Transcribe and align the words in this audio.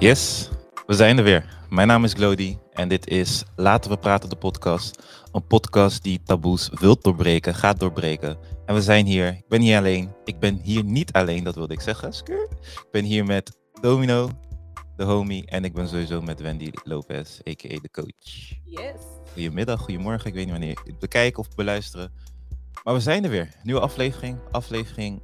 Yes, 0.00 0.48
we 0.86 0.94
zijn 0.94 1.18
er 1.18 1.24
weer. 1.24 1.58
Mijn 1.68 1.88
naam 1.88 2.04
is 2.04 2.12
Glody 2.12 2.58
en 2.72 2.88
dit 2.88 3.08
is 3.08 3.44
Laten 3.56 3.90
we 3.90 3.96
praten 3.98 4.28
de 4.28 4.36
podcast. 4.36 5.02
Een 5.32 5.46
podcast 5.46 6.02
die 6.02 6.22
taboes 6.22 6.70
wil 6.72 7.00
doorbreken, 7.00 7.54
gaat 7.54 7.80
doorbreken. 7.80 8.38
En 8.66 8.74
we 8.74 8.82
zijn 8.82 9.06
hier. 9.06 9.28
Ik 9.28 9.48
ben 9.48 9.60
hier 9.60 9.78
alleen. 9.78 10.12
Ik 10.24 10.38
ben 10.38 10.60
hier 10.62 10.84
niet 10.84 11.12
alleen, 11.12 11.44
dat 11.44 11.54
wilde 11.54 11.74
ik 11.74 11.80
zeggen. 11.80 12.12
Skur. 12.12 12.48
Ik 12.60 12.88
ben 12.90 13.04
hier 13.04 13.24
met 13.24 13.58
Domino, 13.80 14.30
de 14.96 15.04
homie. 15.04 15.46
En 15.46 15.64
ik 15.64 15.72
ben 15.72 15.88
sowieso 15.88 16.20
met 16.20 16.40
Wendy 16.40 16.70
Lopez, 16.84 17.38
a.k.a. 17.48 17.80
de 17.80 17.90
coach. 17.90 18.48
Yes. 18.64 19.00
Goedemiddag, 19.32 19.80
goedemorgen. 19.80 20.26
Ik 20.26 20.34
weet 20.34 20.44
niet 20.44 20.52
wanneer 20.52 20.68
je 20.84 20.90
het 20.90 20.98
bekijken 20.98 21.38
of 21.38 21.54
beluisteren. 21.54 22.12
Maar 22.84 22.94
we 22.94 23.00
zijn 23.00 23.24
er 23.24 23.30
weer. 23.30 23.54
Nieuwe 23.62 23.80
aflevering. 23.80 24.38
Aflevering 24.50 25.22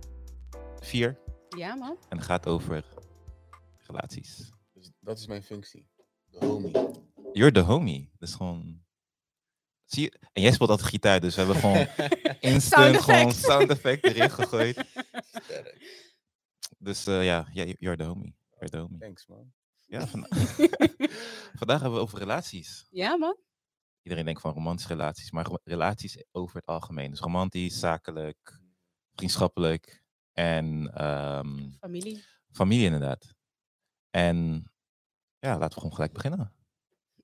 4. 0.80 1.18
Ja, 1.56 1.74
man. 1.74 1.96
En 2.08 2.16
het 2.16 2.26
gaat 2.26 2.46
over 2.46 2.84
relaties. 3.86 4.54
Dat 5.06 5.18
is 5.18 5.26
mijn 5.26 5.42
functie. 5.42 5.88
De 6.30 6.38
homie. 6.46 6.72
You're 7.32 7.52
the 7.52 7.60
homie. 7.60 8.10
Dat 8.18 8.28
is 8.28 8.34
gewoon... 8.34 8.84
Zie 9.84 10.02
je? 10.02 10.18
En 10.32 10.42
jij 10.42 10.52
speelt 10.52 10.70
altijd 10.70 10.88
gitaar, 10.88 11.20
dus 11.20 11.34
we 11.34 11.42
hebben 11.42 11.60
gewoon 11.60 11.86
instant 12.52 12.94
Sound 12.94 12.96
gewoon 13.04 13.32
sound 13.32 13.70
effect 13.70 14.04
erin 14.04 14.30
gegooid. 14.30 14.84
Sterk. 15.44 16.04
Dus 16.78 17.06
eh, 17.06 17.24
ja, 17.24 17.48
you're 17.52 17.96
the 17.96 18.02
homie. 18.04 18.36
You're 18.50 18.70
the 18.70 18.76
homie. 18.76 18.98
Thanks, 18.98 19.26
man. 19.26 19.52
Ja, 19.84 20.06
vanda- 20.06 20.28
vandaag 21.60 21.80
hebben 21.80 21.92
we 21.98 22.04
over 22.04 22.18
relaties. 22.18 22.86
Ja, 22.90 23.16
man. 23.16 23.36
Iedereen 24.02 24.24
denkt 24.24 24.40
van 24.40 24.52
romantische 24.52 24.92
relaties, 24.92 25.30
maar 25.30 25.46
relaties 25.64 26.24
over 26.32 26.56
het 26.56 26.66
algemeen. 26.66 27.10
Dus 27.10 27.20
romantisch, 27.20 27.78
zakelijk, 27.78 28.60
vriendschappelijk 29.14 30.02
en 30.32 30.90
ehm, 30.94 31.70
Familie. 31.80 32.24
familie 32.52 32.84
inderdaad. 32.84 33.34
En 34.10 34.70
ja, 35.46 35.58
laten 35.58 35.74
we 35.74 35.74
gewoon 35.80 35.94
gelijk 35.94 36.12
beginnen. 36.12 36.52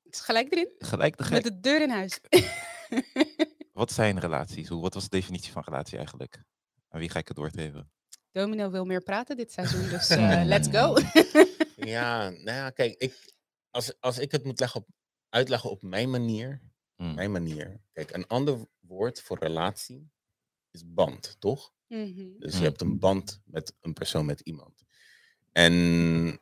Het 0.02 0.14
is 0.14 0.20
gelijk 0.20 0.52
erin. 0.52 0.70
Gelijk 0.78 1.16
de 1.16 1.30
Met 1.30 1.42
de 1.44 1.60
deur 1.60 1.82
in 1.82 1.90
huis. 1.90 2.20
Wat 3.72 3.92
zijn 3.92 4.20
relaties? 4.20 4.68
Hoe, 4.68 4.80
wat 4.80 4.94
was 4.94 5.02
de 5.02 5.08
definitie 5.16 5.52
van 5.52 5.62
relatie 5.62 5.96
eigenlijk? 5.98 6.42
Aan 6.88 7.00
wie 7.00 7.08
ga 7.08 7.18
ik 7.18 7.28
het 7.28 7.36
doorgeven? 7.36 7.90
Domino 8.30 8.70
wil 8.70 8.84
meer 8.84 9.02
praten 9.02 9.36
dit 9.36 9.52
seizoen, 9.52 9.88
dus 9.88 10.08
eh, 10.16 10.42
let's 10.44 10.68
go. 10.68 10.94
Ja, 11.76 12.28
nou 12.28 12.42
ja, 12.56 12.70
kijk, 12.70 12.94
ik, 12.98 13.34
als, 13.70 14.00
als 14.00 14.18
ik 14.18 14.32
het 14.32 14.44
moet 14.44 14.60
leggen 14.60 14.80
op, 14.80 14.88
uitleggen 15.28 15.70
op 15.70 15.82
mijn 15.82 16.10
manier, 16.10 16.60
Hmm. 16.96 17.14
mijn 17.14 17.32
manier. 17.32 17.80
Kijk, 17.92 18.10
een 18.10 18.26
ander 18.26 18.66
woord 18.80 19.20
voor 19.20 19.38
relatie 19.38 20.10
is 20.70 20.82
band, 20.86 21.36
toch? 21.38 21.72
Mhm. 21.86 22.38
Dus 22.38 22.52
Mm. 22.54 22.58
je 22.58 22.64
hebt 22.64 22.80
een 22.80 22.98
band 22.98 23.40
met 23.44 23.74
een 23.80 23.92
persoon, 23.92 24.26
met 24.26 24.40
iemand. 24.40 24.82
En 25.52 26.41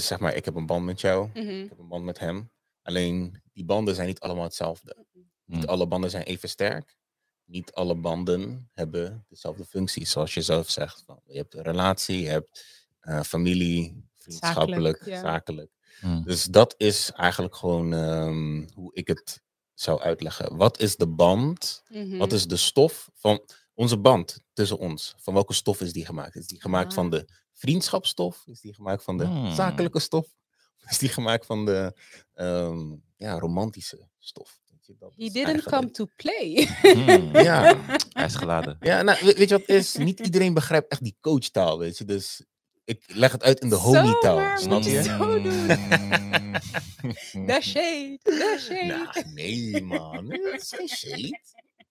dus 0.00 0.08
zeg 0.08 0.18
maar, 0.18 0.34
ik 0.34 0.44
heb 0.44 0.54
een 0.54 0.66
band 0.66 0.84
met 0.84 1.00
jou, 1.00 1.28
Mhm. 1.34 1.48
ik 1.48 1.68
heb 1.68 1.78
een 1.78 1.88
band 1.88 2.04
met 2.04 2.18
hem. 2.18 2.50
Alleen 2.82 3.42
die 3.52 3.64
banden 3.64 3.94
zijn 3.94 4.06
niet 4.06 4.20
allemaal 4.20 4.44
hetzelfde. 4.44 4.96
Niet 5.44 5.60
Hmm. 5.60 5.68
alle 5.68 5.86
banden 5.86 6.10
zijn 6.10 6.22
even 6.24 6.48
sterk. 6.48 6.96
Niet 7.44 7.72
alle 7.72 7.94
banden 7.94 8.68
hebben 8.72 9.24
dezelfde 9.28 9.64
functies, 9.64 10.10
zoals 10.10 10.34
je 10.34 10.42
zelf 10.42 10.70
zegt. 10.70 11.02
Van, 11.06 11.20
je 11.26 11.36
hebt 11.36 11.54
een 11.54 11.62
relatie, 11.62 12.20
je 12.20 12.28
hebt 12.28 12.64
eh, 13.00 13.22
familie, 13.22 14.04
vriendschappelijk, 14.16 15.04
ja. 15.04 15.20
zakelijk. 15.20 15.70
Hmm. 16.00 16.22
Dus 16.24 16.44
dat 16.44 16.74
is 16.76 17.10
eigenlijk 17.12 17.54
gewoon 17.56 17.92
ehm, 17.92 18.68
hoe 18.74 18.94
ik 18.94 19.08
het 19.08 19.42
zou 19.74 20.00
uitleggen. 20.00 20.56
Wat 20.56 20.78
is 20.80 20.96
de 20.96 21.06
band? 21.08 21.82
Mhm. 21.88 22.16
Wat 22.16 22.32
is 22.32 22.46
de 22.46 22.56
stof 22.56 23.10
van 23.14 23.42
onze 23.74 23.98
band 23.98 24.38
tussen 24.52 24.78
ons? 24.78 25.14
Van 25.18 25.34
welke 25.34 25.52
stof 25.52 25.80
is 25.80 25.92
die 25.92 26.04
gemaakt? 26.06 26.36
Is 26.36 26.46
die 26.46 26.60
gemaakt 26.60 26.94
van 26.94 27.04
Ah. 27.04 27.10
de 27.10 27.26
vriendschapsstof? 27.60 28.42
Is 28.46 28.60
die 28.60 28.74
gemaakt 28.74 29.04
van 29.04 29.18
de 29.18 29.24
Hmm. 29.24 29.54
zakelijke 29.54 30.00
stof? 30.00 30.26
Is 30.90 30.98
die 30.98 31.08
gemaakt 31.08 31.46
van 31.46 31.64
de 31.66 31.94
ehm, 32.34 32.96
ja, 33.16 33.38
romantische 33.38 34.08
stof? 34.18 34.58
Dat 34.98 35.12
He 35.16 35.24
didn't 35.24 35.44
eigenlijk- 35.44 35.76
come 35.76 35.90
to 35.90 36.06
play. 36.16 36.68
Hmm. 36.82 37.36
Ja, 37.48 37.84
Hij 38.12 38.24
is 38.24 38.34
geladen. 38.34 38.76
ja 38.80 39.02
nou, 39.02 39.18
we- 39.24 39.34
weet 39.34 39.48
je 39.48 39.58
wat 39.58 39.66
het 39.66 39.76
is? 39.76 39.96
Niet 39.96 40.20
iedereen 40.20 40.54
begrijpt 40.54 40.90
echt 40.92 41.02
die 41.02 41.16
coachtaal, 41.20 41.78
weet 41.78 41.98
je. 41.98 42.04
Dus 42.04 42.44
ik 42.84 43.04
leg 43.06 43.32
het 43.32 43.42
uit 43.42 43.60
in 43.60 43.68
de 43.68 43.74
homie-taal, 43.74 44.58
snap 44.58 44.82
je 44.82 45.02
zo 45.02 45.42
doen. 45.42 45.52
Mm. 45.52 47.46
The 47.46 47.58
shade, 47.62 48.18
the 48.22 48.58
shade. 48.60 48.84
Nou, 48.86 49.32
nee 49.34 49.82
man, 49.82 50.28
dat 50.28 50.60
is 50.60 50.72
geen 50.76 50.88
shade. 50.88 51.40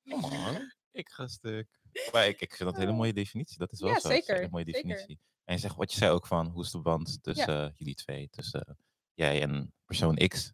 Come 0.09 0.25
on. 0.27 0.73
Ik 0.91 1.09
ga 1.09 1.27
stuk. 1.27 1.67
Maar 2.11 2.27
ik, 2.27 2.41
ik 2.41 2.55
vind 2.55 2.69
dat 2.69 2.73
een 2.73 2.85
hele 2.85 2.97
mooie 2.97 3.13
definitie. 3.13 3.57
Dat 3.57 3.71
is 3.71 3.79
wel 3.79 3.89
Ja, 3.89 3.99
zo. 3.99 4.07
Is 4.09 4.13
een 4.15 4.21
hele 4.25 4.35
zeker, 4.37 4.49
mooie 4.51 4.65
zeker. 4.71 5.17
En 5.49 5.55
je 5.55 5.61
zegt 5.61 5.75
wat 5.75 5.91
je 5.91 5.97
zei 5.97 6.11
ook 6.11 6.25
van, 6.27 6.47
hoe 6.47 6.63
is 6.63 6.71
de 6.71 6.79
band 6.79 7.23
tussen 7.23 7.65
eh, 7.65 7.71
jullie 7.75 7.95
twee? 7.95 8.29
Tussen 8.29 8.61
eh, 8.65 8.73
jij 9.13 9.41
en 9.41 9.73
persoon 9.85 10.15
X. 10.15 10.51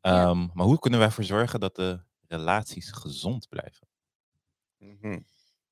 Ja. 0.00 0.28
Ehm, 0.28 0.48
Maar 0.54 0.66
hoe 0.66 0.78
kunnen 0.78 0.98
wij 0.98 1.08
ervoor 1.08 1.24
zorgen 1.24 1.60
dat 1.60 1.76
de 1.76 2.00
relaties 2.26 2.90
gezond 2.90 3.48
blijven? 3.48 3.88
Mhm. 4.76 5.20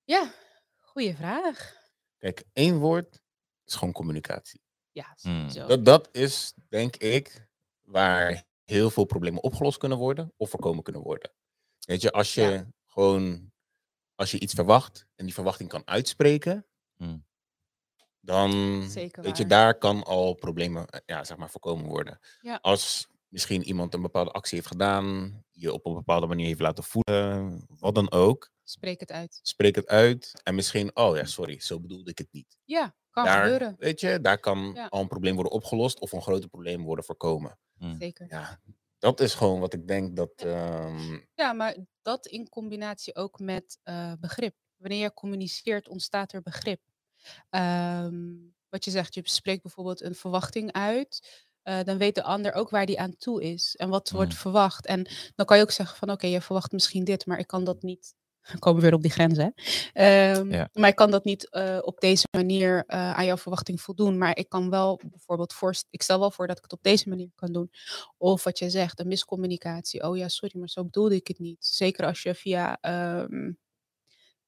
Ja, 0.04 0.32
goede 0.76 1.14
vraag. 1.14 1.74
Kijk, 2.18 2.44
één 2.52 2.78
woord 2.78 3.22
is 3.64 3.74
gewoon 3.74 3.92
communicatie. 3.94 4.60
Ja, 4.90 5.16
Hmm. 5.20 5.52
Dat, 5.52 5.84
dat 5.84 6.08
is, 6.12 6.54
denk 6.68 6.96
ik, 6.96 7.48
waar 7.82 8.44
heel 8.64 8.90
veel 8.90 9.04
problemen 9.04 9.42
opgelost 9.42 9.78
kunnen 9.78 9.98
worden 9.98 10.32
of 10.36 10.50
voorkomen 10.50 10.82
kunnen 10.82 11.02
worden. 11.02 11.32
Weet 11.78 12.02
je, 12.02 12.10
als 12.12 12.34
je 12.34 12.42
Ja. 12.42 12.66
gewoon, 12.86 13.52
als 14.14 14.30
je 14.30 14.40
iets 14.40 14.54
verwacht 14.54 15.06
en 15.14 15.24
die 15.24 15.34
verwachting 15.34 15.68
kan 15.68 15.86
uitspreken, 15.86 16.66
Hmm. 16.96 17.26
Dan, 18.20 18.82
Zeker 18.88 19.22
weet 19.22 19.36
je, 19.36 19.46
daar 19.46 19.78
kan 19.78 20.04
al 20.04 20.34
problemen, 20.34 20.86
eh, 20.86 21.00
ja, 21.06 21.24
zeg 21.24 21.36
maar, 21.36 21.50
voorkomen 21.50 21.86
worden. 21.86 22.18
Ja. 22.40 22.58
Als 22.62 23.08
misschien 23.28 23.62
iemand 23.64 23.94
een 23.94 24.02
bepaalde 24.02 24.30
actie 24.30 24.56
heeft 24.56 24.68
gedaan, 24.70 25.32
je 25.52 25.72
op 25.72 25.86
een 25.86 25.94
bepaalde 25.94 26.26
manier 26.26 26.46
heeft 26.46 26.60
laten 26.60 26.84
voelen, 26.84 27.64
wat 27.78 27.94
dan 27.94 28.10
ook, 28.10 28.50
Spreek 28.64 29.00
het 29.00 29.12
uit. 29.12 29.38
spreek 29.42 29.74
het 29.74 29.86
uit 29.86 30.40
en 30.42 30.54
misschien, 30.54 30.96
oh 30.96 31.16
ja, 31.16 31.24
sorry, 31.24 31.60
zo 31.60 31.80
bedoelde 31.80 32.10
ik 32.10 32.18
het 32.18 32.28
niet. 32.30 32.58
Ja, 32.64 32.94
kan 33.10 33.24
daar, 33.24 33.42
gebeuren. 33.42 33.76
weet 33.78 34.00
je, 34.00 34.20
daar 34.20 34.38
kan 34.38 34.70
Ja. 34.74 34.86
al 34.86 35.00
een 35.00 35.08
probleem 35.08 35.34
worden 35.34 35.52
opgelost 35.52 36.00
of 36.00 36.12
een 36.12 36.22
groter 36.22 36.48
probleem 36.48 36.82
worden 36.84 37.04
voorkomen. 37.04 37.58
Hmm. 37.78 37.96
Zeker. 37.98 38.26
Ja, 38.30 38.60
dat 38.98 39.20
is 39.20 39.34
gewoon 39.34 39.60
wat 39.60 39.72
ik 39.74 39.88
denk 39.88 40.16
dat. 40.16 40.30
ehm, 40.36 41.18
Ja, 41.34 41.52
maar 41.52 41.76
dat 42.02 42.26
in 42.26 42.48
combinatie 42.48 43.14
ook 43.16 43.38
met 43.38 43.78
eh, 43.82 44.12
begrip. 44.20 44.54
Wanneer 44.76 45.00
je 45.02 45.14
communiceert, 45.14 45.88
ontstaat 45.88 46.32
er 46.32 46.42
begrip. 46.42 46.80
Ehm, 47.50 48.34
wat 48.68 48.84
je 48.84 48.90
zegt, 48.90 49.14
je 49.14 49.20
spreekt 49.24 49.62
bijvoorbeeld 49.62 50.02
een 50.02 50.14
verwachting 50.14 50.72
uit. 50.72 51.46
eh, 51.62 51.84
dan 51.84 51.98
weet 51.98 52.14
de 52.14 52.22
ander 52.22 52.52
ook 52.52 52.70
waar 52.70 52.86
die 52.86 53.00
aan 53.00 53.16
toe 53.16 53.42
is 53.42 53.76
en 53.76 53.88
wat 53.88 54.10
wordt 54.10 54.32
Mm. 54.32 54.36
verwacht. 54.38 54.86
En 54.86 55.06
dan 55.34 55.46
kan 55.46 55.56
je 55.56 55.62
ook 55.62 55.70
zeggen 55.70 55.96
van 55.96 56.10
oké, 56.10 56.26
je 56.26 56.40
verwacht 56.40 56.72
misschien 56.72 57.04
dit, 57.04 57.26
maar 57.26 57.38
ik 57.38 57.46
kan 57.46 57.64
dat 57.64 57.82
niet. 57.82 58.14
We 58.52 58.58
komen 58.58 58.82
weer 58.82 58.94
op 58.94 59.02
die? 59.02 59.12
Ehm, 59.92 60.50
Ja. 60.52 60.68
Maar 60.72 60.88
ik 60.88 60.94
kan 60.96 61.10
dat 61.10 61.24
niet 61.24 61.50
eh, 61.50 61.78
op 61.82 62.00
deze 62.00 62.26
manier 62.30 62.84
eh, 62.86 63.12
aan 63.14 63.24
jouw 63.24 63.36
verwachting 63.36 63.80
voldoen. 63.80 64.18
Maar 64.18 64.36
ik 64.36 64.48
kan 64.48 64.70
wel 64.70 65.00
bijvoorbeeld 65.10 65.52
voor, 65.52 65.74
ik 65.90 66.02
stel 66.02 66.18
wel 66.18 66.30
voor 66.30 66.46
dat 66.46 66.56
ik 66.56 66.62
het 66.62 66.72
op 66.72 66.82
deze 66.82 67.08
manier 67.08 67.30
kan 67.34 67.52
doen. 67.52 67.70
Of 68.16 68.44
wat 68.44 68.58
je 68.58 68.70
zegt, 68.70 69.00
een 69.00 69.08
miscommunicatie. 69.08 70.02
Oh 70.02 70.16
ja, 70.16 70.28
sorry, 70.28 70.58
maar 70.58 70.68
zo 70.68 70.84
bedoelde 70.84 71.14
ik 71.14 71.28
het 71.28 71.38
niet. 71.38 71.66
Zeker 71.66 72.06
als 72.06 72.22
je 72.22 72.34
via 72.34 72.78
ehm, 72.80 73.52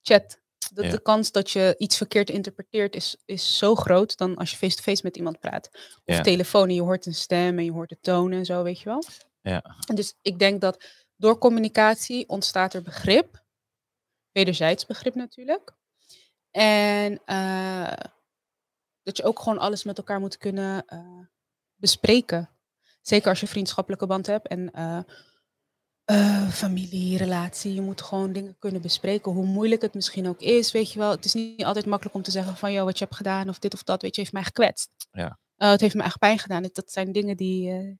chat. 0.02 0.39
De, 0.74 0.82
Ja. 0.84 0.90
de 0.90 1.02
kans 1.02 1.32
dat 1.32 1.50
je 1.50 1.74
iets 1.78 1.96
verkeerd 1.96 2.30
interpreteert 2.30 2.94
is, 2.96 3.16
is 3.24 3.58
zo 3.58 3.74
groot 3.74 4.16
dan 4.16 4.36
als 4.36 4.50
je 4.50 4.56
face-to-face 4.56 5.00
met 5.04 5.16
iemand 5.16 5.38
praat. 5.40 5.68
Of 6.04 6.14
Ja. 6.16 6.20
telefoon 6.20 6.68
en 6.68 6.74
je 6.74 6.82
hoort 6.82 7.06
een 7.06 7.14
stem 7.14 7.58
en 7.58 7.64
je 7.64 7.72
hoort 7.72 7.88
de 7.88 7.98
toon 8.00 8.32
en 8.32 8.44
zo, 8.44 8.62
weet 8.62 8.78
je 8.78 8.84
wel. 8.84 9.02
Ja. 9.42 9.76
En 9.86 9.94
dus 9.94 10.14
ik 10.22 10.38
denk 10.38 10.60
dat 10.60 10.84
door 11.16 11.38
communicatie 11.38 12.28
ontstaat 12.28 12.74
er 12.74 12.82
begrip. 12.82 13.42
Wederzijds 14.32 14.86
begrip 14.86 15.14
natuurlijk. 15.14 15.72
En 16.50 17.20
eh, 17.24 17.92
dat 19.02 19.16
je 19.16 19.22
ook 19.22 19.38
gewoon 19.38 19.58
alles 19.58 19.84
met 19.84 19.98
elkaar 19.98 20.20
moet 20.20 20.36
kunnen 20.36 20.84
eh, 20.86 21.18
bespreken. 21.76 22.50
Zeker 23.02 23.28
als 23.28 23.40
je 23.40 23.46
vriendschappelijke 23.46 24.06
band 24.06 24.26
hebt 24.26 24.46
en 24.48 24.70
eh, 24.72 24.98
eh, 26.10 26.48
familie, 26.48 27.16
relatie. 27.16 27.74
Je 27.74 27.80
moet 27.80 28.02
gewoon 28.02 28.32
dingen 28.32 28.56
kunnen 28.58 28.82
bespreken. 28.82 29.32
Hoe 29.32 29.46
moeilijk 29.46 29.82
het 29.82 29.94
misschien 29.94 30.28
ook 30.28 30.40
is, 30.40 30.72
weet 30.72 30.92
je 30.92 30.98
wel. 30.98 31.10
Het 31.10 31.24
is 31.24 31.34
niet 31.34 31.64
altijd 31.64 31.86
makkelijk 31.86 32.16
om 32.16 32.22
te 32.22 32.30
zeggen 32.30 32.56
van... 32.56 32.72
joh, 32.72 32.84
wat 32.84 32.98
je 32.98 33.04
hebt 33.04 33.16
gedaan 33.16 33.48
of 33.48 33.58
dit 33.58 33.74
of 33.74 33.82
dat, 33.82 34.02
weet 34.02 34.14
je, 34.14 34.20
heeft 34.20 34.32
mij 34.32 34.42
gekwetst. 34.44 34.90
Ja. 35.12 35.38
Eh, 35.56 35.70
het 35.70 35.80
heeft 35.80 35.94
me 35.94 36.02
echt 36.02 36.18
pijn 36.18 36.38
gedaan. 36.38 36.62
Dat- 36.72 36.90
zijn 36.92 37.12
dingen 37.12 37.36
die, 37.36 37.70
eh, 37.70 37.94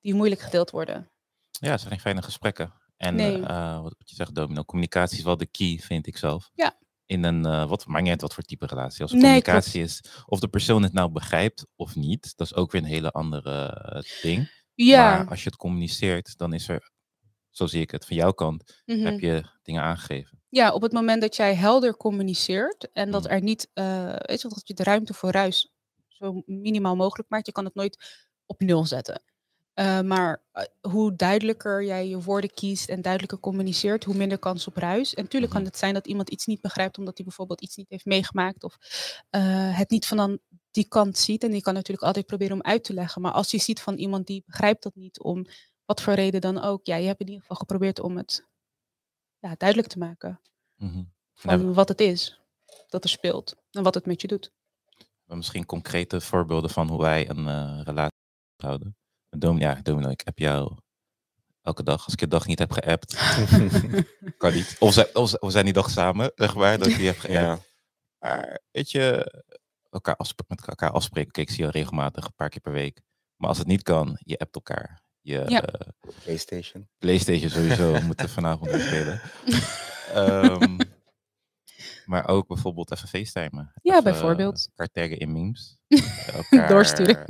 die 0.00 0.14
moeilijk 0.14 0.40
gedeeld 0.40 0.70
worden. 0.70 1.10
Ja, 1.50 1.70
het 1.70 1.78
zijn 1.80 1.92
geen 1.92 2.00
fijne 2.00 2.22
gesprekken. 2.22 2.72
En 2.96 3.14
Nee. 3.14 3.40
wat 3.82 3.94
je 4.04 4.14
zegt, 4.14 4.34
Domino, 4.34 4.64
communicatie 4.64 5.18
is 5.18 5.24
wel 5.24 5.36
de 5.36 5.46
key, 5.46 5.78
vind 5.82 6.06
ik 6.06 6.16
zelf. 6.16 6.50
Ja. 6.54 6.78
In 7.06 7.24
een, 7.24 7.68
wat, 7.68 7.86
maakt 7.86 8.02
niet 8.02 8.10
uit 8.10 8.20
wat 8.20 8.34
voor 8.34 8.42
type 8.42 8.66
relatie. 8.66 9.02
Als 9.02 9.12
Nee, 9.12 9.20
communicatie 9.20 9.82
is, 9.82 10.02
of 10.26 10.40
de 10.40 10.48
persoon 10.48 10.82
het 10.82 10.92
nou 10.92 11.10
begrijpt 11.10 11.66
of 11.76 11.94
niet, 11.96 12.32
dat 12.36 12.46
is 12.46 12.54
ook 12.54 12.72
weer 12.72 12.80
een 12.82 12.86
hele 12.86 13.10
andere 13.10 14.04
ding. 14.22 14.64
Ja. 14.74 15.16
Maar 15.16 15.28
als 15.28 15.42
je 15.42 15.48
het 15.48 15.58
communiceert, 15.58 16.38
dan 16.38 16.52
is 16.52 16.68
er, 16.68 16.90
zo 17.56 17.66
zie 17.66 17.80
ik 17.80 17.90
het, 17.90 18.06
van 18.06 18.16
jouw 18.16 18.32
kant, 18.32 18.82
mhm. 18.84 19.04
heb 19.04 19.20
je 19.20 19.44
dingen 19.62 19.82
aangegeven. 19.82 20.40
Ja, 20.48 20.72
op 20.72 20.82
het 20.82 20.92
moment 20.92 21.20
dat 21.20 21.36
jij 21.36 21.54
helder 21.54 21.96
communiceert 21.96 22.92
en 22.92 23.10
dat 23.10 23.24
Mm. 23.24 23.30
er 23.30 23.42
niet, 23.42 23.70
eh 23.72 24.16
weet 24.16 24.40
je, 24.40 24.48
wel, 24.48 24.56
dat 24.56 24.68
je 24.68 24.74
de 24.74 24.82
ruimte 24.82 25.14
voor 25.14 25.30
ruis 25.30 25.72
zo 26.08 26.42
minimaal 26.46 26.96
mogelijk 26.96 27.28
maakt. 27.28 27.46
Je 27.46 27.52
kan 27.52 27.64
het 27.64 27.74
nooit 27.74 28.24
op 28.46 28.60
nul 28.60 28.84
zetten. 28.84 29.22
Uh, 29.74 30.00
maar 30.00 30.42
uh, 30.54 30.62
hoe 30.92 31.16
duidelijker 31.16 31.84
jij 31.84 32.08
je 32.08 32.20
woorden 32.22 32.54
kiest 32.54 32.88
en 32.88 33.02
duidelijker 33.02 33.40
communiceert, 33.40 34.04
hoe 34.04 34.14
minder 34.14 34.38
kans 34.38 34.66
op 34.66 34.76
ruis. 34.76 35.14
En 35.14 35.22
natuurlijk 35.22 35.52
kan 35.52 35.64
het 35.64 35.76
zijn 35.76 35.94
dat 35.94 36.06
iemand 36.06 36.30
iets 36.30 36.46
niet 36.46 36.60
begrijpt 36.60 36.98
omdat 36.98 37.16
hij 37.16 37.26
bijvoorbeeld 37.26 37.60
iets 37.60 37.76
niet 37.76 37.88
heeft 37.88 38.04
meegemaakt 38.04 38.64
of 38.64 38.76
uh, 39.30 39.78
het 39.78 39.90
niet 39.90 40.06
van 40.06 40.16
dan 40.16 40.38
die 40.70 40.88
kant 40.88 41.18
ziet. 41.18 41.44
En 41.44 41.50
die 41.50 41.62
kan 41.62 41.74
natuurlijk 41.74 42.06
altijd 42.06 42.26
proberen 42.26 42.54
om 42.54 42.62
uit 42.62 42.84
te 42.84 42.94
leggen. 42.94 43.22
Maar 43.22 43.32
als 43.32 43.50
je 43.50 43.58
ziet 43.58 43.80
van 43.80 43.96
iemand 43.96 44.26
die 44.26 44.42
begrijpt 44.46 44.82
dat 44.82 44.94
niet 44.94 45.20
om 45.20 45.46
wat 45.86 46.02
voor 46.02 46.12
reden 46.12 46.40
dan 46.40 46.62
ook, 46.62 46.86
ja, 46.86 46.96
je 46.96 47.06
hebt 47.06 47.20
in 47.20 47.26
ieder 47.26 47.40
geval 47.40 47.56
geprobeerd 47.56 48.00
om 48.00 48.16
het 48.16 48.46
ja, 49.38 49.54
duidelijk 49.56 49.88
te 49.88 49.98
maken. 49.98 50.40
Mm 50.76 50.88
-hmm. 50.88 51.12
Van 51.34 51.74
wat 51.74 51.88
het 51.88 52.00
is 52.00 52.40
dat 52.88 53.04
er 53.04 53.10
speelt 53.10 53.56
en 53.70 53.82
wat 53.82 53.94
het 53.94 54.06
met 54.06 54.20
je 54.20 54.28
doet. 54.28 54.52
Misschien 55.24 55.66
concrete 55.66 56.20
voorbeelden 56.20 56.70
van 56.70 56.88
hoe 56.88 57.00
wij 57.00 57.28
een 57.28 57.82
relatie 57.84 58.18
houden. 58.56 58.96
Dom, 59.28 59.58
ja, 59.58 59.74
Domino, 59.82 60.08
ik 60.08 60.22
heb 60.24 60.38
jou 60.38 60.76
elke 61.62 61.82
dag. 61.82 62.04
Als 62.04 62.12
ik 62.12 62.20
je 62.20 62.28
dag 62.28 62.46
niet 62.46 62.58
heb 62.58 62.72
geappt, 62.72 63.14
kan 64.38 64.54
niet. 64.54 64.76
Of, 64.78 64.92
zijn, 64.92 65.14
of, 65.14 65.30
we 65.40 65.50
zijn 65.50 65.64
die 65.64 65.74
dag 65.74 65.90
samen, 65.90 66.32
zeg 66.34 66.54
maar, 66.54 66.78
dat 66.78 66.86
ik 66.86 66.96
die 66.96 67.06
heb 67.06 67.18
geappt. 67.26 67.44
Ja. 67.44 67.58
Maar 68.18 68.60
weet 68.70 68.90
je, 68.90 69.32
elkaar 69.90 70.16
met 70.48 70.66
elkaar 70.66 70.90
afspreken. 70.90 71.32
Kijk, 71.32 71.48
ik 71.48 71.54
zie 71.54 71.64
je 71.64 71.70
regelmatig, 71.70 72.24
een 72.24 72.34
paar 72.34 72.48
keer 72.48 72.60
per 72.60 72.72
week. 72.72 73.00
Maar 73.36 73.48
als 73.48 73.58
het 73.58 73.66
niet 73.66 73.82
kan, 73.82 74.18
je 74.18 74.38
appt 74.38 74.54
elkaar. 74.54 75.05
Je, 75.26 75.42
ja. 75.46 75.62
uh, 75.62 76.12
PlayStation. 76.22 76.88
PlayStation 76.98 77.50
sowieso, 77.50 78.00
moeten 78.06 78.28
vanavond 78.28 78.70
spelen. 78.70 79.20
um, 80.14 80.76
maar 82.12 82.28
ook 82.28 82.46
bijvoorbeeld 82.46 82.92
even 82.92 83.08
facetimen. 83.08 83.72
Ja, 83.82 83.92
even, 83.92 84.04
bijvoorbeeld. 84.04 84.68
elkaar 84.68 84.88
taggen 84.92 85.18
in 85.18 85.32
memes. 85.32 85.78
elkaar, 86.32 86.68
Doorsturen. 86.68 87.24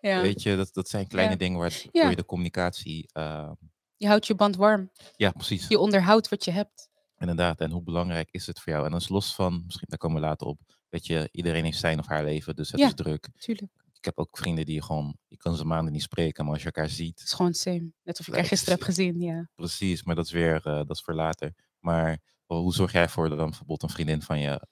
Ja. 0.00 0.20
Weet 0.20 0.42
je, 0.42 0.56
dat, 0.56 0.74
dat 0.74 0.88
zijn 0.88 1.06
kleine 1.06 1.32
ja. 1.32 1.38
dingen 1.38 1.58
waardoor 1.58 1.88
ja. 1.92 2.10
je 2.10 2.16
de 2.16 2.24
communicatie. 2.24 3.10
Uh... 3.12 3.50
Je 3.96 4.06
houdt 4.06 4.26
je 4.26 4.34
band 4.34 4.56
warm. 4.56 4.90
Ja, 5.16 5.30
precies. 5.30 5.68
Je 5.68 5.78
onderhoudt 5.78 6.28
wat 6.28 6.44
je 6.44 6.50
hebt. 6.50 6.90
Inderdaad, 7.18 7.60
en 7.60 7.70
hoe 7.70 7.82
belangrijk 7.82 8.28
is 8.30 8.46
het 8.46 8.60
voor 8.60 8.72
jou? 8.72 8.84
En 8.84 8.90
dan 8.90 9.00
is 9.00 9.08
los 9.08 9.34
van, 9.34 9.62
misschien 9.64 9.88
daar 9.88 9.98
komen 9.98 10.20
we 10.20 10.26
later 10.26 10.46
op, 10.46 10.60
weet 10.88 11.06
je, 11.06 11.28
iedereen 11.32 11.64
heeft 11.64 11.78
zijn 11.78 11.98
of 11.98 12.06
haar 12.06 12.24
leven, 12.24 12.56
dus 12.56 12.70
het 12.70 12.80
ja, 12.80 12.86
is 12.86 12.94
druk. 12.94 13.28
Tuurlijk. 13.38 13.72
Ik 13.98 14.04
heb 14.04 14.18
ook 14.18 14.38
vrienden 14.38 14.64
die 14.64 14.82
gewoon, 14.82 15.16
je 15.26 15.36
kan 15.36 15.56
ze 15.56 15.64
maanden 15.64 15.92
niet 15.92 16.02
spreken, 16.02 16.44
maar 16.44 16.52
als 16.52 16.62
je 16.62 16.70
elkaar 16.72 16.88
ziet. 16.88 17.18
Het 17.18 17.28
is 17.28 17.34
gewoon 17.34 17.54
same. 17.54 17.92
Net 18.02 18.20
of 18.20 18.28
ik 18.28 18.36
er 18.36 18.44
gisteren 18.44 18.74
heb 18.74 18.82
gezien, 18.82 19.20
ja. 19.20 19.48
Precies, 19.54 20.02
maar 20.02 20.14
dat 20.14 20.24
is 20.24 20.32
weer, 20.32 20.54
uh, 20.56 20.62
dat 20.62 20.90
is 20.90 21.02
voor 21.02 21.14
later. 21.14 21.54
Maar 21.78 22.18
hoe 22.46 22.74
zorg 22.74 22.92
jij 22.92 23.02
ervoor 23.02 23.28
dat 23.28 23.38
dan 23.38 23.48
bijvoorbeeld 23.48 23.82
een 23.82 23.88
vriendin 23.88 24.22
van 24.22 24.40
je, 24.40 24.66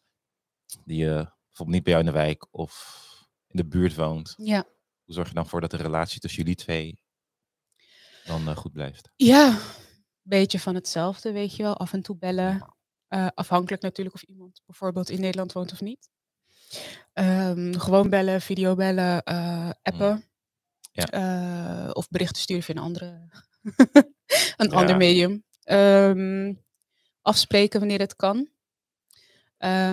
die 0.84 0.96
je 0.96 1.04
uh, 1.04 1.26
bijvoorbeeld 1.46 1.76
niet 1.76 1.82
bij 1.82 1.92
jou 1.92 2.04
in 2.04 2.12
de 2.12 2.18
wijk 2.18 2.46
of 2.50 3.04
in 3.46 3.56
de 3.56 3.66
buurt 3.66 3.94
woont, 3.94 4.34
ja 4.36 4.66
hoe 5.06 5.14
zorg 5.14 5.28
je 5.28 5.34
dan 5.34 5.46
voor 5.46 5.60
dat 5.60 5.70
de 5.70 5.76
relatie 5.76 6.20
tussen 6.20 6.42
jullie 6.42 6.56
twee 6.56 6.98
dan 8.24 8.48
uh, 8.48 8.56
goed 8.56 8.72
blijft? 8.72 9.10
Ja, 9.16 9.58
beetje 10.22 10.60
van 10.60 10.74
hetzelfde, 10.74 11.32
weet 11.32 11.56
je 11.56 11.62
wel. 11.62 11.76
Af 11.76 11.92
en 11.92 12.02
toe 12.02 12.16
bellen. 12.16 12.74
Uh, 13.08 13.28
afhankelijk 13.34 13.82
natuurlijk 13.82 14.14
of 14.14 14.22
iemand 14.22 14.62
bijvoorbeeld 14.66 15.10
in 15.10 15.20
Nederland 15.20 15.52
woont 15.52 15.72
of 15.72 15.80
niet. 15.80 16.08
Um, 17.14 17.78
gewoon 17.78 18.08
bellen, 18.08 18.40
videobellen, 18.40 19.22
uh, 19.24 19.70
appen. 19.82 20.12
Mm. 20.12 20.24
Ja. 20.92 21.90
of 21.92 22.08
berichten 22.08 22.42
sturen 22.42 22.62
via 22.62 22.74
een, 22.74 22.80
andere 22.80 23.06
een 24.56 24.70
ja. 24.70 24.76
ander 24.76 24.96
medium. 24.96 25.44
Um, 25.64 26.64
afspreken 27.22 27.78
wanneer 27.78 27.98
het 27.98 28.16
kan. 28.16 28.48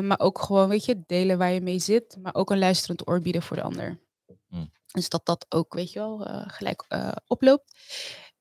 maar 0.02 0.20
ook 0.20 0.40
gewoon, 0.40 0.70
weet 0.70 0.86
je, 0.86 1.04
delen 1.06 1.38
waar 1.38 1.52
je 1.52 1.62
mee 1.62 1.80
zit. 1.80 2.18
Maar 2.22 2.36
ook 2.36 2.52
een 2.52 2.60
luisterend 2.60 3.08
oor 3.08 3.22
bieden 3.22 3.42
voor 3.42 3.56
de 3.56 3.64
ander. 3.64 4.00
Mm. 4.48 4.72
Dus 4.92 5.10
dat 5.10 5.26
dat 5.26 5.46
ook, 5.50 5.74
weet 5.74 5.92
je 5.92 6.00
wel, 6.00 6.18
gelijk 6.48 6.86
oploopt. 7.28 7.78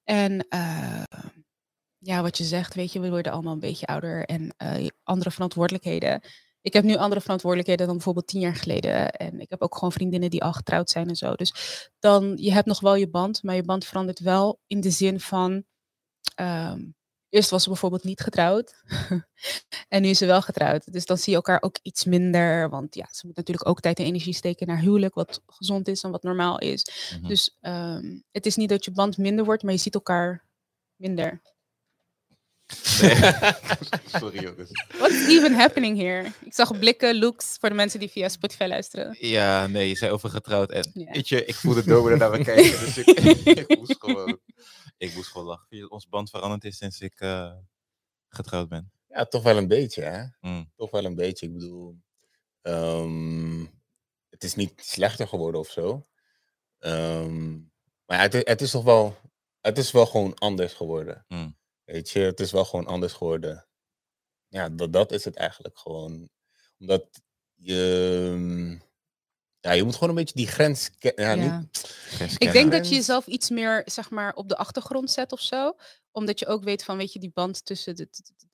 En 0.05 0.46
ja, 1.99 2.23
wat 2.23 2.38
je 2.38 2.44
zegt, 2.44 2.75
weet 2.75 2.93
je, 2.93 3.00
we 3.00 3.11
worden 3.11 3.32
allemaal 3.32 3.52
een 3.52 3.58
beetje 3.58 3.87
ouder 3.87 4.25
en 4.25 4.55
andere 5.02 5.31
verantwoordelijkheden. 5.31 6.23
Ik 6.62 6.73
heb 6.73 6.85
nu 6.85 6.97
andere 6.97 7.20
verantwoordelijkheden 7.20 7.87
dan 7.87 7.94
bijvoorbeeld 7.97 8.26
tien 8.26 8.41
jaar 8.41 8.55
geleden. 8.55 9.12
En 9.12 9.41
ik 9.41 9.50
heb 9.50 9.62
ook 9.62 9.75
gewoon 9.75 9.93
vriendinnen 9.93 10.31
die 10.31 10.43
al 10.43 10.53
getrouwd 10.53 10.91
zijn 10.91 11.09
en 11.09 11.17
zo. 11.17 11.35
Dus 11.35 11.55
dan, 11.99 12.37
je 12.37 12.53
hebt 12.53 12.67
nog 12.67 12.81
wel 12.81 12.94
je 12.94 13.11
band, 13.11 13.43
maar 13.43 13.55
je 13.55 13.62
band 13.62 13.85
verandert 13.85 14.20
wel 14.20 14.61
in 14.67 14.81
de 14.81 14.91
zin 14.91 15.20
van, 15.20 15.64
um, 16.41 16.94
Eerst 17.32 17.50
was 17.50 17.62
ze 17.62 17.69
bijvoorbeeld 17.69 18.05
niet 18.05 18.20
getrouwd. 18.20 18.75
en 19.88 20.03
nu 20.03 20.09
is 20.09 20.19
ze 20.19 20.26
wel 20.26 20.43
getrouwd. 20.43 20.93
Dus 20.93 21.06
dan 21.06 21.19
zie 21.19 21.31
je 21.31 21.37
elkaar 21.37 21.62
ook 21.62 21.79
iets 21.82 22.05
minder. 22.05 22.70
Want 22.70 22.94
ja, 22.94 23.08
ze 23.11 23.26
moet 23.26 23.37
natuurlijk 23.37 23.69
ook 23.69 23.81
tijd 23.81 23.99
en 23.99 24.05
energie 24.05 24.35
steken 24.35 24.67
naar 24.67 24.81
huwelijk. 24.81 25.15
Wat 25.15 25.43
gezond 25.47 25.88
is 25.88 26.03
en 26.03 26.11
wat 26.11 26.23
normaal 26.23 26.58
is. 26.58 26.87
Mhm. 27.17 27.29
Dus 27.29 27.58
um, 27.61 28.25
het 28.31 28.47
is 28.47 28.56
niet 28.56 28.69
dat 28.69 28.85
je 28.85 28.91
band 28.91 29.19
minder 29.19 29.44
wordt, 29.44 29.62
maar 29.62 29.73
je 29.73 29.79
ziet 29.79 29.94
elkaar 29.94 30.47
minder. 30.97 31.43
Sorry 34.20 34.40
jongens. 34.40 34.70
What's 34.98 35.28
even 35.28 35.54
happening 35.54 35.98
here? 35.98 36.32
Ik 36.44 36.54
zag 36.54 36.78
blikken, 36.78 37.19
looks 37.19 37.56
voor 37.60 37.69
de 37.69 37.74
mensen 37.74 38.00
die 38.00 38.10
via 38.10 38.28
Spotify 38.28 38.64
luisteren. 38.64 39.16
Ja, 39.19 39.66
nee, 39.66 39.88
je 39.88 39.96
zei 39.96 40.12
over 40.12 40.30
getrouwd. 40.30 40.70
En 40.70 40.90
yeah. 40.94 41.14
weet 41.14 41.28
je, 41.28 41.44
ik 41.44 41.54
voelde 41.54 41.84
domen 41.84 42.19
naar 42.19 42.30
me 42.30 42.44
kijken. 42.44 42.80
Dus 42.84 42.98
ik, 42.98 43.06
ik 43.08 43.78
moest 43.78 43.96
gewoon 43.98 44.38
ik 45.02 45.14
moest 45.14 45.30
gewoon 45.30 45.46
lachen. 45.46 45.90
Ons 45.90 46.08
band 46.08 46.30
veranderd 46.30 46.64
is 46.64 46.76
sinds 46.76 47.00
ik 47.00 47.20
uh, 47.20 47.52
getrouwd 48.28 48.69
ben. 48.69 48.92
Ja, 49.08 49.24
toch 49.24 49.42
wel 49.42 49.56
een 49.56 49.69
beetje, 49.69 50.02
hè? 50.02 50.24
Mm. 50.40 50.72
Toch 50.76 50.90
wel 50.90 51.04
een 51.04 51.14
beetje. 51.14 51.46
Ik 51.46 51.52
bedoel, 51.52 51.96
um, 52.62 53.80
het 54.28 54.44
is 54.44 54.54
niet 54.54 54.72
slechter 54.76 55.28
geworden 55.28 55.60
of 55.60 55.69
zo. 55.69 56.06
Um, 56.78 57.72
maar 58.06 58.16
ja, 58.16 58.22
het, 58.22 58.48
het, 58.48 58.60
is 58.60 58.70
toch 58.70 58.84
wel, 58.84 59.16
het 59.60 59.78
is 59.78 59.90
wel 59.90 60.06
gewoon 60.06 60.34
anders 60.34 60.72
geworden. 60.72 61.24
Mm. 61.28 61.56
Weet 61.93 62.11
je, 62.11 62.21
het 62.21 62.41
is 62.41 62.53
wel 62.53 62.65
gewoon 62.65 62.87
anders 62.87 63.12
geworden. 63.12 63.67
Ja, 64.49 64.69
dat, 64.69 64.93
dat 64.93 65.12
is 65.12 65.25
het 65.25 65.37
eigenlijk 65.37 65.79
gewoon. 65.79 66.29
Omdat 66.79 67.21
je 67.55 68.81
ja, 69.61 69.73
je 69.73 69.83
moet 69.83 69.94
gewoon 69.94 70.09
een 70.09 70.15
beetje 70.15 70.35
die 70.35 70.47
grens, 70.47 70.91
ja, 70.99 71.12
Ja. 71.17 71.35
Niet, 71.59 71.79
Grens 72.09 72.37
Ik 72.39 72.53
denk 72.53 72.73
dat 72.73 72.89
je 72.89 72.94
jezelf 72.94 73.27
iets 73.27 73.50
meer, 73.50 73.83
zeg 73.85 74.11
maar, 74.11 74.35
op 74.35 74.49
de 74.49 74.56
achtergrond 74.56 75.11
zet 75.11 75.33
of 75.33 75.41
zo. 75.41 75.77
Omdat 76.11 76.39
je 76.39 76.47
ook 76.47 76.65
weet 76.65 76.85
van, 76.85 76.97
weet 76.97 77.12
je, 77.12 77.19
die 77.19 77.31
band 77.35 77.65
tussen 77.65 77.97
de- 77.97 78.09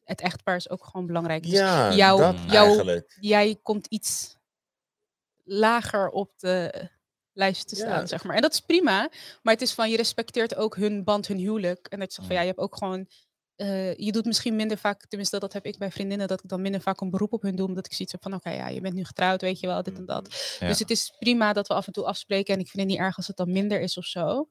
het, 0.04 0.20
echtpaar 0.20 0.56
is 0.56 0.70
ook 0.70 0.84
gewoon 0.84 1.06
belangrijk. 1.06 1.42
Dus 1.42 1.52
ja, 1.52 1.94
jouw- 1.94 2.18
dat 2.18 2.34
eigenlijk. 2.48 3.16
jij 3.20 3.58
komt 3.62 3.86
iets 3.86 4.36
lager 5.44 6.08
op 6.10 6.32
de 6.36 6.88
lijst 7.32 7.68
te 7.68 7.76
Ja. 7.76 7.82
staan, 7.82 8.08
zeg 8.08 8.24
maar. 8.24 8.36
En 8.36 8.42
dat 8.42 8.52
is 8.52 8.60
prima, 8.60 9.10
maar 9.42 9.52
het 9.52 9.62
is 9.62 9.72
van, 9.72 9.90
je 9.90 9.96
respecteert 9.96 10.54
ook 10.54 10.76
hun 10.76 11.04
band, 11.04 11.26
hun 11.26 11.38
huwelijk. 11.38 11.86
En 11.86 11.98
dat 11.98 12.08
je 12.08 12.14
zegt 12.14 12.26
van, 12.26 12.36
ja, 12.36 12.42
je 12.42 12.48
hebt 12.48 12.60
ook 12.60 12.76
gewoon... 12.76 13.08
eh, 13.58 13.94
je 13.94 14.12
doet 14.12 14.24
misschien 14.24 14.56
minder 14.56 14.78
vaak, 14.78 15.06
tenminste 15.06 15.38
dat 15.38 15.52
heb 15.52 15.64
ik 15.64 15.78
bij 15.78 15.90
vriendinnen, 15.90 16.28
dat 16.28 16.42
ik 16.42 16.48
dan 16.48 16.62
minder 16.62 16.80
vaak 16.80 17.00
een 17.00 17.10
beroep 17.10 17.32
op 17.32 17.42
hun 17.42 17.56
doe, 17.56 17.66
omdat 17.66 17.86
ik 17.86 17.92
zoiets 17.92 18.12
heb 18.12 18.22
van, 18.22 18.34
oké, 18.34 18.50
ja, 18.50 18.68
je 18.68 18.80
bent 18.80 18.94
nu 18.94 19.04
getrouwd, 19.04 19.40
weet 19.40 19.60
je 19.60 19.66
wel, 19.66 19.82
dit 19.82 19.98
en 19.98 20.06
dat. 20.06 20.56
Ja. 20.60 20.66
Dus 20.66 20.78
het 20.78 20.90
is 20.90 21.12
prima 21.18 21.52
dat 21.52 21.68
we 21.68 21.74
af 21.74 21.86
en 21.86 21.92
toe 21.92 22.04
afspreken 22.04 22.54
en 22.54 22.60
ik 22.60 22.68
vind 22.68 22.82
het 22.82 22.92
niet 22.92 23.00
erg 23.06 23.16
als 23.16 23.26
het 23.26 23.36
dan 23.36 23.52
minder 23.52 23.80
is 23.80 23.96
of 23.96 24.04
zo. 24.04 24.48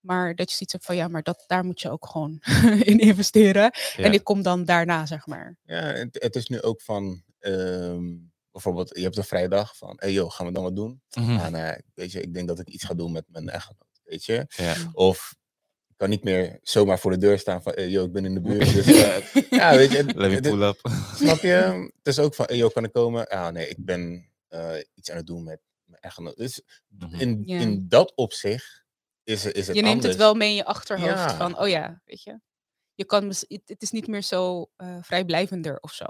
Maar 0.00 0.34
dat 0.34 0.50
je 0.50 0.56
zoiets 0.56 0.72
hebt 0.72 0.84
van, 0.84 0.96
ja, 0.96 1.08
maar 1.08 1.22
dat, 1.22 1.44
daar 1.46 1.64
moet 1.64 1.80
je 1.80 1.90
ook 1.90 2.06
gewoon 2.06 2.38
in 2.90 2.98
investeren. 2.98 3.72
Ja. 3.96 4.04
En 4.04 4.12
ik 4.12 4.24
kom 4.24 4.42
dan 4.42 4.64
daarna, 4.64 5.06
zeg 5.06 5.26
maar. 5.26 5.58
Ja, 5.64 5.82
het, 5.82 6.16
het 6.22 6.36
is 6.36 6.48
nu 6.48 6.62
ook 6.62 6.82
van, 6.82 7.22
ehm, 7.38 8.16
bijvoorbeeld, 8.50 8.96
je 8.96 9.02
hebt 9.02 9.16
een 9.16 9.24
vrijdag 9.24 9.76
van, 9.76 9.96
hey 9.96 10.12
joh, 10.12 10.30
gaan 10.30 10.46
we 10.46 10.52
dan 10.52 10.62
wat 10.62 10.76
doen? 10.76 11.02
Mhm. 11.10 11.36
Ah, 11.36 11.48
nee, 11.48 11.76
weet 11.94 12.12
je, 12.12 12.20
ik 12.20 12.34
denk 12.34 12.48
dat 12.48 12.58
ik 12.58 12.68
iets 12.68 12.84
ga 12.84 12.94
doen 12.94 13.12
met 13.12 13.24
mijn 13.26 13.48
echtgenoot, 13.48 14.00
weet 14.04 14.24
je? 14.24 14.44
Ja. 14.48 14.74
Of 14.92 15.34
kan 16.00 16.08
niet 16.10 16.24
meer 16.24 16.58
zomaar 16.62 16.98
voor 16.98 17.10
de 17.10 17.18
deur 17.18 17.38
staan 17.38 17.62
van, 17.62 17.72
hey 17.74 17.88
joh, 17.88 18.04
ik 18.04 18.12
ben 18.12 18.24
in 18.24 18.34
de 18.34 18.40
buurt. 18.40 18.72
Dus, 18.74 18.86
eh, 18.86 19.42
ja, 19.50 19.76
weet 19.76 19.90
je, 19.92 20.04
Let 20.04 20.30
me 20.30 20.40
pull 20.40 20.62
up. 20.62 20.80
snap 21.14 21.38
je? 21.38 21.48
Het 22.02 22.06
is 22.06 22.18
ook 22.18 22.34
van, 22.34 22.44
hey 22.48 22.56
joh, 22.56 22.72
kan 22.72 22.84
ik 22.84 22.92
komen? 22.92 23.26
Ja, 23.30 23.50
nee, 23.50 23.68
ik 23.68 23.84
ben 23.84 24.30
eh, 24.48 24.74
iets 24.94 25.10
aan 25.10 25.16
het 25.16 25.26
doen 25.26 25.44
met 25.44 25.60
mijn 25.84 26.02
echtgenoot. 26.02 26.36
Dus 26.36 26.62
Mhm. 26.88 27.14
in, 27.20 27.44
in 27.44 27.88
dat 27.88 28.12
opzicht 28.14 28.84
is, 29.24 29.44
is 29.46 29.66
het 29.66 29.76
je 29.76 29.82
neemt 29.82 29.94
anders. 29.94 30.06
het 30.12 30.16
wel 30.22 30.34
mee 30.34 30.48
in 30.48 30.54
je 30.54 30.64
achterhoofd 30.64 31.10
Ja. 31.12 31.36
van, 31.36 31.58
oh 31.58 31.68
ja, 31.68 32.00
weet 32.04 32.22
je. 32.22 32.40
Je 32.94 33.04
kan, 33.04 33.28
het, 33.28 33.44
het 33.64 33.82
is 33.82 33.90
niet 33.90 34.06
meer 34.06 34.22
zo 34.22 34.70
eh, 34.76 34.96
vrijblijvender 35.00 35.78
of 35.80 35.92
zo. 35.92 36.04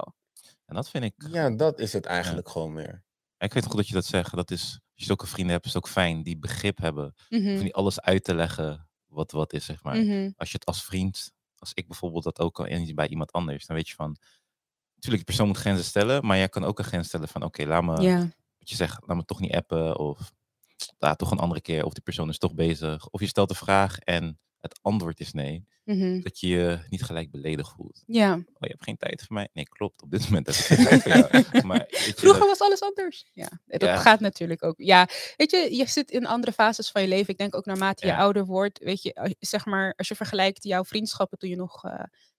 En 0.65 0.75
dat 0.75 0.89
vind 0.89 1.03
ik. 1.03 1.13
Ja, 1.31 1.49
dat 1.49 1.79
is 1.79 1.93
het 1.93 2.05
eigenlijk 2.05 2.49
gewoon 2.49 2.73
meer. 2.73 3.03
Ik 3.37 3.53
weet 3.53 3.65
goed 3.65 3.75
dat 3.75 3.87
je 3.87 3.93
dat 3.93 4.05
zegt. 4.05 4.35
Dat 4.35 4.51
is, 4.51 4.61
als 4.61 4.79
je 4.93 5.05
zulke 5.05 5.27
vrienden 5.27 5.53
hebt, 5.53 5.65
is 5.65 5.73
het 5.73 5.83
ook 5.85 5.89
fijn. 5.91 6.23
Die 6.23 6.37
begrip 6.37 6.77
hebben. 6.77 7.13
Van 7.29 7.39
die 7.59 7.73
alles 7.73 8.01
uit 8.01 8.23
te 8.23 8.35
leggen 8.35 8.89
wat 9.11 9.31
wat 9.31 9.53
is, 9.53 9.65
zeg 9.65 9.83
maar. 9.83 9.97
mhm. 9.97 10.29
Als 10.35 10.51
je 10.51 10.57
het 10.57 10.65
als 10.65 10.83
vriend, 10.83 11.31
als 11.57 11.71
ik 11.73 11.87
bijvoorbeeld 11.87 12.23
dat 12.23 12.39
ook 12.39 12.53
kan 12.53 12.67
inzien 12.67 12.95
bij 12.95 13.07
iemand 13.07 13.31
anders, 13.31 13.65
dan 13.65 13.75
weet 13.75 13.87
je 13.89 13.95
van. 13.95 14.17
Natuurlijk, 14.95 15.25
die 15.25 15.35
persoon 15.35 15.47
moet 15.47 15.57
grenzen 15.57 15.85
stellen, 15.85 16.25
maar 16.25 16.37
jij 16.37 16.49
kan 16.49 16.63
ook 16.63 16.79
een 16.79 16.85
grens 16.85 17.07
stellen 17.07 17.27
van: 17.27 17.43
oké, 17.43 17.63
laat 17.65 17.83
me, 17.83 17.91
wat 18.59 18.69
je 18.69 18.75
zegt, 18.75 19.07
laat 19.07 19.17
me 19.17 19.25
toch 19.25 19.39
niet 19.39 19.55
appen. 19.55 19.97
Of 19.97 20.31
ja, 20.99 21.15
toch 21.15 21.31
een 21.31 21.39
andere 21.39 21.61
keer. 21.61 21.85
Of 21.85 21.93
die 21.93 22.03
persoon 22.03 22.29
is 22.29 22.37
toch 22.37 22.53
bezig. 22.53 23.09
Of 23.09 23.19
je 23.19 23.27
stelt 23.27 23.49
een 23.49 23.55
vraag 23.55 23.99
en 23.99 24.39
het 24.61 24.79
antwoord 24.81 25.19
is 25.19 25.31
nee, 25.33 25.65
Mhm. 25.83 26.21
dat 26.21 26.39
je 26.39 26.47
je 26.47 26.79
niet 26.89 27.03
gelijk 27.03 27.31
beledigd 27.31 27.71
voelt. 27.75 28.03
Ja, 28.05 28.33
Oh, 28.33 28.41
je 28.59 28.67
hebt 28.67 28.83
geen 28.83 28.97
tijd 28.97 29.23
voor 29.27 29.35
mij? 29.35 29.49
Nee, 29.53 29.65
klopt. 29.69 30.01
Op 30.01 30.11
dit 30.11 30.23
moment 30.23 30.47
heb 30.47 30.55
ik 30.55 30.61
geen 30.65 30.85
tijd 30.85 31.01
voor 31.01 31.11
jou. 31.11 31.65
Maar 31.67 31.85
vroeger 31.89 32.39
dat- 32.39 32.47
was 32.49 32.59
alles 32.61 32.81
anders. 32.81 33.25
Ja, 33.33 33.49
dat 33.65 33.81
Ja. 33.81 33.97
gaat 33.97 34.19
natuurlijk 34.19 34.63
ook. 34.63 34.73
Ja, 34.77 35.07
weet 35.37 35.51
je, 35.51 35.75
je 35.75 35.85
zit 35.87 36.11
in 36.11 36.25
andere 36.25 36.51
fases 36.51 36.89
van 36.91 37.01
je 37.01 37.07
leven. 37.07 37.29
Ik 37.29 37.37
denk 37.37 37.55
ook 37.55 37.65
naarmate 37.65 38.05
je 38.05 38.11
Ja. 38.11 38.17
ouder 38.19 38.45
wordt, 38.45 38.79
weet 38.79 39.01
je, 39.01 39.15
als- 39.15 39.35
zeg 39.39 39.65
maar, 39.65 39.93
als 39.97 40.07
je 40.07 40.15
vergelijkt 40.15 40.63
jouw 40.63 40.83
vriendschappen 40.83 41.37
toen 41.37 41.49
je 41.49 41.55
nog, 41.55 41.83
eh, 41.85 41.91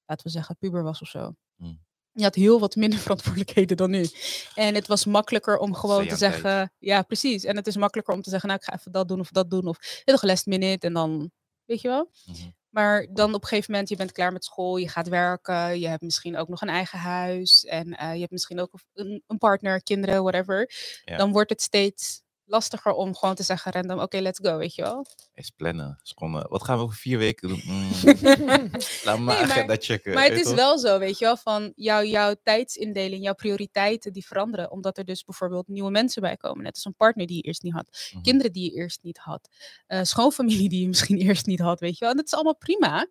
laten 0.06 0.26
we 0.26 0.30
zeggen, 0.30 0.56
puber 0.58 0.82
was 0.82 1.00
of 1.00 1.08
zo. 1.08 1.34
Hmm. 1.56 1.80
Je 2.14 2.22
had 2.22 2.34
heel 2.34 2.60
wat 2.60 2.76
minder 2.76 2.98
verantwoordelijkheden 3.08 3.76
dan 3.76 3.90
nu. 3.90 4.06
En 4.54 4.74
het 4.74 4.86
was 4.86 5.04
makkelijker 5.04 5.58
om 5.58 5.74
gewoon 5.74 6.06
te 6.08 6.16
zeggen, 6.16 6.72
ja, 6.78 7.02
precies. 7.02 7.44
En 7.44 7.56
het 7.56 7.66
is 7.66 7.76
makkelijker 7.76 8.14
om 8.14 8.22
te 8.22 8.30
zeggen, 8.30 8.48
nou, 8.48 8.60
ik 8.60 8.66
ga 8.68 8.78
even 8.78 8.92
dat 8.92 9.08
doen 9.08 9.20
of 9.20 9.28
dat 9.30 9.50
doen. 9.50 9.66
Of 9.66 9.78
heel 10.04 10.18
last 10.20 10.46
minute 10.46 10.86
en 10.86 10.92
dan, 10.92 11.30
weet 11.72 11.80
je 11.80 11.88
wel. 11.88 12.10
Mhm. 12.24 12.50
Maar 12.68 13.06
dan 13.10 13.34
op 13.34 13.42
een 13.42 13.48
gegeven 13.48 13.70
moment, 13.70 13.88
je 13.88 13.96
bent 13.96 14.12
klaar 14.12 14.32
met 14.32 14.44
school, 14.44 14.76
je 14.76 14.88
gaat 14.88 15.08
werken, 15.08 15.80
je 15.80 15.88
hebt 15.88 16.02
misschien 16.02 16.36
ook 16.36 16.48
nog 16.48 16.60
een 16.60 16.68
eigen 16.68 16.98
huis 16.98 17.64
en 17.64 17.96
eh, 17.96 18.12
je 18.12 18.20
hebt 18.20 18.32
misschien 18.32 18.60
ook 18.60 18.72
een, 18.94 19.22
een 19.26 19.38
partner, 19.38 19.82
kinderen, 19.82 20.22
whatever. 20.22 20.70
Ja. 21.04 21.16
Dan 21.16 21.32
wordt 21.32 21.50
het 21.50 21.62
steeds 21.62 22.21
lastiger 22.44 22.92
om 22.92 23.14
gewoon 23.16 23.34
te 23.34 23.42
zeggen 23.42 23.72
random, 23.72 23.98
oké, 23.98 24.18
let's 24.18 24.38
go, 24.42 24.56
weet 24.56 24.74
je 24.74 24.82
wel. 24.82 25.06
Eens 25.34 25.50
plannen. 25.50 25.98
Is 26.02 26.12
gewoon, 26.16 26.46
wat 26.48 26.64
gaan 26.64 26.76
we 26.76 26.82
over 26.82 26.96
vier 26.96 27.18
weken 27.18 27.48
doen? 27.48 27.62
Mm, 27.64 27.90
laat 29.04 29.18
me 29.18 29.18
maar 29.18 29.18
Nee, 29.18 29.24
maar- 29.24 29.40
agenda 29.42 29.76
checken. 29.78 30.14
Maar 30.14 30.24
het 30.24 30.38
is 30.38 30.44
toch? 30.44 30.54
wel 30.54 30.78
zo, 30.78 30.98
weet 30.98 31.18
je 31.18 31.24
wel, 31.24 31.36
van 31.36 31.72
jouw, 31.74 32.02
jouw 32.02 32.34
tijdsindeling, 32.42 33.22
jouw 33.24 33.34
prioriteiten, 33.34 34.12
die 34.12 34.26
veranderen. 34.26 34.70
Omdat 34.70 34.98
er 34.98 35.04
dus 35.04 35.24
bijvoorbeeld 35.24 35.68
nieuwe 35.68 35.90
mensen 35.90 36.22
bij 36.22 36.36
komen. 36.36 36.62
Net 36.64 36.74
als 36.74 36.84
een 36.84 36.94
partner 36.96 37.26
die 37.26 37.36
je 37.36 37.42
eerst 37.42 37.62
niet 37.62 37.72
had. 37.74 38.08
Mhm. 38.12 38.22
Kinderen 38.22 38.52
die 38.52 38.64
je 38.70 38.76
eerst 38.76 39.02
niet 39.02 39.18
had. 39.18 39.48
eh, 39.86 40.02
schoonfamilie 40.02 40.68
die 40.68 40.80
je 40.80 40.88
misschien 40.88 41.18
eerst 41.26 41.46
niet 41.46 41.60
had, 41.60 41.80
weet 41.80 41.92
je 41.98 42.00
wel. 42.00 42.10
En 42.10 42.16
dat 42.16 42.26
is 42.26 42.34
allemaal 42.34 42.56
prima. 42.56 43.06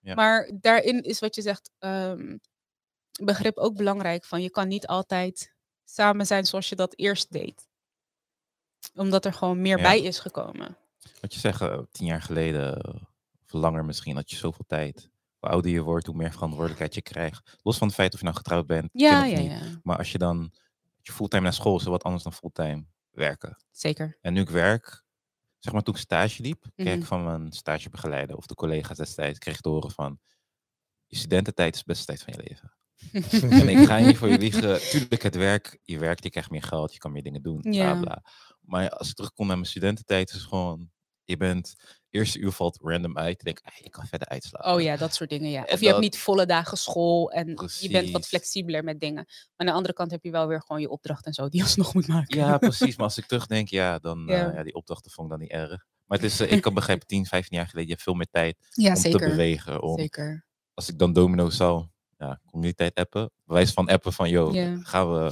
Ja. 0.00 0.14
Maar 0.14 0.50
daarin 0.60 1.02
is 1.02 1.18
wat 1.18 1.34
je 1.34 1.42
zegt, 1.42 1.70
ehm, 1.78 2.36
begrip 3.22 3.56
ook 3.58 3.76
belangrijk. 3.76 4.24
Van 4.24 4.42
je 4.42 4.50
kan 4.50 4.68
niet 4.68 4.86
altijd 4.86 5.54
samen 5.84 6.26
zijn 6.26 6.46
zoals 6.46 6.68
je 6.68 6.76
dat 6.76 6.92
eerst 6.98 7.32
deed. 7.32 7.68
Omdat 8.94 9.24
er 9.24 9.32
gewoon 9.32 9.60
meer 9.60 9.76
Ja. 9.76 9.82
bij 9.82 10.00
is 10.02 10.18
gekomen. 10.18 10.76
Wat 11.20 11.34
je 11.34 11.40
zegt, 11.40 11.60
eh, 11.60 11.78
tien 11.92 12.06
jaar 12.06 12.22
geleden, 12.22 12.76
eh, 12.82 12.94
of 13.44 13.52
langer 13.52 13.84
misschien, 13.84 14.16
had 14.16 14.30
je 14.30 14.36
zoveel 14.36 14.64
tijd. 14.66 15.08
Hoe 15.38 15.50
ouder 15.50 15.70
je 15.70 15.80
wordt, 15.82 16.06
hoe 16.06 16.16
meer 16.16 16.32
verantwoordelijkheid 16.32 16.94
je 16.94 17.02
krijgt. 17.02 17.58
Los 17.62 17.78
van 17.78 17.86
het 17.86 17.96
feit 17.96 18.12
of 18.12 18.18
je 18.18 18.24
nou 18.24 18.36
getrouwd 18.36 18.66
bent, 18.66 18.88
Ja, 18.92 19.24
ja, 19.24 19.38
niet. 19.38 19.50
ja. 19.50 19.60
Maar 19.82 19.98
als 19.98 20.12
je 20.12 20.18
dan 20.18 20.52
je 21.00 21.12
fulltime 21.12 21.42
naar 21.42 21.52
school 21.52 21.76
is, 21.78 21.84
wat 21.84 22.02
anders 22.02 22.22
dan 22.22 22.32
fulltime 22.32 22.84
werken. 23.10 23.56
Zeker. 23.70 24.18
En 24.20 24.32
nu 24.32 24.40
ik 24.40 24.50
werk, 24.50 25.04
zeg 25.58 25.72
maar 25.72 25.82
toen 25.82 25.94
ik 25.94 26.00
stage 26.00 26.42
liep, 26.42 26.64
kreeg 26.74 26.88
Mhm. 26.88 26.98
ik 27.00 27.04
van 27.06 27.24
mijn 27.24 27.52
stagebegeleider 27.52 28.36
of 28.36 28.46
de 28.46 28.54
collega's 28.54 28.96
destijds, 28.96 29.38
kreeg 29.38 29.54
ik 29.54 29.60
te 29.60 29.68
horen 29.68 29.90
van, 29.90 30.18
je 31.06 31.16
studententijd 31.16 31.74
is 31.74 31.80
de 31.80 31.86
beste 31.86 32.04
tijd 32.06 32.22
van 32.22 32.34
je 32.36 32.42
leven. 32.48 32.72
en 33.60 33.68
ik 33.68 33.86
ga 33.86 33.98
niet 33.98 34.16
voor 34.16 34.28
je 34.28 34.38
liegen. 34.38 34.80
Tuurlijk, 34.90 35.22
het 35.22 35.34
werk, 35.34 35.78
je 35.82 35.98
werkt, 35.98 36.24
je 36.24 36.30
krijgt 36.30 36.50
meer 36.50 36.62
geld, 36.62 36.92
je 36.92 36.98
kan 36.98 37.12
meer 37.12 37.22
dingen 37.22 37.42
doen, 37.42 37.60
bla 37.60 37.70
Ja. 37.72 38.22
Maar 38.70 38.90
als 38.90 39.08
ik 39.08 39.14
terugkom 39.14 39.46
naar 39.46 39.56
mijn 39.56 39.68
studententijd, 39.68 40.30
is 40.32 40.42
gewoon, 40.42 40.90
je 41.24 41.36
bent, 41.36 41.74
eerste 42.10 42.38
uur 42.38 42.52
valt 42.52 42.78
random 42.82 43.18
uit. 43.18 43.36
Je 43.38 43.44
denkt, 43.44 43.62
ah, 43.64 43.76
je 43.82 43.90
kan 43.90 44.06
verder 44.06 44.28
uitslapen. 44.28 44.72
Oh 44.72 44.80
ja, 44.80 44.96
dat 44.96 45.14
soort 45.14 45.30
dingen, 45.30 45.50
ja. 45.50 45.64
En 45.66 45.74
Of 45.74 45.80
je 45.80 45.86
hebt 45.86 46.00
niet 46.00 46.18
volle 46.18 46.46
dagen 46.46 46.78
school 46.78 47.30
en 47.32 47.48
je 47.80 47.88
bent 47.90 48.10
wat 48.10 48.26
flexibeler 48.26 48.84
met 48.84 49.00
dingen. 49.00 49.24
Maar 49.26 49.52
aan 49.56 49.66
de 49.66 49.72
andere 49.72 49.94
kant 49.94 50.10
heb 50.10 50.24
je 50.24 50.30
wel 50.30 50.46
weer 50.46 50.62
gewoon 50.62 50.80
je 50.80 50.88
opdracht 50.90 51.26
en 51.26 51.32
zo 51.32 51.48
die 51.48 51.58
je 51.60 51.64
alsnog 51.66 51.94
moet 51.94 52.06
maken. 52.08 52.38
Ja, 52.38 52.58
precies. 52.58 52.96
Maar 52.96 53.06
als 53.06 53.18
ik 53.18 53.26
terugdenk, 53.26 53.68
ja, 53.68 53.98
dan, 53.98 54.28
eh, 54.28 54.36
Ja. 54.36 54.52
ja, 54.54 54.62
die 54.62 54.74
opdrachten 54.74 55.10
vond 55.10 55.26
ik 55.26 55.32
dan 55.38 55.42
niet 55.42 55.52
erg. 55.52 55.84
Maar 56.06 56.18
het 56.18 56.26
is, 56.26 56.40
eh, 56.40 56.52
ik 56.52 56.60
kan 56.62 56.74
begrijpen, 56.74 57.06
10, 57.16 57.26
15 57.26 57.56
jaar 57.56 57.66
geleden, 57.66 57.86
je 57.86 57.92
hebt 57.92 58.04
veel 58.04 58.14
meer 58.14 58.28
tijd 58.30 58.56
Ja, 58.70 58.88
om 58.88 58.94
te 58.94 59.00
zeker. 59.00 59.28
bewegen. 59.28 59.82
Om, 59.82 59.98
Zeker. 59.98 60.46
als 60.74 60.88
ik 60.88 60.98
dan 60.98 61.12
domino 61.12 61.50
zou, 61.50 61.86
ja, 62.20 62.40
communiteit 62.50 62.94
appen. 62.94 63.30
Bewijs 63.44 63.72
van 63.72 63.88
appen 63.88 64.12
van, 64.12 64.28
yo, 64.28 64.52
Ja. 64.52 64.78
gaan, 64.82 65.12
we, 65.12 65.28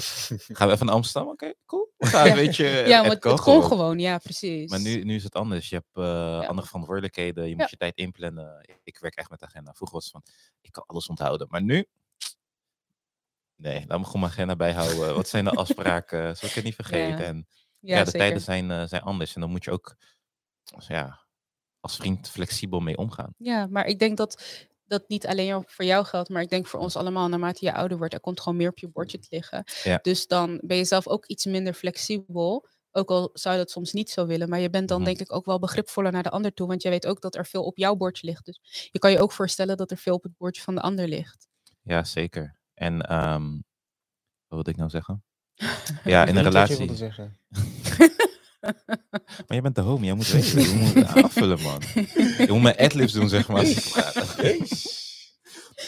gaan 0.52 0.68
we 0.68 0.74
even 0.74 0.86
naar 0.86 0.94
Amsterdam? 0.94 1.30
Oké, 1.32 1.52
cool. 1.66 1.92
We 1.96 2.06
gaan, 2.06 2.26
Ja. 2.28 2.34
weet 2.34 2.56
je, 2.56 2.64
Ja, 2.64 2.80
het 2.80 2.86
maar 3.06 3.10
het, 3.10 3.24
het 3.24 3.40
gewoon 3.40 3.62
gewoon. 3.62 3.98
ja, 3.98 4.18
precies. 4.18 4.70
Maar 4.70 4.80
nu, 4.80 5.04
nu 5.04 5.14
is 5.14 5.24
het 5.24 5.34
anders. 5.34 5.68
Je 5.68 5.74
hebt 5.74 6.06
eh, 6.06 6.48
andere 6.48 6.66
verantwoordelijkheden. 6.66 7.44
Je 7.48 7.50
moet 7.50 7.60
Ja. 7.60 7.68
je 7.70 7.76
tijd 7.76 7.96
inplannen. 7.96 8.68
Ik 8.82 8.98
werk 8.98 9.14
echt 9.14 9.30
met 9.30 9.42
agenda. 9.42 9.72
Vroeger 9.74 9.96
was 9.96 10.04
het 10.04 10.12
van, 10.12 10.22
ik 10.60 10.72
kan 10.72 10.84
alles 10.86 11.06
onthouden. 11.08 11.46
Maar 11.50 11.62
nu, 11.62 11.86
nee, 13.56 13.84
laat 13.88 13.98
me 13.98 14.04
gewoon 14.04 14.20
mijn 14.20 14.32
agenda 14.32 14.56
bijhouden. 14.56 15.14
Wat 15.14 15.28
zijn 15.28 15.44
de 15.44 15.50
afspraken? 15.50 16.36
Zal 16.36 16.48
ik 16.48 16.54
het 16.54 16.64
niet 16.64 16.74
vergeten? 16.74 17.18
Ja. 17.18 17.24
En 17.24 17.46
ja, 17.80 17.96
ja, 17.96 18.04
de 18.04 18.10
zeker. 18.10 18.18
tijden 18.26 18.40
zijn, 18.42 18.70
eh, 18.70 18.82
zijn 18.86 19.02
anders. 19.02 19.34
En 19.34 19.40
dan 19.40 19.50
moet 19.50 19.64
je 19.64 19.70
ook 19.70 19.96
ja, 20.88 21.18
als 21.80 21.96
vriend 21.96 22.28
flexibel 22.30 22.80
mee 22.80 22.96
omgaan. 22.96 23.34
Ja, 23.38 23.66
maar 23.66 23.86
ik 23.86 23.98
denk 23.98 24.16
dat 24.16 24.42
dat 24.88 25.08
niet 25.08 25.26
alleen 25.26 25.64
voor 25.66 25.84
jou 25.84 26.04
geldt, 26.04 26.28
maar 26.28 26.42
ik 26.42 26.48
denk 26.48 26.66
voor 26.66 26.80
ons 26.80 26.96
allemaal, 26.96 27.28
naarmate 27.28 27.64
je 27.64 27.72
ouder 27.74 27.98
wordt, 27.98 28.14
er 28.14 28.20
komt 28.20 28.40
gewoon 28.40 28.58
meer 28.58 28.68
op 28.70 28.78
je 28.78 28.88
bordje 28.88 29.18
te 29.18 29.26
liggen. 29.30 29.64
Ja. 29.82 29.98
Dus 30.02 30.26
dan 30.26 30.60
ben 30.64 30.76
je 30.76 30.84
zelf 30.84 31.06
ook 31.08 31.26
iets 31.26 31.44
minder 31.44 31.72
flexibel. 31.74 32.68
Ook 32.92 33.08
al 33.10 33.30
zou 33.32 33.54
je 33.54 33.60
dat 33.60 33.70
soms 33.70 33.92
niet 33.92 34.10
zo 34.10 34.26
willen, 34.26 34.48
maar 34.48 34.58
je 34.60 34.70
bent 34.70 34.88
dan 34.88 34.96
Mhm. 35.00 35.06
denk 35.06 35.20
ik 35.20 35.32
ook 35.32 35.44
wel 35.44 35.58
begripvoller 35.58 36.12
naar 36.12 36.22
de 36.22 36.30
ander 36.30 36.54
toe, 36.54 36.66
want 36.66 36.82
je 36.82 36.88
weet 36.88 37.06
ook 37.06 37.20
dat 37.20 37.34
er 37.34 37.46
veel 37.46 37.64
op 37.64 37.76
jouw 37.76 37.94
bordje 37.96 38.26
ligt. 38.26 38.44
Dus 38.44 38.88
je 38.92 38.98
kan 38.98 39.10
je 39.10 39.20
ook 39.20 39.32
voorstellen 39.32 39.76
dat 39.76 39.90
er 39.90 39.96
veel 39.96 40.14
op 40.14 40.22
het 40.22 40.36
bordje 40.36 40.62
van 40.62 40.74
de 40.74 40.80
ander 40.80 41.08
ligt. 41.08 41.48
Ja, 41.82 42.04
zeker. 42.04 42.58
En 42.74 43.00
ehm, 43.02 43.50
wat 43.52 43.60
wilde 44.48 44.70
ik 44.70 44.76
nou 44.76 44.90
zeggen? 44.90 45.24
Ja, 46.04 46.26
in 46.26 46.36
een 46.36 46.44
Niet 46.44 46.52
wat 46.52 46.68
je 46.68 46.74
relatie. 46.76 47.36
Maar 49.46 49.56
je 49.56 49.60
bent 49.60 49.74
de 49.74 49.80
homie, 49.80 50.04
jij 50.06 50.14
moet 50.14 50.28
weten. 50.30 50.60
Je 50.60 50.92
moet 50.94 51.04
aanvullen, 51.06 51.60
man. 51.62 51.80
Je 52.38 52.46
moet 52.48 52.62
mijn 52.62 52.76
adlibs 52.76 53.12
doen, 53.12 53.28
zeg 53.28 53.48
maar. 53.48 53.64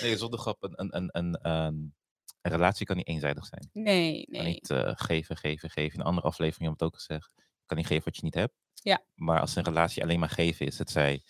Nee, 0.02 0.16
zonder 0.16 0.38
grap. 0.38 0.62
Een, 0.62 0.72
een, 0.76 0.96
een, 0.96 1.08
een, 1.12 1.38
een, 1.50 1.94
een 2.42 2.50
relatie 2.52 2.86
kan 2.86 2.96
niet 2.96 3.06
eenzijdig 3.08 3.46
zijn. 3.46 3.68
Nee, 3.72 4.18
Je 4.18 4.26
kan 4.32 4.42
nee. 4.44 4.52
niet 4.52 4.70
eh, 4.70 4.90
geven, 4.94 5.36
geven, 5.36 5.70
geven. 5.70 5.94
In 5.94 6.00
een 6.00 6.06
andere 6.06 6.26
aflevering 6.26 6.64
heb 6.64 6.72
ik 6.72 6.78
het 6.80 6.88
ook 6.88 6.94
gezegd. 6.94 7.30
Je 7.36 7.42
kan 7.66 7.76
niet 7.76 7.86
geven 7.86 8.04
wat 8.04 8.16
je 8.16 8.22
niet 8.24 8.34
hebt. 8.34 8.54
Ja. 8.74 9.02
Maar 9.14 9.40
als 9.40 9.56
een 9.56 9.64
relatie 9.64 10.02
alleen 10.02 10.18
maar 10.18 10.28
geven 10.30 10.66
is, 10.66 10.78
het 10.78 10.90
zij 10.90 11.22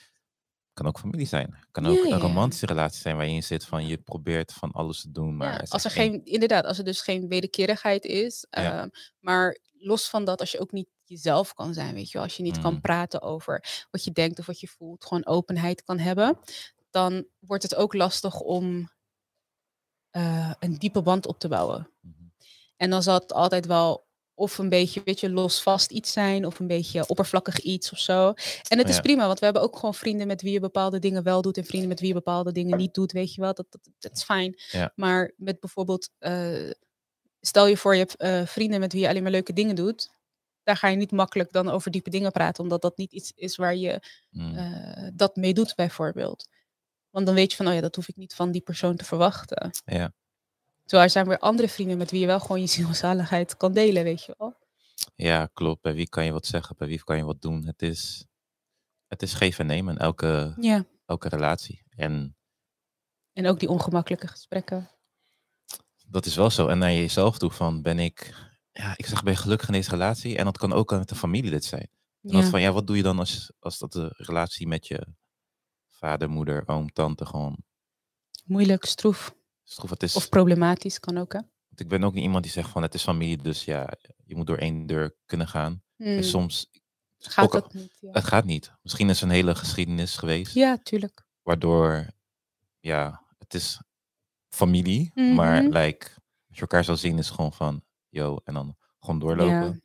kan 0.73 0.87
ook 0.87 0.99
familie 0.99 1.27
zijn. 1.27 1.59
kan 1.71 1.87
ook 1.87 1.97
Ja, 1.97 2.07
ja. 2.09 2.15
een 2.15 2.21
romantische 2.21 2.67
relatie 2.67 3.01
zijn 3.01 3.17
waarin 3.17 3.35
je 3.35 3.41
zit 3.41 3.65
van 3.65 3.87
je 3.87 3.99
probeert 3.99 4.53
van 4.53 4.71
alles 4.71 5.01
te 5.01 5.11
doen. 5.11 5.37
Maar 5.37 5.53
Ja, 5.53 5.65
als 5.69 5.85
er 5.85 5.91
geen- 5.91 6.11
geen, 6.11 6.25
inderdaad, 6.25 6.65
als 6.65 6.79
er 6.79 6.85
dus 6.85 7.01
geen 7.01 7.29
wederkerigheid 7.29 8.05
is. 8.05 8.47
Ja. 8.51 8.81
ehm, 8.81 8.89
maar 9.21 9.59
los 9.79 10.09
van 10.09 10.25
dat, 10.25 10.41
als 10.41 10.51
je 10.53 10.61
ook 10.61 10.73
niet 10.73 10.89
jezelf 11.11 11.55
kan 11.55 11.75
zijn, 11.75 11.95
weet 11.95 12.07
je 12.11 12.13
wel, 12.13 12.23
als 12.23 12.37
je 12.37 12.43
niet 12.43 12.57
Mm. 12.57 12.63
kan 12.63 12.81
praten 12.81 13.23
over 13.23 13.87
wat 13.91 14.05
je 14.05 14.13
denkt 14.13 14.39
of 14.39 14.47
wat 14.47 14.61
je 14.61 14.69
voelt, 14.69 15.05
gewoon 15.05 15.27
openheid 15.27 15.83
kan 15.83 15.99
hebben, 15.99 16.39
dan 16.91 17.27
wordt 17.39 17.63
het 17.63 17.75
ook 17.75 17.95
lastig 17.95 18.41
om 18.41 18.91
eh, 20.11 20.53
een 20.59 20.79
diepe 20.79 21.03
band 21.03 21.27
op 21.27 21.39
te 21.39 21.49
bouwen. 21.49 21.91
Mhm. 22.01 22.15
En 22.77 22.91
dan 22.91 23.03
zal 23.03 23.15
het 23.15 23.33
altijd 23.33 23.67
wel 23.67 24.09
of 24.35 24.59
een 24.59 24.69
beetje, 24.69 25.01
weet 25.05 25.21
je, 25.21 25.31
losvast 25.31 25.91
iets 25.91 26.13
zijn 26.13 26.47
of 26.47 26.59
een 26.59 26.67
beetje 26.67 27.07
oppervlakkig 27.07 27.59
iets 27.59 27.93
of 27.93 27.99
zo. 27.99 28.33
En 28.69 28.79
het 28.79 28.89
is 28.89 28.95
Ja. 28.95 29.01
prima, 29.01 29.27
want 29.27 29.39
we 29.39 29.45
hebben 29.45 29.63
ook 29.63 29.75
gewoon 29.77 29.95
vrienden 29.95 30.27
met 30.27 30.43
wie 30.43 30.53
je 30.53 30.61
bepaalde 30.61 30.99
dingen 30.99 31.23
wel 31.23 31.43
doet 31.43 31.57
en 31.57 31.65
vrienden 31.65 31.89
met 31.89 31.99
wie 32.01 32.09
je 32.09 32.15
bepaalde 32.15 32.53
dingen 32.53 32.79
niet 32.79 32.95
doet, 32.95 33.13
weet 33.13 33.35
je 33.35 33.41
wel. 33.41 33.55
Dat, 33.55 33.67
dat, 33.71 33.81
dat 33.99 34.17
is 34.17 34.23
fijn. 34.23 34.61
Ja. 34.71 34.93
Maar 34.95 35.33
met 35.37 35.61
bijvoorbeeld, 35.61 36.11
eh, 36.19 36.71
stel 37.41 37.67
je 37.67 37.77
voor 37.77 37.93
je 37.95 37.99
hebt 38.01 38.17
eh, 38.17 38.47
vrienden 38.47 38.81
met 38.81 38.93
wie 38.93 39.03
je 39.03 39.09
alleen 39.09 39.23
maar 39.23 39.33
leuke 39.33 39.53
dingen 39.53 39.75
doet. 39.77 40.11
Daar 40.63 40.77
ga 40.77 40.89
je 40.89 40.97
niet 40.97 41.11
makkelijk 41.13 41.53
dan 41.53 41.69
over 41.69 41.91
diepe 41.91 42.11
dingen 42.11 42.33
praten, 42.33 42.63
omdat 42.63 42.83
dat 42.83 42.97
niet 42.97 43.13
iets 43.13 43.33
is 43.35 43.57
waar 43.57 43.75
je 43.77 44.03
Mm. 44.31 44.57
eh, 44.57 45.09
dat 45.15 45.37
mee 45.37 45.55
doet, 45.55 45.75
bijvoorbeeld. 45.75 46.49
Want 47.11 47.27
dan 47.27 47.35
weet 47.35 47.51
je 47.51 47.57
van, 47.57 47.67
oh 47.69 47.75
ja, 47.75 47.81
dat 47.81 47.97
hoef 47.97 48.09
ik 48.09 48.17
niet 48.17 48.35
van 48.35 48.51
die 48.51 48.61
persoon 48.61 48.97
te 48.97 49.05
verwachten. 49.05 49.71
Ja. 49.85 50.13
Terwijl 50.83 51.03
er 51.05 51.11
zijn 51.11 51.29
weer 51.29 51.39
andere 51.39 51.69
vrienden 51.69 51.99
met 51.99 52.11
wie 52.11 52.21
je 52.21 52.27
wel 52.27 52.41
gewoon 52.41 52.61
je 52.61 52.67
zielzaligheid 52.79 53.57
kan 53.57 53.73
delen, 53.73 54.05
weet 54.05 54.25
je 54.25 54.35
wel. 54.39 54.57
Ja, 55.15 55.47
klopt. 55.47 55.83
Bij 55.83 55.95
wie 55.95 56.09
kan 56.09 56.25
je 56.25 56.33
wat 56.33 56.47
zeggen, 56.47 56.77
bij 56.79 56.89
wie 56.89 57.05
kan 57.05 57.17
je 57.17 57.25
wat 57.25 57.43
doen. 57.43 57.67
Het 57.67 57.83
is, 57.83 58.27
het 59.09 59.23
is 59.23 59.35
geven 59.35 59.61
en 59.61 59.67
nemen 59.67 59.99
elke, 59.99 60.55
Ja. 60.61 60.85
elke 61.07 61.29
relatie. 61.29 61.83
En 61.97 62.37
En 63.33 63.47
ook 63.47 63.61
die 63.61 63.69
ongemakkelijke 63.69 64.27
gesprekken. 64.29 64.91
dat 66.07 66.27
is 66.27 66.37
wel 66.37 66.51
zo. 66.51 66.67
En 66.69 66.79
naar 66.79 66.93
jezelf 66.93 67.39
toe 67.39 67.51
van, 67.51 67.83
ben 67.83 67.99
ik, 67.99 68.35
ja, 68.73 68.95
ik 68.97 69.07
zeg, 69.07 69.23
ben 69.23 69.33
je 69.33 69.39
gelukkig 69.39 69.69
in 69.69 69.75
deze 69.75 69.91
relatie? 69.91 70.37
En 70.37 70.45
dat 70.45 70.59
kan 70.59 70.73
ook 70.73 70.91
met 70.91 71.09
de 71.09 71.15
familie 71.15 71.51
dit 71.51 71.65
zijn. 71.65 71.89
En 72.23 72.31
dat 72.33 72.43
Ja. 72.43 72.49
van, 72.49 72.61
ja, 72.61 72.73
wat 72.73 72.87
doe 72.87 72.97
je 72.97 73.03
dan 73.03 73.19
als, 73.19 73.53
als 73.59 73.79
dat 73.79 73.93
de 73.93 74.13
relatie 74.17 74.67
met 74.67 74.87
je 74.87 75.07
vader, 75.89 76.31
moeder, 76.31 76.63
oom, 76.69 76.93
tante 76.93 77.27
gewoon 77.27 77.57
Moeilijk, 78.45 78.85
stroef. 78.85 79.35
stroef. 79.65 79.91
Het 79.91 80.03
is, 80.03 80.17
Of 80.17 80.29
problematisch 80.29 80.99
kan 81.01 81.19
ook, 81.19 81.33
hè. 81.33 81.39
want 81.69 81.81
ik 81.81 81.89
ben 81.89 82.05
ook 82.05 82.15
niet 82.15 82.23
iemand 82.25 82.43
die 82.45 82.53
zegt 82.53 82.69
van, 82.71 82.83
het 82.83 82.95
is 82.95 83.03
familie, 83.03 83.43
dus 83.43 83.65
ja, 83.65 83.93
je 84.25 84.37
moet 84.37 84.47
door 84.47 84.59
één 84.59 84.87
deur 84.87 85.15
kunnen 85.27 85.49
gaan. 85.49 85.83
En 85.97 86.13
Hmm, 86.13 86.23
soms, 86.23 86.69
Gaat 87.19 87.45
ook 87.45 87.53
dat 87.53 87.73
niet? 87.73 87.97
Ja. 88.01 88.11
het 88.13 88.25
gaat 88.25 88.45
niet. 88.45 88.73
Misschien 88.83 89.09
is 89.09 89.19
er 89.21 89.27
een 89.27 89.33
hele 89.35 89.55
geschiedenis 89.55 90.17
geweest. 90.17 90.55
ja, 90.55 90.79
tuurlijk. 90.83 91.25
waardoor, 91.43 92.07
ja, 92.81 93.23
het 93.39 93.55
is 93.55 93.83
familie, 94.49 95.11
maar 95.15 95.63
Mhm. 95.63 95.77
like, 95.77 96.07
als 96.49 96.57
je 96.57 96.61
elkaar 96.61 96.85
zou 96.85 96.97
zien 96.99 97.19
is 97.19 97.31
gewoon 97.31 97.53
van, 97.53 97.83
yo, 98.11 98.39
en 98.45 98.55
dan 98.55 98.77
gewoon 99.01 99.19
doorlopen. 99.19 99.83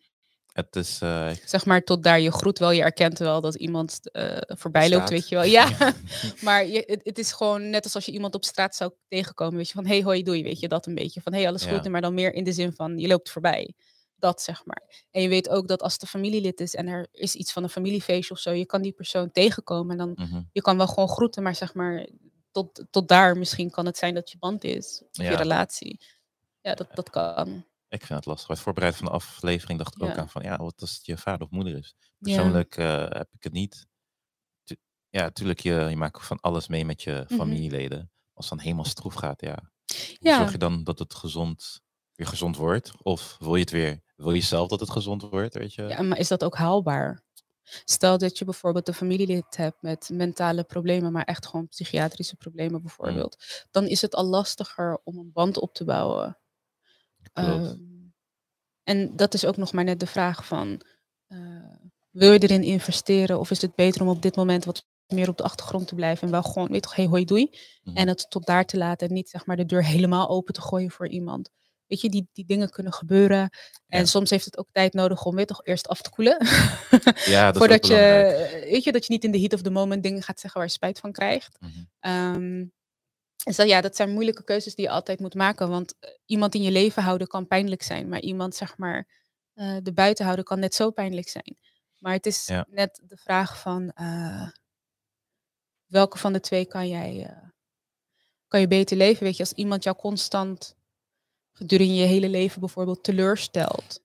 Het 0.55 0.75
is, 0.75 1.01
eh, 1.01 1.32
Zeg 1.46 1.65
maar 1.65 1.84
tot 1.84 2.03
daar 2.03 2.20
je 2.20 2.32
groet 2.32 2.60
wel, 2.60 2.72
je 2.72 2.82
erkent 2.82 3.20
wel 3.20 3.41
dat 3.41 3.55
iemand 3.55 4.12
eh 4.12 4.38
voorbij 4.46 4.89
loopt, 4.89 5.10
weet 5.10 5.29
je 5.29 5.36
wel. 5.36 5.44
Ja, 5.44 5.94
maar 6.41 6.67
je, 6.67 6.84
het, 6.86 7.01
het 7.03 7.17
is 7.17 7.32
gewoon 7.32 7.70
net 7.70 7.84
als 7.84 7.96
als 7.96 8.05
je 8.05 8.12
iemand 8.12 8.36
op 8.36 8.46
straat 8.46 8.75
zou 8.75 8.91
tegenkomen, 9.08 9.55
weet 9.55 9.67
je, 9.67 9.74
van 9.74 9.86
hey, 9.86 10.03
hoi, 10.03 10.24
doei, 10.24 10.44
weet 10.44 10.60
je, 10.60 10.67
dat 10.67 10.86
een 10.86 10.96
beetje. 10.96 11.22
Van 11.22 11.34
hey, 11.34 11.48
alles 11.48 11.63
Ja. 11.63 11.77
goed, 11.77 11.89
maar 11.89 12.01
dan 12.01 12.13
meer 12.13 12.34
in 12.34 12.44
de 12.44 12.51
zin 12.51 12.74
van 12.74 12.98
je 12.98 13.08
loopt 13.08 13.29
voorbij. 13.29 13.74
Dat 14.15 14.41
zeg 14.41 14.65
maar. 14.65 15.05
En 15.12 15.22
je 15.22 15.27
weet 15.27 15.50
ook 15.50 15.67
dat 15.67 15.82
als 15.82 15.94
het 15.94 16.01
een 16.01 16.08
familielid 16.08 16.60
is 16.60 16.75
en 16.75 16.88
er 16.88 17.08
is 17.12 17.36
iets 17.36 17.51
van 17.51 17.63
een 17.63 17.70
familiefeestje 17.70 18.34
of 18.34 18.39
zo, 18.39 18.51
je 18.51 18.65
kan 18.65 18.82
die 18.82 18.91
persoon 18.91 19.32
tegenkomen 19.32 19.91
en 19.91 19.98
dan 19.98 20.27
mhm. 20.27 20.41
je 20.51 20.62
kan 20.62 20.77
wel 20.77 20.88
gewoon 20.88 21.10
groeten, 21.10 21.44
maar 21.44 21.55
zeg 21.55 21.74
maar 21.74 22.08
tot, 22.51 22.86
tot 22.89 23.08
daar 23.08 23.38
misschien 23.38 23.70
kan 23.70 23.86
het 23.86 23.98
zijn 23.98 24.13
dat 24.13 24.32
je 24.32 24.38
band 24.38 24.63
is, 24.63 25.03
of 25.12 25.25
je 25.25 25.36
relatie. 25.36 26.00
Ja, 26.62 26.75
dat, 26.75 26.88
dat 26.94 27.10
kan. 27.10 27.65
Ik 27.88 28.06
vind 28.06 28.20
het 28.20 28.25
lastig. 28.25 28.48
Bij 28.48 28.56
het 28.56 28.65
voorbereiden 28.65 29.00
van 29.01 29.10
de 29.10 29.15
aflevering 29.18 29.80
dacht 29.80 29.96
ik 29.96 30.04
ook 30.04 30.18
aan 30.18 30.30
van, 30.30 30.42
ja, 30.44 30.58
wat 30.58 30.82
als 30.82 30.96
het 30.96 31.06
je 31.06 31.18
vader 31.18 31.42
of 31.46 31.50
moeder 31.51 31.77
is? 31.77 31.96
Ja. 32.00 32.08
Persoonlijk 32.36 32.77
eh, 32.77 33.00
heb 33.10 33.27
ik 33.32 33.44
het 33.44 33.54
niet. 33.54 33.88
Tu- 34.63 34.75
ja, 35.10 35.22
natuurlijk, 35.22 35.60
je, 35.60 35.74
je 35.74 35.96
maakt 35.96 36.25
van 36.25 36.39
alles 36.39 36.68
mee 36.68 36.86
met 36.86 37.01
je 37.04 37.25
Mhm. 37.27 37.36
familieleden. 37.36 38.12
Als 38.34 38.46
het 38.50 38.56
dan 38.56 38.63
helemaal 38.65 38.86
stroef 38.86 39.13
gaat, 39.13 39.42
ja. 39.42 39.72
Zorg 40.20 40.51
je 40.51 40.58
dan 40.58 40.84
dat 40.84 41.00
het 41.00 41.13
gezond, 41.15 41.82
weer 42.13 42.27
gezond 42.27 42.58
wordt? 42.58 42.92
Of 43.04 43.36
wil 43.39 43.56
je 43.56 43.62
het 43.62 43.72
weer, 43.72 44.01
wil 44.15 44.32
je 44.32 44.42
zelf 44.42 44.70
dat 44.70 44.80
het 44.80 44.89
gezond 44.92 45.22
wordt, 45.22 45.54
weet 45.54 45.74
je? 45.74 45.84
Ja, 45.84 46.01
maar 46.01 46.18
is 46.20 46.27
dat 46.27 46.44
ook 46.44 46.56
haalbaar? 46.56 47.24
Stel 47.86 48.18
dat 48.18 48.38
je 48.38 48.46
bijvoorbeeld 48.46 48.88
een 48.88 48.94
familielid 48.94 49.58
hebt 49.58 49.82
met 49.82 50.10
mentale 50.13 50.63
problemen, 50.63 51.12
maar 51.12 51.24
echt 51.24 51.46
gewoon 51.48 51.68
psychiatrische 51.68 52.36
problemen 52.36 52.82
bijvoorbeeld. 52.82 53.65
Dan 53.72 53.88
is 53.88 54.01
het 54.01 54.15
al 54.15 54.24
lastiger 54.25 55.01
om 55.04 55.18
een 55.18 55.32
band 55.34 55.58
op 55.60 55.74
te 55.74 55.84
bouwen. 55.86 56.39
Ehm, 57.44 57.75
en 58.84 59.15
dat 59.15 59.34
is 59.34 59.46
ook 59.46 59.58
nog 59.58 59.74
maar 59.74 59.84
net 59.84 60.00
de 60.00 60.08
vraag 60.08 60.46
van, 60.46 60.82
eh, 61.27 61.38
wil 62.12 62.32
je 62.32 62.39
erin 62.39 62.63
investeren 62.63 63.39
of 63.39 63.51
is 63.51 63.62
het 63.62 63.75
beter 63.75 64.01
om 64.01 64.08
op 64.08 64.22
dit 64.22 64.36
moment 64.36 64.65
wat 64.65 64.86
meer 65.08 65.30
op 65.30 65.38
de 65.38 65.44
achtergrond 65.44 65.88
te 65.88 65.96
blijven 65.96 66.25
en 66.25 66.32
wel 66.32 66.44
gewoon, 66.44 66.68
weet 66.68 66.82
toch, 66.82 66.96
hey 66.96 67.06
hoi 67.06 67.25
doei. 67.25 67.50
Mhm. 67.84 67.98
En 67.98 68.08
het 68.08 68.25
tot 68.30 68.46
daar 68.46 68.65
te 68.65 68.77
laten 68.77 69.08
en 69.08 69.13
niet 69.13 69.30
zeg 69.30 69.46
maar 69.46 69.56
de 69.56 69.65
deur 69.65 69.84
helemaal 69.86 70.30
open 70.30 70.54
te 70.54 70.62
gooien 70.62 70.92
voor 70.92 71.08
iemand. 71.08 71.50
Weet 71.88 72.01
je, 72.01 72.10
die, 72.10 72.30
die 72.34 72.46
dingen 72.46 72.70
kunnen 72.70 72.94
gebeuren. 72.94 73.50
En 73.88 74.00
Ja. 74.00 74.06
soms 74.06 74.30
heeft 74.30 74.46
het 74.46 74.58
ook 74.58 74.68
tijd 74.72 74.94
nodig 74.94 75.25
om 75.25 75.36
weer 75.36 75.46
toch 75.46 75.65
eerst 75.65 75.88
af 75.88 76.01
te 76.01 76.10
koelen. 76.10 76.38
Ja, 77.25 77.46
dat 77.51 77.54
is 77.54 77.58
Voordat 77.58 77.88
je, 77.88 78.65
weet 78.70 78.84
je, 78.84 78.92
dat 78.92 79.06
je 79.06 79.13
niet 79.13 79.24
in 79.24 79.32
de 79.32 79.39
heat 79.39 79.54
of 79.54 79.62
the 79.62 79.70
moment 79.70 80.04
dingen 80.04 80.24
gaat 80.24 80.39
zeggen 80.39 80.60
waar 80.60 80.70
je 80.70 80.75
spijt 80.75 81.00
van 81.00 81.12
krijgt. 81.12 81.58
Ehm, 82.00 82.65
dus 83.46 83.56
dat, 83.56 83.68
ja, 83.68 83.82
dat 83.82 83.96
zijn 83.96 84.12
moeilijke 84.12 84.44
keuzes 84.44 84.75
die 84.75 84.86
je 84.86 84.92
altijd 84.92 85.20
moet 85.20 85.34
maken. 85.34 85.70
Want 85.70 85.96
eh, 86.00 86.10
iemand 86.25 86.56
in 86.56 86.62
je 86.62 86.72
leven 86.72 87.04
houden 87.04 87.28
kan 87.28 87.48
pijnlijk 87.48 87.84
zijn. 87.84 88.10
Maar 88.10 88.20
iemand, 88.22 88.56
zeg 88.56 88.78
maar, 88.78 89.08
eh 89.54 89.78
de 89.84 89.94
buiten 89.94 90.24
houden 90.25 90.46
kan 90.46 90.60
net 90.60 90.75
zo 90.75 90.92
pijnlijk 90.92 91.30
zijn. 91.30 91.58
Maar 92.00 92.14
het 92.14 92.25
is 92.25 92.46
Ja. 92.48 92.66
net 92.70 93.02
de 93.08 93.18
vraag 93.18 93.60
van 93.62 93.90
eh, 93.92 94.50
welke 95.86 96.18
van 96.18 96.34
de 96.34 96.40
twee 96.40 96.66
kan 96.66 96.88
jij 96.88 97.34
kan 98.48 98.60
je 98.60 98.68
beter 98.68 98.98
leven? 98.98 99.24
Weet 99.24 99.38
je, 99.38 99.44
als 99.44 99.54
iemand 99.54 99.84
jou 99.84 99.96
constant 99.96 100.75
gedurende 101.54 101.94
je 101.96 102.06
hele 102.06 102.30
leven 102.30 102.60
bijvoorbeeld 102.60 103.04
teleurstelt. 103.04 104.04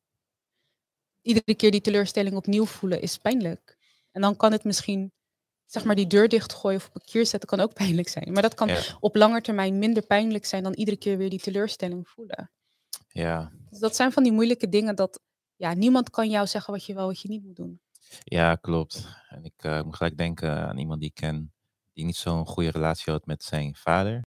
Iedere 1.23 1.55
keer 1.55 1.71
die 1.71 1.81
teleurstelling 1.81 2.37
opnieuw 2.37 2.65
voelen 2.67 3.01
is 3.03 3.17
pijnlijk. 3.19 3.79
En 4.13 4.21
dan 4.21 4.37
kan 4.37 4.53
het 4.53 4.65
misschien, 4.65 5.13
zeg 5.71 5.85
maar, 5.85 5.95
die 5.95 6.07
deur 6.07 6.29
dichtgooien 6.29 6.77
of 6.79 6.87
op 6.87 6.95
een 6.95 7.01
kier 7.05 7.27
zetten 7.27 7.49
kan 7.49 7.61
ook 7.61 7.75
pijnlijk 7.83 8.09
zijn. 8.09 8.33
Maar 8.33 8.43
dat 8.43 8.55
kan 8.55 8.69
Ja. 8.69 8.81
op 9.01 9.17
lange 9.17 9.41
termijn 9.41 9.79
minder 9.79 10.07
pijnlijk 10.07 10.45
zijn 10.45 10.63
dan 10.63 10.73
iedere 10.75 10.97
keer 10.97 11.19
weer 11.19 11.31
die 11.31 11.41
teleurstelling 11.41 12.09
voelen. 12.09 12.51
Ja. 13.09 13.53
Dus 13.71 13.79
dat 13.79 13.97
zijn 13.97 14.13
van 14.13 14.23
die 14.23 14.33
moeilijke 14.33 14.69
dingen 14.69 14.97
dat 14.97 15.21
ja, 15.57 15.75
niemand 15.75 16.11
kan 16.11 16.31
jou 16.31 16.47
zeggen 16.47 16.73
wat 16.73 16.85
je 16.85 16.95
wel 16.95 17.07
wat 17.07 17.21
je 17.21 17.29
niet 17.29 17.45
moet 17.45 17.57
doen. 17.57 17.81
ja, 18.25 18.55
klopt. 18.55 19.07
En 19.29 19.45
ik 19.45 19.55
eh, 19.57 19.83
moet 19.83 19.97
gelijk 19.97 20.17
denken 20.17 20.67
aan 20.69 20.79
iemand 20.79 21.01
die 21.01 21.09
ik 21.09 21.15
ken, 21.15 21.53
die 21.93 22.05
niet 22.05 22.17
zo'n 22.17 22.47
goede 22.47 22.71
relatie 22.71 23.13
had 23.13 23.27
met 23.27 23.43
zijn 23.43 23.75
vader. 23.77 24.23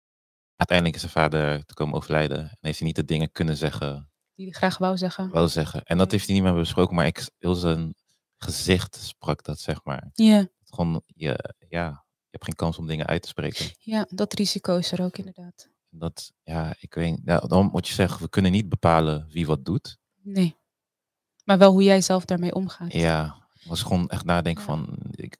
Uiteindelijk 0.55 0.97
is 1.03 1.11
zijn 1.11 1.23
vader 1.23 1.65
te 1.65 1.73
komen 1.73 1.95
overlijden 1.95 2.39
en 2.39 2.57
heeft 2.59 2.77
hij 2.77 2.87
niet 2.87 2.95
de 2.95 3.05
dingen 3.05 3.31
kunnen 3.31 3.57
zeggen, 3.57 4.09
Die 4.35 4.45
hij 4.45 4.53
graag 4.55 4.77
wou 4.77 4.97
zeggen. 4.97 5.31
wel 5.31 5.47
zeggen. 5.47 5.83
En 5.83 5.97
dat 5.97 6.11
heeft 6.11 6.25
hij 6.25 6.35
niet 6.35 6.43
meer 6.43 6.53
besproken, 6.53 6.95
maar 6.95 7.05
ik, 7.05 7.29
heel 7.37 7.55
zijn 7.55 7.95
gezicht 8.37 8.95
sprak 8.95 9.43
dat, 9.43 9.59
zeg 9.59 9.83
maar. 9.83 10.09
Ja, 10.13 10.47
Gewoon, 10.73 11.01
je, 11.05 11.55
ja, 11.69 11.87
je 12.23 12.29
hebt 12.29 12.43
geen 12.43 12.55
kans 12.55 12.77
om 12.77 12.87
dingen 12.87 13.05
uit 13.07 13.21
te 13.21 13.27
spreken. 13.27 13.65
ja, 13.79 14.05
dat 14.09 14.33
risico 14.33 14.77
is 14.77 14.91
er 14.91 15.01
ook 15.03 15.17
inderdaad. 15.17 15.69
Dat, 15.89 16.31
ja, 16.43 16.75
ik 16.79 16.93
weet, 16.93 17.19
ja, 17.25 17.39
dan 17.39 17.65
moet 17.71 17.87
je 17.87 17.93
zeggen, 17.93 18.21
we 18.21 18.29
kunnen 18.29 18.51
niet 18.51 18.69
bepalen 18.69 19.27
wie 19.29 19.45
wat 19.45 19.65
doet. 19.65 19.97
Nee. 20.21 20.55
Maar 21.43 21.57
wel 21.57 21.71
hoe 21.71 21.83
jij 21.83 22.01
zelf 22.01 22.25
daarmee 22.25 22.53
omgaat. 22.55 22.93
Ja, 22.93 23.47
ik 23.53 23.67
was 23.67 23.81
gewoon 23.81 24.09
echt 24.09 24.25
nadenken 24.25 24.61
Ja. 24.63 24.67
van 24.69 24.97
ik, 25.11 25.37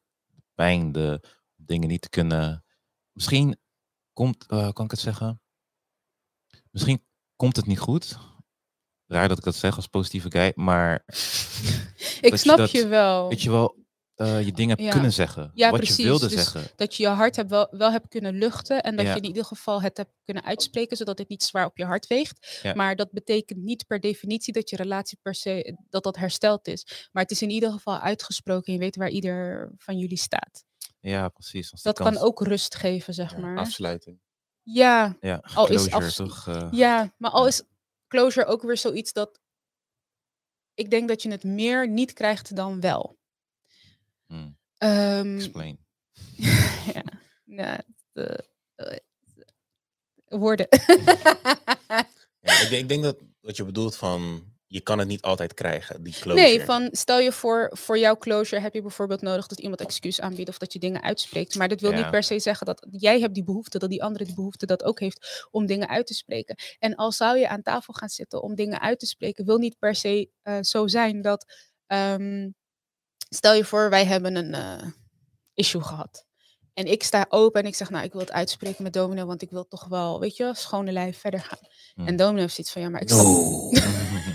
pijn, 0.54 0.92
de 0.92 1.24
dingen 1.56 1.88
niet 1.88 2.02
te 2.02 2.10
kunnen. 2.10 2.64
Misschien 3.12 3.60
komt, 4.14 4.46
eh, 4.48 4.72
kan 4.72 4.86
ik 4.86 4.92
het 4.92 5.00
zeggen? 5.00 5.42
Misschien 6.70 7.06
komt 7.36 7.56
het 7.56 7.66
niet 7.66 7.80
goed. 7.80 8.18
Raar 9.06 9.28
dat 9.28 9.38
ik 9.38 9.44
dat 9.44 9.56
zeg 9.56 9.76
als 9.76 9.88
positieve 9.88 10.32
guy, 10.32 10.52
maar 10.56 10.94
Ik 12.22 12.30
je 12.30 12.38
snap 12.38 12.58
dat- 12.58 12.72
je 12.72 12.88
wel. 12.88 13.30
weet 13.30 13.42
je 13.42 13.50
wel, 13.50 13.81
eh, 14.16 14.46
je 14.46 14.52
dingen 14.52 14.70
hebt 14.70 14.82
Ja. 14.82 14.92
kunnen 14.92 15.14
zeggen. 15.14 15.52
Ja, 15.54 15.70
wat 15.70 15.80
precies. 15.80 15.98
je 15.98 16.04
wilde 16.04 16.28
Dus 16.28 16.36
zeggen. 16.44 16.72
Dat 16.76 16.96
je 16.96 17.04
je 17.04 17.10
hart 17.10 17.36
hebt 17.36 17.50
wel, 17.50 17.68
wel 17.72 17.92
hebt 17.92 18.08
kunnen 18.08 18.34
luchten. 18.34 18.84
En 18.84 18.96
dat 18.96 19.06
Ja. 19.06 19.12
je 19.12 19.18
in 19.18 19.26
ieder 19.26 19.46
geval 19.46 19.82
het 19.82 19.98
hebt 19.98 20.12
kunnen 20.24 20.44
uitspreken. 20.44 20.98
Zodat 20.98 21.18
het 21.18 21.30
niet 21.30 21.44
zwaar 21.44 21.66
op 21.66 21.78
je 21.78 21.86
hart 21.86 22.08
weegt. 22.08 22.62
Maar 22.76 22.96
dat 22.96 23.12
betekent 23.12 23.60
niet 23.60 23.88
per 23.88 24.00
definitie 24.00 24.54
dat 24.54 24.70
je 24.70 24.76
relatie 24.76 25.18
per 25.22 25.36
se 25.36 25.78
dat 25.90 26.04
dat 26.04 26.16
hersteld 26.18 26.68
is. 26.68 27.10
Maar 27.12 27.24
het 27.24 27.32
is 27.32 27.42
in 27.42 27.50
ieder 27.50 27.72
geval 27.72 28.00
uitgesproken. 28.00 28.66
En 28.68 28.74
je 28.74 28.80
weet 28.80 28.96
waar 28.96 29.10
ieder 29.10 29.72
van 29.78 29.98
jullie 29.98 30.18
staat. 30.18 30.64
Ja, 31.00 31.30
precies. 31.30 31.72
Dat 31.82 31.98
kan 31.98 32.18
ook 32.18 32.42
rust 32.42 32.76
geven, 32.76 33.14
zeg 33.14 33.38
maar. 33.38 33.58
afsluiting. 33.58 34.20
Ja, 34.64 35.18
Ja, 35.22 35.44
al 35.54 35.68
is 35.70 36.16
toch? 36.16 36.48
eh, 36.48 36.68
ja, 36.72 37.14
maar 37.18 37.32
al 37.32 37.48
is 37.48 37.64
closure 38.08 38.46
ook 38.46 38.62
weer 38.62 38.78
zoiets 38.78 39.14
dat. 39.14 39.40
Ik 40.74 40.90
denk 40.90 41.08
dat 41.08 41.22
je 41.24 41.32
het 41.32 41.44
meer 41.44 41.90
niet 41.90 42.14
krijgt 42.14 42.56
dan 42.56 42.80
wel. 42.80 43.18
Explain. 45.36 45.80
ja, 46.94 47.04
ja 47.46 47.82
de, 48.12 48.44
woorden. 50.28 50.68
Ja, 52.44 52.62
ik, 52.62 52.70
denk, 52.70 52.82
ik 52.82 52.90
denk 52.90 53.04
dat 53.04 53.18
wat 53.42 53.58
je 53.58 53.64
bedoelt 53.64 53.96
van 53.96 54.44
je 54.68 54.82
kan 54.82 55.00
het 55.00 55.08
niet 55.08 55.22
altijd 55.22 55.54
krijgen, 55.54 56.04
die 56.04 56.14
closure. 56.14 56.48
nee, 56.48 56.62
van 56.62 56.90
stel 56.92 57.20
je 57.20 57.32
voor, 57.32 57.70
voor 57.74 57.98
jouw 57.98 58.18
closure 58.18 58.62
heb 58.62 58.74
je 58.74 58.82
bijvoorbeeld 58.82 59.22
nodig 59.22 59.48
dat 59.48 59.60
iemand 59.60 59.82
excuus 59.82 60.22
aanbiedt 60.22 60.50
of 60.50 60.58
dat 60.58 60.74
je 60.74 60.80
dingen 60.80 61.02
uitspreekt. 61.02 61.56
Maar 61.56 61.68
dat 61.68 61.82
wil 61.82 61.92
Ja. 61.92 61.98
niet 61.98 62.10
per 62.10 62.24
se 62.24 62.40
zeggen 62.40 62.66
dat 62.66 62.88
jij 62.92 63.20
hebt 63.20 63.34
die 63.34 63.44
behoefte, 63.44 63.80
dat 63.80 63.90
die 63.90 64.04
andere 64.04 64.26
die 64.26 64.36
behoefte 64.36 64.66
dat 64.66 64.84
ook 64.84 65.00
heeft 65.00 65.48
om 65.52 65.66
dingen 65.66 65.90
uit 65.90 66.08
te 66.08 66.14
spreken. 66.14 66.56
En 66.80 66.96
al 66.96 67.12
zou 67.12 67.38
je 67.38 67.48
aan 67.50 67.62
tafel 67.62 67.94
gaan 67.94 68.10
zitten 68.10 68.42
om 68.42 68.56
dingen 68.56 68.82
uit 68.82 69.00
te 69.00 69.06
spreken, 69.06 69.46
wil 69.46 69.58
niet 69.58 69.80
per 69.80 69.96
se 69.96 70.30
eh, 70.42 70.58
zo 70.62 70.88
zijn 70.88 71.22
dat. 71.22 71.54
ehm, 71.88 72.50
stel 73.36 73.54
je 73.54 73.66
voor, 73.66 73.90
wij 73.90 74.06
hebben 74.06 74.36
een 74.36 74.54
eh, 74.54 74.88
issue 75.54 75.82
gehad. 75.82 76.26
En 76.74 76.86
ik 76.86 77.04
sta 77.04 77.26
open 77.30 77.62
en 77.62 77.68
ik 77.68 77.76
zeg, 77.76 77.90
nou, 77.90 78.04
ik 78.04 78.12
wil 78.12 78.22
het 78.22 78.32
uitspreken 78.32 78.84
met 78.84 78.94
Domino, 78.94 79.26
want 79.26 79.42
ik 79.42 79.50
wil 79.50 79.68
toch 79.68 79.86
wel, 79.86 80.20
weet 80.20 80.36
je, 80.36 80.52
schone 80.56 80.92
lijf 80.92 81.20
verder 81.20 81.40
gaan. 81.40 81.60
Hmm. 81.94 82.08
En 82.08 82.16
Domino 82.16 82.40
heeft 82.40 82.54
zoiets 82.54 82.74
van, 82.74 82.82
ja, 82.82 82.90
maar 82.90 83.02
ik 83.02 83.10
No. 83.10 83.70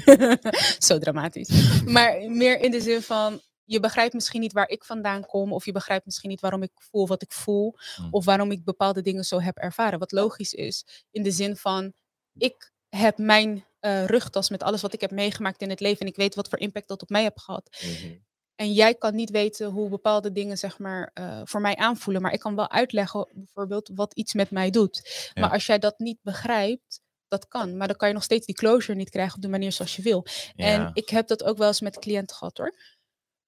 Zo 0.87 0.99
dramatisch. 0.99 1.83
Maar 1.85 2.31
meer 2.31 2.61
in 2.61 2.71
de 2.71 2.81
zin 2.81 3.03
van, 3.03 3.41
je 3.65 3.81
begrijpt 3.81 4.15
misschien 4.15 4.41
niet 4.41 4.53
waar 4.53 4.69
ik 4.69 4.85
vandaan 4.85 5.27
kom, 5.27 5.53
of 5.53 5.65
je 5.65 5.73
begrijpt 5.73 6.05
misschien 6.05 6.31
niet 6.31 6.41
waarom 6.41 6.63
ik 6.63 6.71
voel 6.75 7.07
wat 7.07 7.23
ik 7.23 7.33
voel, 7.33 7.75
Hmm. 7.97 8.09
of 8.11 8.25
waarom 8.25 8.51
ik 8.51 8.65
bepaalde 8.65 9.03
dingen 9.03 9.25
zo 9.25 9.41
heb 9.41 9.57
ervaren. 9.57 9.99
Wat 9.99 10.13
logisch 10.13 10.55
is, 10.55 11.05
in 11.11 11.23
de 11.23 11.31
zin 11.31 11.57
van, 11.57 11.93
ik 12.39 12.73
heb 12.89 13.19
mijn 13.19 13.65
eh, 13.81 14.05
rugtas 14.05 14.51
met 14.51 14.63
alles 14.63 14.83
wat 14.83 14.93
ik 14.93 15.01
heb 15.01 15.11
meegemaakt 15.11 15.61
in 15.63 15.71
het 15.71 15.81
leven 15.81 16.01
en 16.01 16.07
ik 16.07 16.17
weet 16.17 16.35
wat 16.35 16.49
voor 16.49 16.59
impact 16.59 16.89
dat 16.89 17.03
op 17.03 17.09
mij 17.09 17.23
heeft 17.23 17.41
gehad. 17.41 17.77
Mhm. 17.83 18.15
En 18.57 18.73
jij 18.73 18.95
kan 18.95 19.15
niet 19.15 19.31
weten 19.31 19.71
hoe 19.71 19.89
bepaalde 19.89 20.33
dingen 20.33 20.59
zeg 20.59 20.79
maar, 20.79 21.11
eh, 21.15 21.41
voor 21.45 21.61
mij 21.61 21.77
aanvoelen. 21.77 22.23
Maar 22.23 22.33
ik 22.33 22.41
kan 22.41 22.57
wel 22.57 22.71
uitleggen 22.71 23.29
bijvoorbeeld 23.35 23.91
wat 23.95 24.15
iets 24.15 24.35
met 24.35 24.51
mij 24.51 24.71
doet. 24.71 25.31
Ja. 25.35 25.41
Maar 25.41 25.51
als 25.51 25.67
jij 25.67 25.79
dat 25.79 25.99
niet 25.99 26.19
begrijpt, 26.23 27.01
dat 27.29 27.49
kan. 27.49 27.77
Maar 27.77 27.87
dan 27.87 27.97
kan 27.97 28.09
je 28.09 28.15
nog 28.15 28.23
steeds 28.23 28.47
die 28.47 28.55
closure 28.55 28.99
niet 28.99 29.11
krijgen 29.11 29.37
op 29.37 29.43
de 29.43 29.49
manier 29.49 29.73
zoals 29.73 29.97
je 29.97 30.03
wil. 30.03 30.27
En 30.57 30.91
ik 30.93 31.09
heb 31.09 31.27
dat 31.27 31.45
ook 31.45 31.59
wel 31.59 31.69
eens 31.69 31.81
met 31.81 31.99
cliënten 31.99 32.37
gehad 32.37 32.57
hoor. 32.57 32.75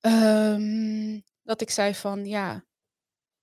Ehm, 0.01 1.21
dat 1.43 1.61
ik 1.61 1.71
zei 1.71 1.95
van 1.95 2.27
ja, 2.27 2.65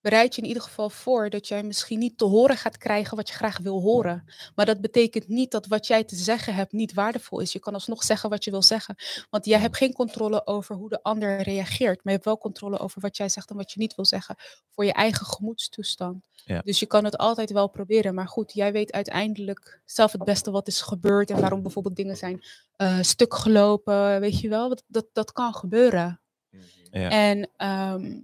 bereid 0.06 0.36
je 0.36 0.42
in 0.42 0.48
ieder 0.48 0.64
geval 0.64 0.90
voor 0.90 1.30
dat 1.30 1.48
jij 1.48 1.64
misschien 1.64 2.00
niet 2.00 2.18
te 2.18 2.26
horen 2.26 2.58
gaat 2.58 2.78
krijgen 2.78 3.18
wat 3.18 3.28
je 3.28 3.34
graag 3.34 3.58
wil 3.58 3.82
horen. 3.82 4.24
Maar 4.56 4.66
dat 4.66 4.82
betekent 4.82 5.28
niet 5.28 5.52
dat 5.52 5.66
wat 5.68 5.88
jij 5.88 6.04
te 6.04 6.16
zeggen 6.16 6.56
hebt 6.56 6.72
niet 6.72 6.94
waardevol 6.94 7.40
is. 7.40 7.54
Je 7.54 7.60
kan 7.60 7.74
alsnog 7.74 8.04
zeggen 8.04 8.30
wat 8.30 8.44
je 8.44 8.52
wil 8.52 8.62
zeggen. 8.62 8.96
Want 9.30 9.46
jij 9.46 9.60
hebt 9.60 9.78
geen 9.78 9.94
controle 9.94 10.48
over 10.48 10.76
hoe 10.76 10.90
de 10.90 11.04
ander 11.04 11.42
reageert. 11.42 11.96
Maar 11.96 12.04
je 12.04 12.12
hebt 12.12 12.26
wel 12.26 12.38
controle 12.38 12.80
over 12.80 13.02
wat 13.02 13.18
jij 13.18 13.30
zegt 13.30 13.50
en 13.50 13.56
wat 13.56 13.72
je 13.72 13.80
niet 13.80 13.96
wil 13.96 14.06
zeggen. 14.06 14.36
Voor 14.70 14.86
je 14.86 14.94
eigen 14.94 15.26
gemoedstoestand. 15.26 16.24
Ja. 16.34 16.62
Dus 16.62 16.80
je 16.80 16.86
kan 16.86 17.04
het 17.04 17.18
altijd 17.18 17.52
wel 17.52 17.68
proberen. 17.68 18.14
Maar 18.14 18.28
goed, 18.28 18.54
jij 18.54 18.72
weet 18.72 18.92
uiteindelijk 18.92 19.82
zelf 19.86 20.12
het 20.12 20.24
beste 20.24 20.52
wat 20.52 20.68
is 20.68 20.82
gebeurd. 20.82 21.30
En 21.30 21.40
waarom 21.40 21.62
bijvoorbeeld 21.62 21.96
dingen 21.96 22.18
zijn 22.18 22.44
eh, 22.76 23.02
stuk 23.02 23.34
gelopen. 23.34 24.20
Weet 24.20 24.40
je 24.40 24.50
wel, 24.50 24.70
dat, 24.70 24.84
dat, 24.88 25.06
dat 25.14 25.32
kan 25.32 25.54
gebeuren. 25.54 26.22
Ja. 26.92 27.10
En 27.10 27.50
ehm, 27.58 28.20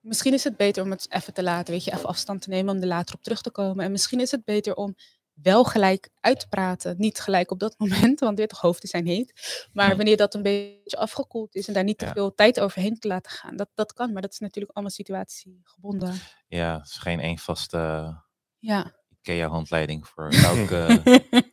misschien 0.00 0.32
is 0.34 0.44
het 0.44 0.56
beter 0.56 0.82
om 0.82 0.90
het 0.90 1.06
even 1.08 1.34
te 1.34 1.42
laten, 1.42 1.72
weet 1.72 1.84
je, 1.84 1.92
even 1.92 2.08
afstand 2.08 2.42
te 2.42 2.48
nemen 2.48 2.74
om 2.74 2.80
er 2.80 2.86
later 2.86 3.14
op 3.14 3.22
terug 3.22 3.40
te 3.42 3.50
komen. 3.50 3.84
En 3.84 3.90
misschien 3.90 4.20
is 4.20 4.30
het 4.30 4.44
beter 4.44 4.74
om 4.74 4.94
wel 5.42 5.64
gelijk 5.64 6.08
uit 6.20 6.40
te 6.40 6.48
praten. 6.48 6.94
Niet 6.98 7.20
gelijk 7.20 7.50
op 7.50 7.58
dat 7.58 7.74
moment, 7.82 8.20
want 8.20 8.36
dit 8.36 8.52
hoofden 8.52 8.88
zijn 8.88 9.06
heet. 9.06 9.66
Maar 9.72 9.96
wanneer 9.96 10.16
dat 10.16 10.34
een 10.34 10.42
beetje 10.42 10.96
afgekoeld 10.96 11.54
is 11.54 11.68
en 11.68 11.74
daar 11.74 11.84
niet 11.84 11.98
te 11.98 12.04
Ja. 12.04 12.12
veel 12.12 12.34
tijd 12.34 12.60
overheen 12.60 12.98
te 12.98 13.08
laten 13.08 13.30
gaan. 13.32 13.56
Dat, 13.56 13.68
dat 13.74 13.92
kan, 13.92 14.12
maar 14.12 14.22
dat 14.22 14.32
is 14.32 14.38
natuurlijk 14.38 14.74
allemaal 14.74 14.94
situatiegebonden. 14.94 16.14
ja, 16.48 16.78
het 16.78 16.86
is 16.88 16.96
geen 16.98 17.20
één 17.20 17.38
vaste 17.38 17.78
Ja. 18.58 18.94
IKEA-handleiding 19.20 20.08
voor 20.08 20.28
elke... 20.44 21.02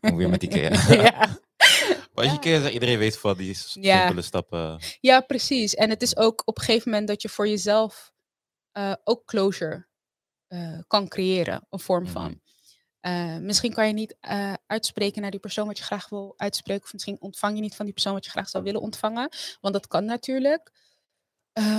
Kom 0.02 0.16
weer 0.16 0.30
met 0.30 0.44
IKEA. 0.44 0.70
ja. 0.90 1.38
Maar 2.14 2.24
als 2.30 2.38
je 2.42 2.60
zegt, 2.60 2.74
iedereen 2.74 2.98
weet 2.98 3.18
van 3.18 3.38
die 3.38 3.48
Ja. 3.74 4.00
simpele 4.02 4.22
stappen. 4.22 4.80
Ja, 5.02 5.20
precies. 5.22 5.74
En 5.76 5.90
het 5.90 6.02
is 6.02 6.18
ook 6.18 6.42
op 6.46 6.58
een 6.58 6.64
gegeven 6.64 6.90
moment 6.90 7.08
dat 7.08 7.22
je 7.22 7.30
voor 7.30 7.48
jezelf 7.48 8.14
eh, 8.76 8.94
ook 9.04 9.26
closure 9.26 9.88
eh, 10.48 10.80
kan 10.88 11.08
creëren, 11.08 11.68
een 11.70 11.80
vorm 11.80 12.08
van. 12.08 12.30
Mhm. 12.30 12.40
Eh, 13.00 13.38
misschien 13.38 13.74
kan 13.74 13.88
je 13.88 13.94
niet 13.94 14.18
uitspreken 14.68 15.22
naar 15.22 15.32
die 15.32 15.40
persoon 15.40 15.68
wat 15.68 15.78
je 15.78 15.84
graag 15.84 16.10
wil 16.10 16.34
uitspreken. 16.38 16.84
Of 16.84 16.94
misschien 16.94 17.22
ontvang 17.22 17.56
je 17.56 17.62
niet 17.62 17.76
van 17.76 17.86
die 17.86 17.94
persoon 17.94 18.14
wat 18.14 18.26
je 18.26 18.32
graag 18.32 18.50
zou 18.50 18.64
willen 18.64 18.82
ontvangen. 18.82 19.30
Want 19.62 19.74
dat 19.74 19.88
kan 19.88 20.06
natuurlijk. 20.06 20.72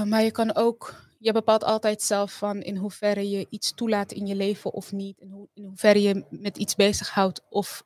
Maar 0.04 0.22
je 0.22 0.30
kan 0.30 0.54
ook, 0.54 0.94
je 1.18 1.32
bepaalt 1.32 1.64
altijd 1.64 2.02
zelf 2.02 2.32
van 2.36 2.62
in 2.62 2.76
hoeverre 2.76 3.30
je 3.30 3.46
iets 3.50 3.74
toelaat 3.74 4.12
in 4.12 4.26
je 4.26 4.34
leven 4.34 4.72
of 4.72 4.92
niet. 4.92 5.18
In, 5.18 5.48
in 5.54 5.64
hoeverre 5.64 6.02
je 6.02 6.24
met 6.30 6.56
iets 6.56 6.74
bezighoudt 6.74 7.42
of 7.48 7.84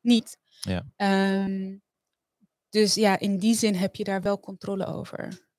niet. 0.00 0.38
Ja. 0.60 0.86
Ehm, 0.96 1.76
dus 2.68 2.94
ja, 2.94 3.18
in 3.18 3.38
die 3.38 3.54
zin 3.54 3.74
heb 3.74 3.96
je 3.96 4.04
daar 4.04 4.22
wel 4.22 4.40
controle 4.40 4.86
over. 4.86 5.49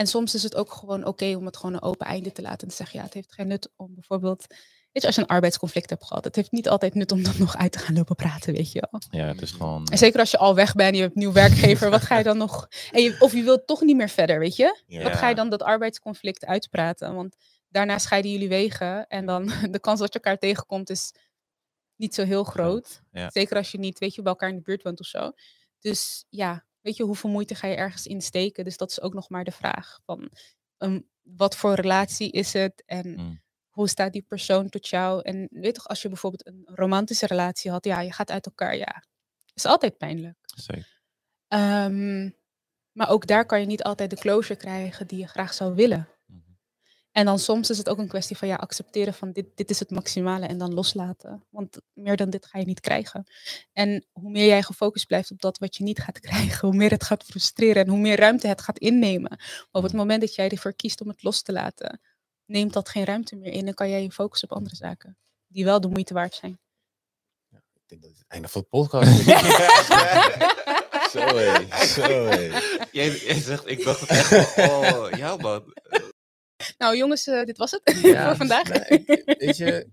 En 0.00 0.06
soms 0.06 0.34
is 0.34 0.42
het 0.42 0.54
ook 0.54 0.72
gewoon 0.72 1.04
oké 1.04 1.34
om 1.36 1.46
het 1.46 1.56
gewoon 1.56 1.74
een 1.74 1.82
open 1.82 2.06
einde 2.06 2.32
te 2.32 2.42
laten. 2.42 2.60
En 2.60 2.68
te 2.68 2.74
zeggen, 2.74 2.98
ja, 2.98 3.04
het 3.04 3.14
heeft 3.14 3.32
geen 3.32 3.46
nut 3.46 3.68
om 3.76 3.94
bijvoorbeeld... 3.94 4.46
Weet 4.92 5.02
je, 5.02 5.06
als 5.06 5.14
je 5.14 5.22
een 5.22 5.28
arbeidsconflict 5.28 5.90
hebt 5.90 6.04
gehad, 6.04 6.24
het 6.24 6.36
heeft 6.36 6.50
niet 6.50 6.68
altijd 6.68 6.94
nut 6.94 7.12
om 7.12 7.22
dan 7.22 7.34
nog 7.38 7.56
uit 7.56 7.72
te 7.72 7.78
gaan 7.78 7.94
lopen 7.94 8.16
praten, 8.16 8.54
weet 8.54 8.72
je 8.72 8.86
wel. 8.90 9.00
Ja, 9.10 9.26
het 9.26 9.42
is 9.42 9.50
gewoon... 9.50 9.86
En 9.86 9.98
zeker 9.98 10.20
als 10.20 10.30
je 10.30 10.38
al 10.38 10.54
weg 10.54 10.74
bent, 10.74 10.94
je 10.94 11.00
hebt 11.00 11.14
een 11.14 11.20
nieuw 11.20 11.32
werkgever, 11.32 11.90
wat 11.90 12.02
ga 12.02 12.18
je 12.18 12.24
dan 12.24 12.36
nog... 12.36 12.68
En 12.90 13.02
je, 13.02 13.16
of 13.18 13.32
je 13.32 13.42
wilt 13.42 13.66
toch 13.66 13.80
niet 13.80 13.96
meer 13.96 14.08
verder, 14.08 14.38
weet 14.38 14.56
je? 14.56 14.82
Wat 15.02 15.12
ga 15.12 15.28
je 15.28 15.34
dan 15.34 15.50
dat 15.50 15.62
arbeidsconflict 15.62 16.44
uitpraten? 16.44 17.14
Want 17.14 17.36
daarna 17.68 17.98
scheiden 17.98 18.30
jullie 18.30 18.48
wegen 18.48 19.06
en 19.06 19.26
dan 19.26 19.52
de 19.70 19.80
kans 19.80 19.98
dat 20.00 20.12
je 20.12 20.20
elkaar 20.20 20.38
tegenkomt 20.38 20.90
is 20.90 21.12
niet 21.96 22.14
zo 22.14 22.24
heel 22.24 22.44
groot. 22.44 23.02
ja. 23.12 23.30
Zeker 23.30 23.56
als 23.56 23.70
je 23.70 23.78
niet, 23.78 23.98
weet 23.98 24.14
je, 24.14 24.22
bij 24.22 24.32
elkaar 24.32 24.48
in 24.48 24.56
de 24.56 24.62
buurt 24.62 24.82
woont 24.82 25.00
of 25.00 25.06
zo. 25.06 25.32
Dus 25.80 26.24
ja, 26.28 26.64
weet 26.80 26.96
je, 26.96 27.02
hoeveel 27.02 27.30
moeite 27.30 27.54
ga 27.54 27.66
je 27.66 27.76
ergens 27.76 28.06
insteken? 28.06 28.64
Dus 28.64 28.76
dat 28.76 28.90
is 28.90 29.00
ook 29.00 29.14
nog 29.14 29.28
maar 29.28 29.44
de 29.44 29.50
vraag 29.50 30.00
van 30.04 30.30
um, 30.78 31.08
wat 31.22 31.56
voor 31.56 31.74
relatie 31.74 32.30
is 32.30 32.52
het 32.52 32.82
en 32.86 33.08
Mm. 33.08 33.42
hoe 33.68 33.88
staat 33.88 34.12
die 34.12 34.22
persoon 34.22 34.68
tot 34.68 34.88
jou? 34.88 35.22
En 35.22 35.48
weet 35.50 35.74
toch, 35.74 35.88
als 35.88 36.02
je 36.02 36.08
bijvoorbeeld 36.08 36.46
een 36.46 36.68
romantische 36.74 37.26
relatie 37.26 37.70
had, 37.70 37.84
ja, 37.84 38.00
je 38.00 38.12
gaat 38.12 38.30
uit 38.30 38.46
elkaar, 38.46 38.76
ja, 38.76 39.04
is 39.54 39.64
altijd 39.64 39.98
pijnlijk. 39.98 40.36
Zeker. 40.42 41.00
Ehm, 41.48 42.30
maar 42.92 43.08
ook 43.08 43.26
daar 43.26 43.46
kan 43.46 43.60
je 43.60 43.66
niet 43.66 43.82
altijd 43.82 44.10
de 44.10 44.16
closure 44.16 44.58
krijgen 44.58 45.06
die 45.06 45.18
je 45.18 45.26
graag 45.26 45.54
zou 45.54 45.74
willen. 45.74 46.08
En 47.12 47.24
dan 47.24 47.38
soms 47.38 47.70
is 47.70 47.78
het 47.78 47.88
ook 47.88 47.98
een 47.98 48.08
kwestie 48.08 48.36
van 48.36 48.48
ja, 48.48 48.54
accepteren 48.54 49.14
van 49.14 49.32
dit, 49.32 49.46
dit 49.54 49.70
is 49.70 49.78
het 49.78 49.90
maximale 49.90 50.46
en 50.46 50.58
dan 50.58 50.74
loslaten. 50.74 51.44
Want 51.50 51.80
meer 51.92 52.16
dan 52.16 52.30
dit 52.30 52.46
ga 52.46 52.58
je 52.58 52.64
niet 52.64 52.80
krijgen. 52.80 53.24
En 53.72 54.06
hoe 54.12 54.30
meer 54.30 54.46
jij 54.46 54.62
gefocust 54.62 55.06
blijft 55.06 55.30
op 55.30 55.40
dat 55.40 55.58
wat 55.58 55.76
je 55.76 55.84
niet 55.84 55.98
gaat 56.00 56.20
krijgen, 56.28 56.68
hoe 56.68 56.76
meer 56.76 56.90
het 56.90 57.04
gaat 57.04 57.24
frustreren 57.24 57.84
en 57.84 57.88
hoe 57.90 57.98
meer 57.98 58.16
ruimte 58.18 58.48
het 58.48 58.60
gaat 58.60 58.78
innemen. 58.78 59.30
Maar 59.38 59.68
op 59.72 59.82
het 59.82 59.92
Mm. 59.92 59.98
moment 59.98 60.20
dat 60.20 60.34
jij 60.34 60.48
ervoor 60.48 60.74
kiest 60.74 61.00
om 61.00 61.08
het 61.08 61.22
los 61.22 61.42
te 61.42 61.52
laten, 61.52 62.00
neemt 62.44 62.72
dat 62.72 62.88
geen 62.88 63.04
ruimte 63.04 63.36
meer 63.36 63.52
in 63.52 63.66
en 63.66 63.74
kan 63.74 63.88
jij 63.90 64.02
je 64.02 64.10
focussen 64.10 64.50
op 64.50 64.56
andere 64.56 64.76
zaken. 64.76 65.18
Die 65.46 65.64
wel 65.64 65.80
de 65.80 65.88
moeite 65.88 66.14
waard 66.14 66.34
zijn. 66.34 66.58
Ik 67.52 67.98
denk 68.00 68.02
dat 68.02 68.10
het 68.10 68.18
het 68.18 68.28
einde 68.28 68.48
van 68.48 68.60
de 68.60 68.66
podcast 68.66 69.18
is. 69.18 69.24
zo 71.12 71.18
hé, 71.36 71.86
zo 71.86 72.02
hé. 72.02 72.58
Jij, 72.92 73.16
jij 73.16 73.40
zegt, 73.40 73.66
ik 73.68 73.84
dacht 73.84 74.00
het 74.00 74.08
echt 74.08 74.58
oh, 74.70 75.06
ja 75.16 75.36
man. 75.36 75.74
Nou 76.80 76.96
jongens, 76.96 77.26
eh, 77.26 77.44
dit 77.44 77.58
was 77.58 77.70
het 77.70 77.80
Ja, 78.02 78.26
voor 78.26 78.36
vandaag. 78.36 78.68
nou, 78.68 78.84
ik- 78.84 79.22
weet 79.40 79.56
je, 79.56 79.88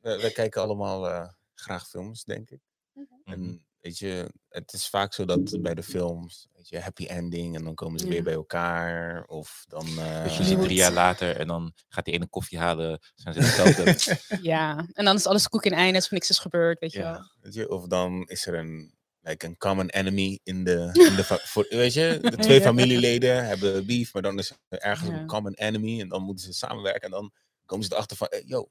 we, 0.00 0.20
we 0.20 0.32
kijken 0.32 0.62
allemaal 0.62 1.08
eh, 1.08 1.28
graag 1.54 1.88
films, 1.88 2.24
denk 2.24 2.50
ik. 2.50 2.60
Mhm. 2.92 3.04
En 3.24 3.64
weet 3.80 3.98
je, 3.98 4.30
het 4.48 4.72
is 4.72 4.88
vaak 4.88 5.14
zo 5.14 5.24
dat 5.24 5.58
bij 5.62 5.74
de 5.74 5.82
films, 5.82 6.48
weet 6.54 6.68
je, 6.68 6.80
happy 6.80 7.04
ending 7.06 7.56
en 7.56 7.64
dan 7.64 7.74
komen 7.74 7.98
ze 7.98 8.04
Ja. 8.06 8.12
weer 8.12 8.22
bij 8.22 8.32
elkaar. 8.32 9.24
Of 9.24 9.64
dan. 9.68 9.86
eh, 9.98 10.22
Dus 10.24 10.36
je 10.36 10.44
ziet 10.44 10.60
drie 10.62 10.76
jaar 10.76 10.92
later 10.92 11.36
en 11.36 11.46
dan 11.46 11.72
gaat 11.88 12.04
die 12.04 12.14
ene 12.14 12.26
koffie 12.26 12.58
halen. 12.58 13.00
Zijn 13.14 13.34
ze 13.34 13.40
hetzelfde. 13.44 14.38
Ja, 14.42 14.86
en 14.92 15.04
dan 15.04 15.16
is 15.16 15.26
alles 15.26 15.48
koek 15.48 15.64
in 15.64 15.72
einde, 15.72 15.94
alsof 15.94 16.10
niks 16.10 16.30
is 16.30 16.38
gebeurd, 16.38 16.80
weet 16.80 16.92
je 16.92 16.98
wel. 16.98 17.12
ja, 17.12 17.30
weet 17.40 17.54
je, 17.54 17.70
of 17.70 17.86
dan 17.86 18.22
is 18.28 18.46
er 18.46 18.54
een, 18.54 18.94
like 19.22 19.46
een 19.46 19.56
common 19.56 19.88
enemy 19.88 20.38
in 20.42 20.64
de. 20.64 20.90
In 21.08 21.16
de 21.16 21.24
voor, 21.24 21.66
weet 21.70 21.92
je, 21.92 22.18
de 22.22 22.36
twee 22.36 22.60
familieleden 22.60 23.46
hebben 23.46 23.86
beef, 23.86 24.12
maar 24.12 24.22
dan 24.22 24.38
is 24.38 24.50
er 24.68 24.78
ergens 24.78 25.08
Ja. 25.10 25.14
een 25.20 25.26
common 25.26 25.54
enemy 25.54 26.00
en 26.00 26.08
dan 26.08 26.22
moeten 26.22 26.44
ze 26.44 26.52
samenwerken 26.52 27.02
en 27.02 27.10
dan 27.10 27.32
komen 27.66 27.84
ze 27.86 27.92
erachter 27.92 28.16
van, 28.16 28.26
hey, 28.30 28.42
yo, 28.46 28.70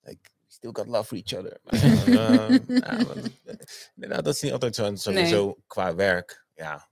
like, 0.00 0.30
still 0.48 0.70
got 0.72 0.86
love 0.86 1.04
for 1.04 1.16
each 1.24 1.32
other. 1.34 1.58
Maar, 1.62 1.82
eh, 1.82 2.66
maar, 3.06 3.16
eh, 3.44 3.54
nou, 3.94 4.22
dat 4.22 4.34
is 4.34 4.40
niet 4.40 4.52
altijd 4.52 4.74
zo. 4.74 4.94
Sowieso 4.94 5.56
qua 5.66 5.94
werk, 5.94 6.44
ja, 6.54 6.88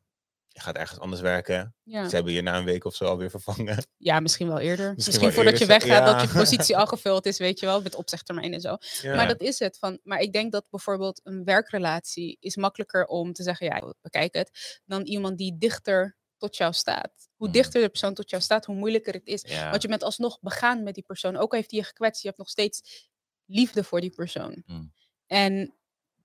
je 0.53 0.61
gaat 0.61 0.77
ergens 0.77 0.99
anders 0.99 1.21
werken. 1.21 1.75
Ja. 1.83 2.09
Ze 2.09 2.15
hebben 2.15 2.33
je 2.33 2.43
na 2.43 2.59
een 2.59 2.65
week 2.65 2.85
of 2.85 2.95
zo 2.95 3.05
alweer 3.05 3.31
vervangen. 3.31 3.87
ja, 3.97 4.21
misschien 4.21 4.49
wel 4.49 4.59
eerder. 4.59 4.93
Misschien, 4.95 5.21
wel 5.21 5.33
voordat 5.33 5.59
je 5.59 5.67
weggaat, 5.67 6.07
ja. 6.09 6.13
dat 6.13 6.21
je 6.23 6.39
positie 6.39 6.77
al 6.77 6.87
gevuld 6.87 7.27
is, 7.27 7.39
weet 7.39 7.61
je 7.61 7.67
wel, 7.67 7.83
met 7.83 7.95
opzegtermijn 7.95 8.53
en 8.53 8.61
zo. 8.61 8.77
Ja. 9.03 9.15
Maar 9.15 9.29
dat 9.29 9.41
is 9.41 9.59
het. 9.59 9.79
Van, 9.79 9.99
maar 10.03 10.19
ik 10.21 10.33
denk 10.33 10.53
dat 10.53 10.65
bijvoorbeeld 10.71 11.21
een 11.25 11.45
werkrelatie 11.45 12.37
is 12.41 12.57
makkelijker 12.57 13.07
om 13.07 13.33
te 13.33 13.43
zeggen, 13.43 13.67
ja, 13.67 13.95
bekijk 14.01 14.35
het, 14.35 14.81
dan 14.85 15.03
iemand 15.03 15.39
die 15.39 15.59
dichter 15.59 16.17
tot 16.37 16.57
jou 16.57 16.73
staat. 16.73 17.13
Hoe 17.37 17.47
Mhm. 17.49 17.57
dichter 17.57 17.81
de 17.81 17.89
persoon 17.89 18.15
tot 18.15 18.31
jou 18.31 18.43
staat, 18.43 18.65
hoe 18.65 18.75
moeilijker 18.77 19.13
het 19.13 19.27
is. 19.27 19.45
Want 19.71 19.83
je 19.83 19.89
bent 19.89 20.03
alsnog 20.03 20.41
begaan 20.41 20.83
met 20.83 20.95
die 20.95 21.05
persoon. 21.05 21.37
Ook 21.37 21.51
al 21.53 21.59
heeft 21.59 21.71
hij 21.71 21.81
je 21.81 21.87
gekwetst, 21.87 22.21
je 22.23 22.27
hebt 22.29 22.39
nog 22.41 22.49
steeds 22.49 23.09
liefde 23.45 23.85
voor 23.85 24.01
die 24.01 24.11
persoon. 24.11 24.63
Mm. 24.67 24.93
En 25.27 25.75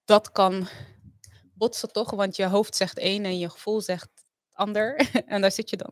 dat 0.05 0.31
kan 0.31 0.67
botsen 1.53 1.91
toch, 1.91 2.11
want 2.11 2.35
je 2.35 2.45
hoofd 2.45 2.75
zegt 2.75 2.97
één 2.97 3.25
en 3.25 3.39
je 3.39 3.49
gevoel 3.49 3.81
zegt 3.81 4.09
ander. 4.55 5.09
en 5.25 5.41
daar 5.41 5.51
zit 5.51 5.69
je 5.69 5.77
dan 5.77 5.91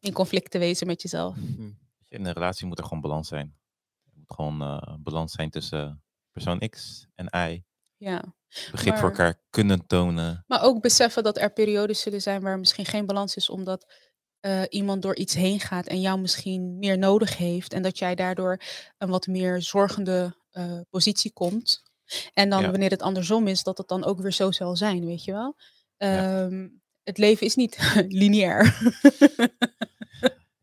in 0.00 0.12
conflict 0.12 0.50
te 0.50 0.58
wezen 0.58 0.86
met 0.86 1.02
jezelf. 1.02 1.36
In 2.08 2.24
een 2.24 2.32
relatie 2.32 2.66
moet 2.66 2.78
er 2.78 2.84
gewoon 2.84 3.00
balans 3.00 3.28
zijn. 3.28 3.56
Er 4.04 4.12
moet 4.14 4.32
gewoon 4.34 4.62
eh, 4.62 4.94
balans 4.98 5.32
zijn 5.32 5.50
tussen 5.50 6.02
persoon 6.32 6.68
X 6.68 7.06
en 7.14 7.50
Y. 7.50 7.62
Ja. 7.96 8.24
Begrip 8.70 8.96
voor 8.96 9.08
elkaar 9.08 9.40
kunnen 9.50 9.86
tonen. 9.86 10.44
Maar 10.46 10.62
ook 10.62 10.82
beseffen 10.82 11.22
dat 11.22 11.38
er 11.38 11.52
periodes 11.52 12.00
zullen 12.00 12.22
zijn 12.22 12.40
waar 12.40 12.58
misschien 12.58 12.84
geen 12.86 13.06
balans 13.06 13.36
is, 13.36 13.50
omdat 13.50 13.92
eh, 14.40 14.62
iemand 14.68 15.02
door 15.02 15.16
iets 15.16 15.34
heen 15.34 15.60
gaat 15.60 15.86
en 15.86 16.00
jou 16.00 16.20
misschien 16.20 16.78
meer 16.78 16.98
nodig 16.98 17.36
heeft. 17.36 17.72
En 17.72 17.82
dat 17.82 17.98
jij 17.98 18.14
daardoor 18.14 18.60
een 18.98 19.08
wat 19.08 19.26
meer 19.26 19.62
zorgende 19.62 20.36
eh, 20.50 20.80
positie 20.90 21.32
komt. 21.32 21.82
En 22.32 22.50
dan 22.50 22.62
Ja. 22.62 22.70
wanneer 22.70 22.90
het 22.90 23.02
andersom 23.02 23.46
is, 23.46 23.62
dat 23.62 23.78
het 23.78 23.88
dan 23.88 24.04
ook 24.04 24.20
weer 24.20 24.32
zo 24.32 24.50
zal 24.52 24.76
zijn, 24.76 25.06
weet 25.06 25.24
je 25.24 25.32
wel. 25.32 25.56
Ja. 25.96 26.48
Het 27.08 27.18
leven 27.18 27.46
is 27.46 27.54
niet 27.54 27.78
lineair. 28.20 28.64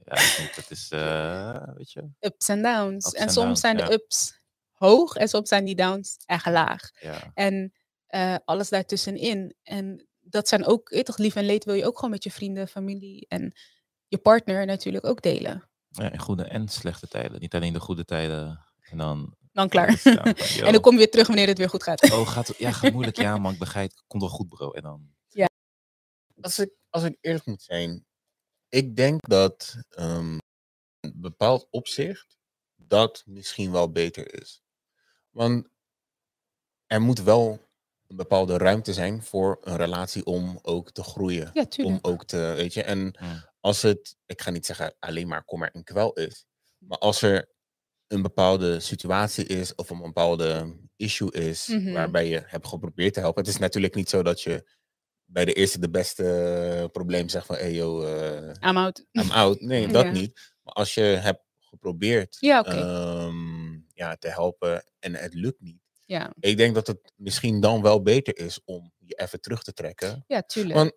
Ja, 0.05 0.15
dat 0.55 0.65
is 0.69 0.89
eh, 0.89 1.67
weet 1.75 1.91
je. 1.91 2.09
ups 2.19 2.49
en 2.49 2.61
downs. 2.61 3.05
Ups 3.05 3.15
en 3.15 3.21
en 3.21 3.29
soms 3.29 3.45
downs, 3.45 3.59
zijn 3.59 3.77
ja. 3.77 3.85
de 3.85 3.93
ups 3.93 4.39
hoog 4.71 5.15
en 5.15 5.27
soms 5.27 5.49
zijn 5.49 5.65
die 5.65 5.75
downs 5.75 6.17
echt 6.25 6.45
laag. 6.45 6.91
Ja. 6.99 7.31
En 7.33 7.73
eh, 8.07 8.35
alles 8.45 8.69
daartussenin. 8.69 9.55
En 9.63 10.07
dat 10.21 10.47
zijn 10.47 10.65
ook, 10.65 10.89
je 10.89 11.03
toch, 11.03 11.17
lief 11.17 11.35
en 11.35 11.45
leed 11.45 11.65
wil 11.65 11.73
je 11.73 11.85
ook 11.85 11.95
gewoon 11.95 12.09
met 12.09 12.23
je 12.23 12.31
vrienden, 12.31 12.67
familie 12.67 13.25
en 13.27 13.53
je 14.07 14.17
partner 14.17 14.65
natuurlijk 14.65 15.05
ook 15.05 15.21
delen. 15.21 15.69
ja, 15.89 16.11
in 16.11 16.19
goede 16.19 16.43
en 16.43 16.67
slechte 16.67 17.07
tijden. 17.07 17.39
Niet 17.39 17.55
alleen 17.55 17.73
de 17.73 17.79
goede 17.79 18.05
tijden. 18.05 18.65
En 18.81 18.97
dan. 18.97 19.35
Dan 19.51 19.69
klaar. 19.69 20.01
en 20.65 20.71
dan 20.71 20.81
kom 20.81 20.91
je 20.91 20.97
weer 20.97 21.11
terug 21.11 21.27
wanneer 21.27 21.47
het 21.47 21.57
weer 21.57 21.69
goed 21.69 21.83
gaat. 21.83 22.11
Oh, 22.11 22.27
gaat, 22.27 22.53
ja, 22.57 22.71
gaat 22.71 22.91
moeilijk. 22.91 23.17
Ja, 23.17 23.37
man, 23.37 23.53
ik 23.53 23.59
begrijp. 23.59 23.91
Komt 24.07 24.21
wel 24.21 24.31
goed, 24.31 24.49
bro. 24.49 24.71
En 24.71 24.81
dan. 24.81 25.14
Als 26.41 26.59
ik, 26.59 26.71
als 26.89 27.03
ik 27.03 27.17
eerlijk 27.21 27.45
moet 27.45 27.61
zijn, 27.61 28.05
ik 28.69 28.95
denk 28.95 29.21
dat 29.29 29.75
ehm, 29.89 30.37
een 30.99 31.13
bepaald 31.15 31.67
opzicht 31.69 32.37
dat 32.75 33.23
misschien 33.25 33.71
wel 33.71 33.91
beter 33.91 34.41
is. 34.41 34.63
Want 35.31 35.69
er 36.87 37.01
moet 37.01 37.19
wel 37.21 37.59
een 38.07 38.15
bepaalde 38.15 38.57
ruimte 38.57 38.93
zijn 38.93 39.23
voor 39.23 39.57
een 39.61 39.77
relatie 39.77 40.25
om 40.25 40.59
ook 40.61 40.91
te 40.91 41.03
groeien. 41.03 41.49
Ja, 41.53 41.61
Om 41.61 41.67
tuurlijk. 41.69 42.07
ook 42.07 42.25
te, 42.25 42.37
weet 42.37 42.73
je, 42.73 42.83
en 42.83 43.17
Mm. 43.19 43.45
als 43.59 43.81
het, 43.81 44.15
ik 44.25 44.41
ga 44.41 44.49
niet 44.49 44.65
zeggen 44.65 44.95
alleen 44.99 45.27
maar 45.27 45.43
kommer 45.43 45.71
en 45.71 45.83
kwel 45.83 46.13
is, 46.13 46.45
maar 46.77 46.97
als 46.97 47.21
er 47.21 47.53
een 48.07 48.21
bepaalde 48.21 48.79
situatie 48.79 49.45
is 49.45 49.75
of 49.75 49.89
een 49.89 50.01
bepaalde 50.01 50.77
issue 50.95 51.31
is 51.31 51.67
Mhm. 51.67 51.91
waarbij 51.93 52.27
je 52.27 52.43
hebt 52.45 52.67
geprobeerd 52.67 53.13
te 53.13 53.19
helpen. 53.19 53.43
Het 53.43 53.51
is 53.53 53.57
natuurlijk 53.59 53.95
niet 53.95 54.09
zo 54.09 54.23
dat 54.23 54.41
je 54.41 54.74
bij 55.25 55.45
de 55.45 55.53
eerste 55.53 55.79
de 55.79 55.89
beste 55.89 56.89
probleem 56.91 57.29
zegt 57.29 57.45
van, 57.45 57.55
hey 57.55 57.73
yo, 57.73 58.01
eh, 58.03 58.69
I'm 58.69 58.77
out. 58.77 59.05
I'm 59.11 59.31
out. 59.31 59.61
Nee, 59.61 59.87
dat 59.91 60.03
Ja. 60.05 60.11
niet. 60.11 60.53
Maar 60.63 60.73
als 60.73 60.93
je 60.93 61.01
hebt 61.01 61.43
geprobeerd 61.59 62.37
Ja, 62.39 62.59
oké. 62.59 62.69
ehm, 62.71 63.73
ja, 63.93 64.15
te 64.15 64.27
helpen 64.27 64.83
en 64.99 65.15
het 65.15 65.33
lukt 65.33 65.61
niet. 65.61 65.83
Ja, 66.05 66.33
Ik 66.39 66.57
denk 66.57 66.75
dat 66.75 66.87
het 66.87 67.11
misschien 67.15 67.59
dan 67.59 67.81
wel 67.81 68.01
beter 68.01 68.37
is 68.37 68.59
om 68.65 68.91
je 68.97 69.13
even 69.15 69.41
terug 69.41 69.63
te 69.63 69.73
trekken. 69.73 70.23
ja, 70.27 70.41
tuurlijk. 70.41 70.75
Want- 70.75 70.93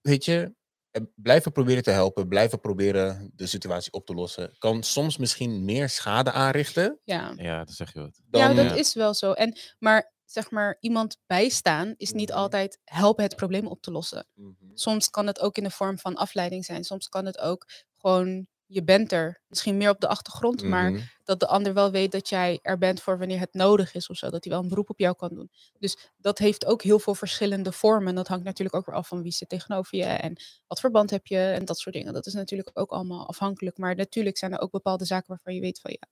Weet 0.00 0.24
je, 0.24 0.54
eh, 0.90 1.02
blijven 1.14 1.52
proberen 1.52 1.82
te 1.82 1.90
helpen, 1.90 2.28
blijven 2.28 2.60
proberen 2.60 3.30
de 3.34 3.46
situatie 3.46 3.92
op 3.92 4.06
te 4.06 4.14
lossen, 4.14 4.54
kan 4.58 4.82
soms 4.82 5.16
misschien 5.16 5.64
meer 5.64 5.88
schade 5.88 6.32
aanrichten 6.32 7.00
ja. 7.04 7.32
Ja, 7.36 7.64
dat 7.64 7.74
zeg 7.74 7.92
je 7.92 8.00
wat. 8.00 8.20
dan... 8.28 8.40
ja, 8.40 8.54
dat 8.54 8.64
Ja. 8.64 8.74
is 8.74 8.94
wel 8.94 9.14
zo. 9.14 9.32
En, 9.32 9.58
maar 9.78 10.12
zeg 10.32 10.50
maar, 10.50 10.76
iemand 10.80 11.16
bijstaan 11.26 11.94
is 11.96 12.12
niet 12.12 12.28
Mhm. 12.28 12.38
altijd 12.38 12.78
helpen 12.84 13.24
het 13.24 13.36
probleem 13.36 13.66
op 13.66 13.82
te 13.82 13.90
lossen. 13.90 14.26
Mhm. 14.34 14.52
Soms 14.74 15.10
kan 15.10 15.26
het 15.26 15.40
ook 15.40 15.56
in 15.56 15.62
de 15.64 15.70
vorm 15.70 15.98
van 15.98 16.14
afleiding 16.14 16.64
zijn. 16.64 16.84
Soms 16.84 17.08
kan 17.08 17.26
het 17.26 17.38
ook 17.38 17.66
gewoon, 17.96 18.46
je 18.66 18.84
bent 18.84 19.12
er. 19.12 19.42
Misschien 19.46 19.76
meer 19.76 19.90
op 19.90 20.00
de 20.00 20.08
achtergrond, 20.08 20.62
maar 20.62 20.90
Mhm. 20.92 21.02
dat 21.24 21.40
de 21.40 21.46
ander 21.46 21.74
wel 21.74 21.90
weet 21.90 22.12
dat 22.12 22.28
jij 22.28 22.58
er 22.62 22.78
bent 22.78 23.00
voor 23.02 23.18
wanneer 23.18 23.38
het 23.38 23.54
nodig 23.54 23.94
is 23.94 24.08
of 24.08 24.16
zo. 24.16 24.30
Dat 24.30 24.44
hij 24.44 24.52
wel 24.52 24.62
een 24.62 24.68
beroep 24.68 24.90
op 24.90 24.98
jou 24.98 25.16
kan 25.16 25.28
doen. 25.34 25.50
Dus 25.78 25.96
dat 26.16 26.38
heeft 26.38 26.66
ook 26.66 26.82
heel 26.82 26.98
veel 26.98 27.14
verschillende 27.14 27.72
vormen. 27.72 28.08
En 28.08 28.14
dat 28.14 28.28
hangt 28.28 28.44
natuurlijk 28.44 28.76
ook 28.76 28.86
weer 28.86 28.94
af 28.94 29.08
van 29.08 29.22
wie 29.22 29.32
zit 29.32 29.48
tegenover 29.48 29.98
je 29.98 30.04
en 30.04 30.36
wat 30.66 30.80
voor 30.80 30.90
band 30.90 31.10
heb 31.10 31.26
je 31.26 31.38
en 31.38 31.64
dat 31.64 31.78
soort 31.78 31.94
dingen. 31.94 32.12
Dat 32.12 32.26
is 32.26 32.32
natuurlijk 32.34 32.70
ook 32.74 32.90
allemaal 32.90 33.28
afhankelijk. 33.28 33.78
Maar 33.78 33.96
natuurlijk 33.96 34.38
zijn 34.38 34.52
er 34.52 34.60
ook 34.60 34.70
bepaalde 34.70 35.04
zaken 35.04 35.28
waarvan 35.28 35.54
je 35.54 35.60
weet 35.60 35.80
van 35.80 35.90
ja. 36.00 36.08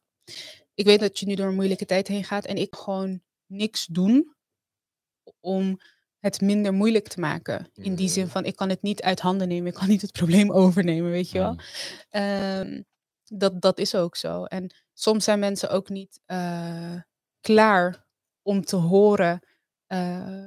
Ik 0.75 0.85
weet 0.87 1.01
dat 1.01 1.19
je 1.19 1.27
nu 1.27 1.35
door 1.35 1.47
een 1.49 1.55
moeilijke 1.55 1.87
tijd 1.87 2.09
heen 2.09 2.25
gaat 2.25 2.45
en 2.45 2.57
ik 2.57 2.75
gewoon 2.75 3.21
niks 3.49 3.87
doen 3.87 4.35
om 5.41 5.79
het 6.19 6.41
minder 6.41 6.73
moeilijk 6.73 7.09
te 7.09 7.21
maken. 7.21 7.71
In 7.75 7.95
die 7.95 8.09
zin 8.09 8.23
Mhm. 8.25 8.33
van 8.33 8.45
ik 8.45 8.57
kan 8.57 8.69
het 8.69 8.83
niet 8.83 9.03
uit 9.03 9.21
handen 9.21 9.49
nemen, 9.49 9.67
ik 9.67 9.75
kan 9.75 9.89
niet 9.89 10.03
het 10.03 10.13
probleem 10.13 10.53
overnemen, 10.63 11.11
weet 11.11 11.31
je 11.31 11.39
wel. 11.39 11.53
Mm. 11.53 11.59
Ehm, 12.11 12.83
dat, 13.25 13.61
dat 13.61 13.79
is 13.79 13.95
ook 13.95 14.17
zo. 14.17 14.45
En 14.45 14.75
soms 14.95 15.25
zijn 15.25 15.39
mensen 15.39 15.71
ook 15.71 15.89
niet 15.89 16.21
eh, 16.27 16.95
klaar 17.41 18.07
om 18.43 18.65
te 18.65 18.77
horen 18.77 19.41
eh, 19.87 20.45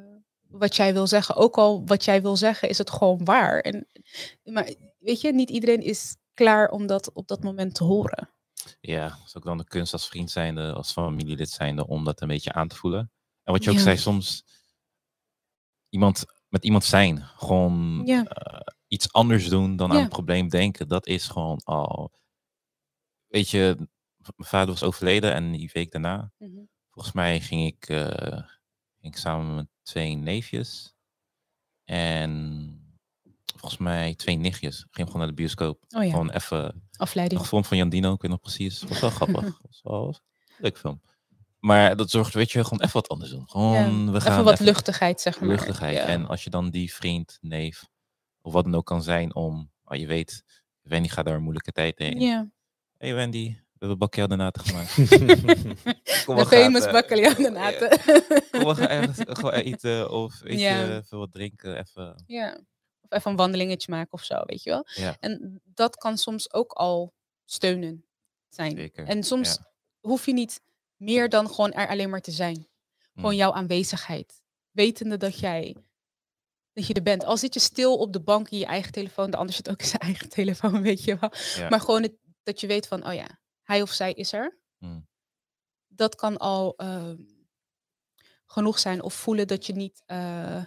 wat 0.47 0.75
jij 0.75 0.93
wil 0.93 1.07
zeggen. 1.07 1.35
Ook 1.35 1.57
al 1.57 1.85
wat 1.85 2.05
jij 2.05 2.21
wil 2.21 2.35
zeggen, 2.37 2.69
is 2.69 2.77
het 2.77 2.89
gewoon 2.89 3.25
waar. 3.25 3.59
En, 3.59 3.87
maar 4.43 4.73
weet 4.99 5.21
je, 5.21 5.33
niet 5.33 5.49
iedereen 5.49 5.81
is 5.81 6.15
klaar 6.33 6.69
om 6.71 6.87
dat 6.87 7.11
op 7.13 7.27
dat 7.27 7.43
moment 7.43 7.75
te 7.75 7.83
horen. 7.83 8.30
Ja, 8.81 9.09
dat 9.09 9.25
is 9.25 9.37
ook 9.37 9.43
dan 9.43 9.57
de 9.57 9.63
kunst 9.63 9.93
als 9.93 10.07
vriend 10.07 10.31
zijnde, 10.31 10.73
als 10.73 10.91
familielid 10.91 11.49
zijnde, 11.49 11.87
om 11.87 12.03
dat 12.03 12.21
een 12.21 12.27
beetje 12.27 12.53
aan 12.53 12.67
te 12.67 12.75
voelen. 12.75 13.11
En 13.43 13.53
wat 13.53 13.63
je 13.63 13.69
ook 13.69 13.75
Ja. 13.75 13.81
zei, 13.81 13.97
soms 13.97 14.43
iemand 15.89 16.25
met 16.49 16.63
iemand 16.63 16.83
zijn, 16.83 17.21
gewoon 17.21 18.01
Ja. 18.05 18.23
eh, 18.25 18.73
iets 18.87 19.11
anders 19.13 19.49
doen 19.49 19.75
dan 19.75 19.91
aan 19.91 19.99
het 20.01 20.09
probleem 20.09 20.49
denken, 20.49 20.87
dat 20.87 21.07
is 21.07 21.27
gewoon 21.27 21.61
al. 21.63 22.11
Weet 23.27 23.49
je, 23.49 23.75
mijn 24.35 24.49
vader 24.49 24.69
was 24.69 24.83
overleden 24.83 25.33
en 25.33 25.51
die 25.51 25.69
week 25.73 25.91
daarna, 25.91 26.31
volgens 26.91 27.13
mij 27.15 27.39
ging 27.41 27.65
ik, 27.67 27.89
eh, 27.89 28.37
ging 28.99 29.13
ik 29.13 29.17
samen 29.17 29.55
met 29.55 29.67
twee 29.83 30.15
neefjes 30.15 30.93
en 31.83 32.80
volgens 33.55 33.81
mij 33.81 34.15
twee 34.15 34.35
nichtjes. 34.35 34.85
Ging 34.91 35.05
gewoon 35.07 35.21
naar 35.21 35.29
de 35.29 35.37
bioscoop. 35.41 35.83
Oh 35.89 36.03
ja, 36.03 36.09
Gewoon 36.09 36.29
even 36.31 36.89
afleiding. 36.97 37.41
een 37.41 37.47
film 37.47 37.63
van 37.65 37.77
Jan 37.77 37.89
Dino, 37.89 38.13
ik 38.13 38.21
weet 38.21 38.31
nog 38.31 38.39
precies. 38.41 38.83
Was 38.83 38.99
wel 38.99 39.09
grappig. 39.19 39.41
Was 39.61 39.79
wel 39.83 40.05
was 40.05 40.21
een 40.47 40.55
leuk 40.57 40.77
film. 40.77 41.01
Maar 41.59 41.95
dat 41.95 42.09
zorgt, 42.09 42.33
weet 42.33 42.51
je, 42.51 42.63
gewoon 42.63 42.79
even 42.81 42.93
wat 42.93 43.07
anders 43.09 43.29
doen. 43.31 43.49
Gewoon, 43.49 44.11
we 44.11 44.21
gaan 44.21 44.31
Even 44.31 44.43
wat 44.43 44.59
luchtigheid, 44.59 45.21
zeg 45.21 45.39
maar. 45.39 45.49
luchtigheid. 45.49 45.95
Ja. 45.97 46.05
En 46.05 46.27
als 46.27 46.43
je 46.43 46.49
dan 46.49 46.69
die 46.69 46.93
vriend, 46.93 47.37
neef, 47.41 47.87
of 48.41 48.53
wat 48.53 48.63
dan 48.63 48.75
ook 48.75 48.85
kan 48.85 49.03
zijn 49.03 49.35
om, 49.35 49.71
oh, 49.85 49.97
je 49.97 50.07
weet, 50.07 50.43
Wendy 50.81 51.07
gaat 51.07 51.25
daar 51.25 51.35
een 51.35 51.41
moeilijke 51.41 51.71
tijd 51.71 51.99
heen. 51.99 52.19
Ja. 52.19 52.49
hey 52.97 53.13
Wendy, 53.13 53.47
we 53.47 53.77
hebben 53.79 53.97
bakkeldenaten 53.97 54.63
gemaakt. 54.65 54.93
Kom, 56.25 56.35
De 56.35 56.41
we 56.41 56.45
gaan, 56.45 56.45
famous 56.47 56.85
eh, 56.85 56.91
baccalaureaten. 56.91 57.89
Kom, 58.51 58.63
we 58.65 58.75
gaan 58.75 58.87
ergens 58.87 59.17
gewoon 59.39 59.53
eten 59.53 60.11
of 60.11 60.39
weet 60.39 60.59
Ja. 60.59 60.79
je, 60.81 60.95
even 61.03 61.17
wat 61.17 61.31
drinken. 61.31 61.79
Even. 61.79 62.23
Ja. 62.27 62.59
Of 63.11 63.17
even 63.17 63.31
een 63.31 63.37
wandelingetje 63.37 63.91
maken 63.91 64.13
of 64.13 64.23
zo, 64.23 64.41
weet 64.45 64.63
je 64.63 64.69
wel. 64.69 64.85
Ja. 64.93 65.17
En 65.19 65.61
dat 65.65 65.95
kan 65.95 66.17
soms 66.17 66.53
ook 66.53 66.71
al 66.71 67.13
steunen 67.45 68.05
zijn. 68.49 68.75
Zeker, 68.77 69.05
En 69.07 69.23
soms 69.23 69.53
ja. 69.53 69.71
hoef 69.99 70.25
je 70.25 70.33
niet 70.33 70.61
meer 70.95 71.29
dan 71.29 71.47
gewoon 71.49 71.71
er 71.73 71.87
alleen 71.89 72.09
maar 72.09 72.21
te 72.21 72.31
zijn. 72.31 72.67
Gewoon 73.13 73.31
Mm. 73.31 73.37
jouw 73.37 73.53
aanwezigheid. 73.53 74.41
Wetende 74.71 75.17
dat 75.17 75.39
jij 75.39 75.75
dat 76.73 76.87
je 76.87 76.93
er 76.93 77.01
bent. 77.03 77.23
Al 77.23 77.37
zit 77.37 77.53
je 77.53 77.59
stil 77.59 77.97
op 77.97 78.13
de 78.13 78.21
bank 78.21 78.49
in 78.49 78.57
je 78.57 78.65
eigen 78.65 78.91
telefoon, 78.91 79.31
de 79.31 79.37
ander 79.37 79.55
zit 79.55 79.69
ook 79.69 79.79
in 79.81 79.87
zijn 79.87 80.01
eigen 80.01 80.29
telefoon, 80.29 80.81
weet 80.91 81.03
je 81.03 81.17
wel. 81.17 81.31
Ja. 81.55 81.69
Maar 81.69 81.79
gewoon 81.79 82.01
het, 82.03 82.13
dat 82.43 82.59
je 82.59 82.67
weet 82.67 82.87
van, 82.87 83.07
oh 83.07 83.13
ja, 83.13 83.39
hij 83.63 83.81
of 83.81 83.91
zij 83.91 84.13
is 84.13 84.33
er. 84.33 84.57
Mm. 84.77 85.07
Dat 85.87 86.15
kan 86.15 86.37
al 86.37 86.75
ehm, 86.75 87.17
genoeg 88.45 88.79
zijn. 88.79 89.01
Of 89.01 89.13
voelen 89.13 89.47
dat 89.47 89.65
je 89.65 89.73
niet. 89.73 90.03
eh, 90.05 90.63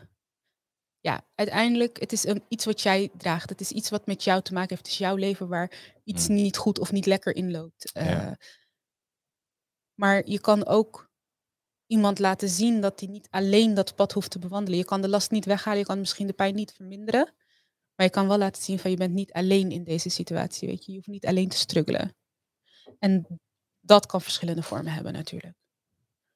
ja, 1.05 1.25
uiteindelijk, 1.35 2.01
het 2.01 2.13
is 2.13 2.25
een, 2.25 2.43
iets 2.49 2.65
wat 2.65 2.81
jij 2.81 3.11
draagt. 3.17 3.51
Het 3.51 3.61
is 3.61 3.71
iets 3.71 3.91
wat 3.91 4.07
met 4.07 4.25
jou 4.25 4.43
te 4.43 4.53
maken 4.53 4.69
heeft. 4.69 4.83
Het 4.83 4.91
is 4.93 4.99
jouw 4.99 5.17
leven 5.17 5.49
waar 5.49 5.97
iets 6.05 6.29
Mm. 6.29 6.35
niet 6.35 6.57
goed 6.57 6.79
of 6.79 6.93
niet 6.93 7.07
lekker 7.07 7.37
in 7.37 7.51
loopt. 7.51 7.91
Ja. 7.93 8.31
Eh, 8.31 8.33
maar 9.95 10.27
je 10.27 10.41
kan 10.41 10.67
ook 10.67 11.11
iemand 11.87 12.19
laten 12.19 12.49
zien 12.49 12.81
dat 12.81 13.01
hij 13.01 13.09
niet 13.09 13.29
alleen 13.31 13.75
dat 13.75 13.95
pad 13.95 14.13
hoeft 14.13 14.31
te 14.31 14.39
bewandelen. 14.39 14.79
Je 14.79 14.85
kan 14.85 15.03
de 15.03 15.09
last 15.09 15.31
niet 15.31 15.45
weghalen, 15.45 15.79
je 15.79 15.85
kan 15.85 15.99
misschien 15.99 16.27
de 16.27 16.33
pijn 16.33 16.55
niet 16.55 16.73
verminderen. 16.73 17.35
Maar 17.95 18.07
je 18.07 18.13
kan 18.13 18.29
wel 18.29 18.39
laten 18.39 18.63
zien 18.63 18.79
van 18.79 18.91
je 18.91 18.97
bent 18.97 19.15
niet 19.15 19.33
alleen 19.33 19.71
in 19.71 19.85
deze 19.85 20.09
situatie. 20.09 20.69
Weet 20.69 20.85
je. 20.85 20.91
je 20.91 20.97
hoeft 20.97 21.09
niet 21.09 21.27
alleen 21.27 21.49
te 21.49 21.57
struggelen. 21.57 22.17
En 22.99 23.41
dat 23.81 24.07
kan 24.07 24.21
verschillende 24.21 24.63
vormen 24.63 24.93
hebben 24.93 25.13
natuurlijk. 25.13 25.55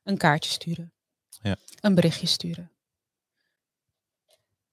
Een 0.02 0.18
kaartje 0.18 0.50
sturen. 0.50 0.92
Ja. 1.28 1.56
Een 1.80 1.94
berichtje 1.94 2.26
sturen. 2.26 2.77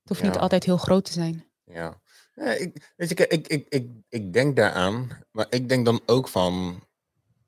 Het 0.06 0.18
hoeft 0.18 0.24
niet 0.32 0.42
altijd 0.42 0.64
heel 0.64 0.78
groot 0.78 1.06
te 1.06 1.12
zijn. 1.12 1.46
Ja. 1.64 2.02
ja 2.36 2.52
ik, 2.52 2.94
weet 2.96 3.10
je, 3.10 3.28
ik, 3.28 3.48
ik, 3.48 3.66
ik, 3.70 3.90
ik 4.10 4.34
denk 4.34 4.56
daaraan, 4.56 5.20
maar 5.32 5.46
ik 5.50 5.70
denk 5.70 5.86
dan 5.86 6.02
ook 6.06 6.28
van, 6.28 6.84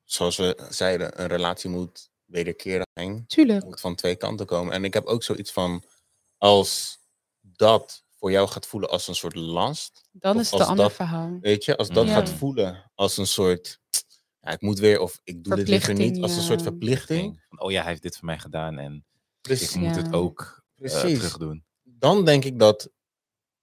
zoals 0.04 0.36
we 0.36 0.66
zeiden, 0.70 1.20
een 1.20 1.26
relatie 1.26 1.70
moet 1.70 2.10
wederkerig 2.24 2.86
zijn. 2.94 3.26
Tuurlijk. 3.26 3.64
moet 3.64 3.80
van 3.80 3.94
twee 3.94 4.16
kanten 4.16 4.46
komen. 4.46 4.72
En 4.72 4.84
ik 4.84 4.94
heb 4.94 5.04
ook 5.06 5.22
zoiets 5.22 5.52
van, 5.52 5.82
als 6.36 6.98
dat 7.40 8.04
voor 8.16 8.30
jou 8.30 8.48
gaat 8.48 8.66
voelen 8.66 8.90
als 8.90 9.08
een 9.08 9.14
soort 9.14 9.34
last, 9.34 10.08
Dan 10.12 10.38
is 10.40 10.44
het 10.50 10.52
een 10.52 10.58
als 10.60 10.68
ander 10.68 10.84
dat- 10.84 10.94
verhaal. 10.94 11.38
weet 11.40 11.64
je, 11.64 11.76
als 11.76 11.88
dat 11.88 12.06
Ja. 12.06 12.12
gaat 12.14 12.30
voelen 12.30 12.90
als 12.94 13.16
een 13.16 13.26
soort, 13.26 13.80
ja, 14.40 14.50
ik 14.50 14.60
moet 14.60 14.78
weer, 14.78 15.00
of 15.00 15.20
ik 15.24 15.44
doe 15.44 15.56
dit 15.56 15.68
liever 15.68 15.94
niet, 15.94 16.22
als 16.22 16.36
een 16.36 16.42
soort 16.42 16.62
verplichting. 16.62 17.44
Oh 17.56 17.70
ja, 17.70 17.80
hij 17.80 17.90
heeft 17.90 18.02
dit 18.02 18.16
voor 18.16 18.26
mij 18.26 18.38
gedaan 18.38 18.78
en 18.78 19.04
ik 19.42 19.74
moet 19.74 19.96
het 19.96 20.12
ook 20.12 20.40
eh, 20.74 20.74
Precies. 20.90 21.18
terug 21.18 21.36
doen. 21.36 21.66
Dan 21.98 22.24
denk 22.24 22.44
ik 22.44 22.58
dat, 22.58 22.90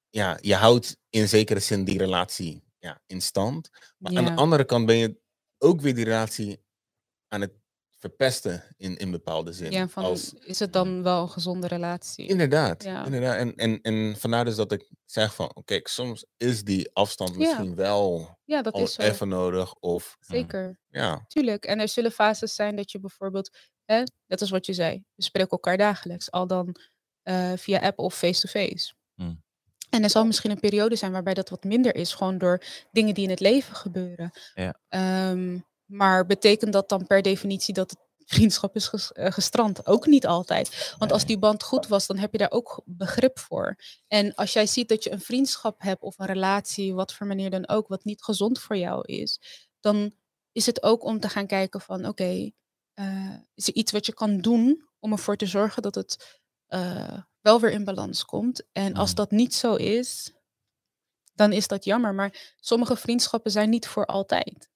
ja, 0.10 0.38
je 0.42 0.56
houdt 0.56 0.98
in 1.10 1.28
zekere 1.28 1.60
zin 1.60 1.84
die 1.84 1.98
relatie 1.98 2.64
ja, 2.80 3.02
in 3.06 3.22
stand. 3.22 3.70
Maar 3.98 4.18
aan 4.18 4.26
de 4.26 4.36
andere 4.36 4.66
kant 4.66 4.86
ben 4.86 4.96
je 4.96 5.18
ook 5.58 5.82
weer 5.82 5.96
die 5.96 6.04
relatie 6.04 6.64
aan 7.28 7.42
het 7.42 7.54
verpesten 7.98 8.64
in, 8.78 8.98
in 8.98 9.12
bepaalde 9.12 9.54
zin. 9.54 9.72
Ja, 9.72 9.88
van, 9.88 10.04
Als, 10.04 10.34
is 10.34 10.60
het 10.60 10.74
dan 10.74 11.04
wel 11.04 11.22
een 11.22 11.30
gezonde 11.30 11.68
relatie? 11.68 12.28
Inderdaad, 12.28 12.84
Ja. 12.84 13.06
inderdaad. 13.06 13.36
En, 13.38 13.56
en, 13.56 13.82
en 13.82 14.16
vandaar 14.18 14.46
dus 14.46 14.56
dat 14.56 14.72
ik 14.72 14.90
zeg 15.06 15.36
van, 15.36 15.56
oké, 15.56 15.80
soms 15.84 16.26
is 16.38 16.64
die 16.64 16.90
afstand 16.94 17.30
Ja. 17.30 17.38
misschien 17.38 17.76
wel 17.76 18.38
Ja, 18.44 18.62
dat 18.62 18.78
is 18.78 18.98
even 18.98 19.28
nodig. 19.28 19.74
Of 19.80 20.18
Zeker. 20.20 20.80
ja, 20.88 21.26
Tuurlijk. 21.28 21.66
En 21.66 21.80
er 21.80 21.88
zullen 21.88 22.12
fases 22.12 22.56
zijn 22.56 22.76
dat 22.76 22.92
je 22.92 23.00
bijvoorbeeld, 23.00 23.58
hè, 23.86 24.04
net 24.28 24.42
als 24.42 24.50
wat 24.50 24.66
je 24.66 24.74
zei, 24.74 25.04
we 25.16 25.24
spreken 25.24 25.52
elkaar 25.52 25.78
dagelijks, 25.78 26.32
al 26.32 26.48
dan 26.48 26.76
eh, 27.26 27.52
via 27.56 27.80
app 27.80 28.00
of 28.00 28.16
face-to-face. 28.18 28.94
Hmm. 29.16 29.44
En 29.90 30.04
er 30.04 30.10
zal 30.10 30.26
misschien 30.26 30.52
een 30.52 30.60
periode 30.60 30.96
zijn 30.96 31.12
waarbij 31.12 31.34
dat 31.34 31.50
wat 31.50 31.64
minder 31.64 31.96
is, 31.96 32.14
gewoon 32.14 32.38
door 32.38 32.64
dingen 32.92 33.14
die 33.14 33.24
in 33.24 33.30
het 33.30 33.40
leven 33.40 33.76
gebeuren. 33.76 34.32
Ja. 34.54 34.80
Ehm, 34.90 35.60
maar 35.86 36.26
betekent 36.26 36.74
dat 36.74 36.90
dan 36.90 37.08
per 37.08 37.22
definitie 37.22 37.74
dat 37.74 37.90
het 37.90 38.00
vriendschap 38.38 38.76
is 38.76 38.88
ges- 38.88 39.12
eh, 39.12 39.32
gestrand? 39.32 39.88
Ook 39.88 40.06
niet 40.06 40.28
altijd. 40.28 40.96
Want 40.98 41.12
als 41.12 41.26
die 41.26 41.38
band 41.38 41.64
goed 41.64 41.88
was, 41.88 42.08
dan 42.08 42.18
heb 42.18 42.32
je 42.32 42.38
daar 42.38 42.52
ook 42.52 42.82
begrip 42.86 43.40
voor. 43.40 43.76
En 44.08 44.36
als 44.36 44.54
jij 44.54 44.66
ziet 44.66 44.90
dat 44.90 45.04
je 45.04 45.12
een 45.12 45.22
vriendschap 45.22 45.82
hebt 45.82 46.02
of 46.02 46.20
een 46.20 46.26
relatie, 46.26 46.94
wat 46.94 47.14
voor 47.14 47.28
manier 47.28 47.50
dan 47.50 47.68
ook, 47.68 47.88
wat 47.88 48.04
niet 48.04 48.24
gezond 48.24 48.60
voor 48.60 48.78
jou 48.78 49.06
is, 49.06 49.40
dan 49.80 50.14
is 50.52 50.66
het 50.66 50.84
ook 50.84 51.04
om 51.04 51.20
te 51.20 51.30
gaan 51.30 51.48
kijken 51.48 51.82
van 51.82 52.06
oké, 52.06 52.52
eh, 52.94 53.34
is 53.54 53.68
er 53.68 53.74
iets 53.74 53.92
wat 53.92 54.06
je 54.06 54.14
kan 54.14 54.38
doen 54.38 54.90
om 55.00 55.12
ervoor 55.12 55.36
te 55.38 55.46
zorgen 55.46 55.82
dat 55.82 55.96
het 55.96 56.44
eh, 56.68 57.18
wel 57.42 57.60
weer 57.60 57.72
in 57.72 57.84
balans 57.84 58.26
komt. 58.26 58.64
En 58.72 58.94
als 58.94 59.08
Mhm. 59.10 59.18
dat 59.18 59.32
niet 59.32 59.54
zo 59.56 59.76
is, 59.76 60.34
dan 61.34 61.52
is 61.52 61.68
dat 61.68 61.84
jammer. 61.86 62.14
Maar 62.14 62.54
sommige 62.60 62.96
vriendschappen 62.96 63.52
zijn 63.52 63.70
niet 63.70 63.88
voor 63.88 64.06
altijd. 64.06 64.70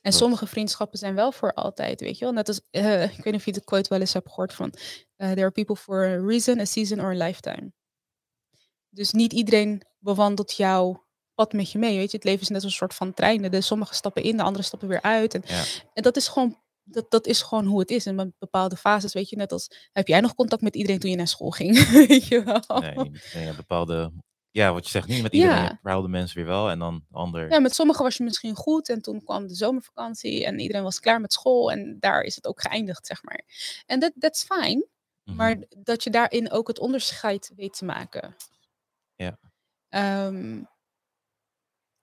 En 0.00 0.12
sommige 0.12 0.46
vriendschappen 0.46 0.98
zijn 0.98 1.14
wel 1.14 1.32
voor 1.32 1.52
altijd, 1.54 2.00
weet 2.00 2.18
je 2.18 2.24
wel. 2.24 2.34
Net 2.34 2.48
als, 2.48 2.60
eh, 2.70 3.02
ik 3.18 3.24
weet 3.24 3.24
niet 3.24 3.34
of 3.34 3.44
je 3.44 3.52
de 3.52 3.64
quote 3.64 3.88
wel 3.88 4.00
eens 4.00 4.12
hebt 4.12 4.28
gehoord 4.28 4.52
van... 4.54 4.72
eh, 5.16 5.28
there 5.28 5.40
are 5.42 5.50
people 5.50 5.76
for 5.76 6.04
a 6.06 6.26
reason, 6.26 6.60
a 6.60 6.64
season 6.64 7.00
or 7.00 7.10
a 7.10 7.26
lifetime. 7.26 7.72
Dus 8.88 9.12
niet 9.12 9.32
iedereen 9.32 9.82
bewandelt 9.98 10.56
jouw 10.56 11.06
pad 11.34 11.52
met 11.52 11.72
je 11.72 11.78
mee, 11.78 11.96
weet 11.96 12.10
je. 12.10 12.16
Het 12.16 12.26
leven 12.26 12.42
is 12.42 12.48
net 12.48 12.62
een 12.62 12.70
soort 12.70 12.94
van 12.94 13.14
treinen. 13.14 13.50
De 13.50 13.60
sommige 13.60 13.94
stappen 13.94 14.22
in, 14.22 14.36
de 14.36 14.42
andere 14.42 14.64
stappen 14.64 14.88
weer 14.88 15.02
uit. 15.02 15.34
En, 15.34 15.42
Ja. 15.46 15.64
en 15.92 16.02
dat 16.02 16.16
is 16.16 16.28
gewoon... 16.28 16.66
Dat, 16.90 17.10
dat 17.10 17.26
is 17.26 17.42
gewoon 17.42 17.66
hoe 17.66 17.80
het 17.80 17.90
is. 17.90 18.06
In 18.06 18.16
be- 18.16 18.32
bepaalde 18.38 18.76
fases, 18.76 19.12
weet 19.12 19.28
je, 19.28 19.36
net 19.36 19.52
als 19.52 19.88
heb 19.92 20.08
jij 20.08 20.20
nog 20.20 20.34
contact 20.34 20.62
met 20.62 20.76
iedereen 20.76 20.98
toen 20.98 21.10
je 21.10 21.16
naar 21.16 21.28
school 21.28 21.50
ging? 21.50 21.90
weet 22.08 22.26
je 22.26 22.42
wel? 22.42 22.80
Nee. 22.80 23.10
Ja, 23.44 23.54
bepaalde, 23.54 24.12
ja, 24.50 24.72
wat 24.72 24.84
je 24.84 24.90
zegt, 24.90 25.08
niet 25.08 25.22
met 25.22 25.32
iedereen. 25.32 25.78
Ja. 25.82 26.00
Mensen 26.00 26.36
weer 26.36 26.46
wel 26.46 26.70
en 26.70 26.78
dan 26.78 27.04
ander. 27.10 27.50
Ja, 27.50 27.58
met 27.60 27.74
sommigen 27.74 28.02
was 28.02 28.16
je 28.16 28.24
misschien 28.24 28.54
goed 28.56 28.88
en 28.88 29.02
toen 29.02 29.24
kwam 29.24 29.46
de 29.46 29.54
zomervakantie 29.54 30.44
en 30.46 30.58
iedereen 30.58 30.82
was 30.82 31.00
klaar 31.00 31.20
met 31.20 31.32
school 31.32 31.70
en 31.70 31.96
daar 32.00 32.22
is 32.22 32.34
het 32.34 32.46
ook 32.46 32.60
geëindigd, 32.60 33.06
zeg 33.06 33.22
maar. 33.22 33.44
En 33.86 34.00
dat 34.00 34.12
that's 34.18 34.44
fine, 34.44 34.86
Mhm. 35.24 35.36
maar 35.36 35.56
dat 35.78 36.04
je 36.04 36.10
daarin 36.10 36.50
ook 36.50 36.68
het 36.68 36.78
onderscheid 36.78 37.52
weet 37.56 37.76
te 37.78 37.84
maken. 37.84 38.36
Ja. 39.14 39.38
Ehm, 39.88 40.62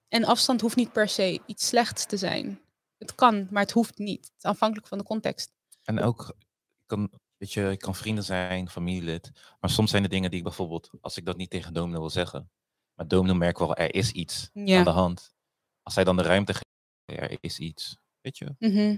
en 0.08 0.24
afstand 0.24 0.60
hoeft 0.60 0.76
niet 0.76 0.92
per 0.92 1.08
se 1.08 1.40
iets 1.46 1.66
slechts 1.66 2.06
te 2.06 2.16
zijn. 2.16 2.60
Het 2.98 3.14
kan, 3.14 3.46
maar 3.50 3.62
het 3.62 3.70
hoeft 3.72 3.98
niet. 3.98 4.24
Het 4.26 4.34
is 4.38 4.42
afhankelijk 4.42 4.88
van 4.88 4.98
de 4.98 5.04
context. 5.04 5.52
En 5.82 6.00
ook, 6.00 6.28
ik 6.38 6.86
kan, 6.86 7.10
weet 7.36 7.52
je, 7.52 7.70
ik 7.70 7.78
kan 7.78 7.94
vrienden 7.94 8.24
zijn, 8.24 8.68
familielid. 8.70 9.30
Maar 9.60 9.70
soms 9.70 9.90
zijn 9.90 10.02
er 10.02 10.08
dingen 10.08 10.30
die 10.30 10.38
ik 10.38 10.44
bijvoorbeeld, 10.44 10.90
als 11.00 11.16
ik 11.16 11.24
dat 11.24 11.36
niet 11.36 11.50
tegen 11.50 11.72
Domino 11.74 11.98
wil 11.98 12.10
zeggen. 12.10 12.50
Maar 12.94 13.08
Domino 13.08 13.34
merkt 13.34 13.58
wel, 13.58 13.74
er 13.76 13.94
is 13.94 14.10
iets 14.12 14.50
Ja. 14.52 14.78
aan 14.78 14.84
de 14.84 14.90
hand. 14.90 15.34
Als 15.82 15.94
hij 15.94 16.04
dan 16.04 16.16
de 16.16 16.22
ruimte 16.22 16.52
geeft, 16.52 17.20
er 17.22 17.36
is 17.40 17.58
iets. 17.58 17.96
Weet 18.20 18.38
je, 18.38 18.44
op 18.48 18.56
een 18.58 18.72
Mhm. 18.72 18.96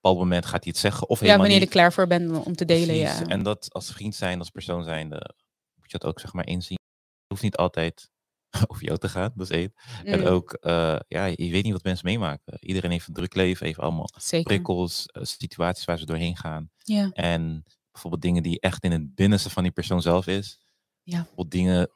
bepaald 0.00 0.18
moment 0.18 0.44
gaat 0.46 0.64
hij 0.64 0.72
het 0.72 0.80
zeggen 0.80 1.08
of 1.08 1.18
Ja, 1.18 1.24
helemaal 1.24 1.40
wanneer 1.46 1.60
je 1.60 1.66
er 1.66 1.72
klaar 1.72 1.92
voor 1.92 2.06
bent 2.06 2.44
om 2.44 2.56
te 2.56 2.64
delen, 2.64 2.94
ja. 2.94 3.26
En 3.26 3.42
dat 3.42 3.72
als 3.72 3.92
vriend 3.92 4.14
zijn, 4.14 4.38
als 4.38 4.50
persoon 4.50 4.84
zijnde, 4.84 5.34
moet 5.74 5.90
je 5.90 5.98
dat 5.98 6.10
ook 6.10 6.20
zeg 6.20 6.32
maar 6.32 6.46
inzien. 6.46 6.78
Het 7.18 7.28
hoeft 7.28 7.42
niet 7.42 7.56
altijd 7.56 8.10
over 8.68 8.84
jou 8.84 8.98
te 8.98 9.08
gaan, 9.08 9.32
dat 9.34 9.50
is 9.50 9.56
één. 9.56 9.72
En 10.04 10.20
Mm, 10.20 10.26
ook, 10.26 10.52
eh, 10.52 10.98
ja, 11.08 11.24
je 11.24 11.50
weet 11.50 11.62
niet 11.64 11.72
wat 11.72 11.82
mensen 11.84 12.06
meemaken. 12.06 12.56
Iedereen 12.60 12.90
heeft 12.90 13.08
een 13.08 13.14
druk 13.14 13.34
leven, 13.34 13.66
heeft 13.66 13.78
allemaal 13.78 14.08
Zeker. 14.18 14.46
prikkels, 14.46 15.06
eh, 15.06 15.22
situaties 15.24 15.84
waar 15.84 15.98
ze 15.98 16.06
doorheen 16.06 16.36
gaan. 16.36 16.70
Ja. 16.76 17.10
En 17.12 17.64
bijvoorbeeld 17.90 18.22
dingen 18.22 18.42
die 18.42 18.60
echt 18.60 18.84
in 18.84 18.92
het 18.92 19.14
binnenste 19.14 19.50
van 19.50 19.62
die 19.62 19.72
persoon 19.72 20.02
zelf 20.02 20.26
is. 20.26 20.60
Ja. 21.02 21.16
Bijvoorbeeld 21.16 21.50
dingen, 21.50 21.90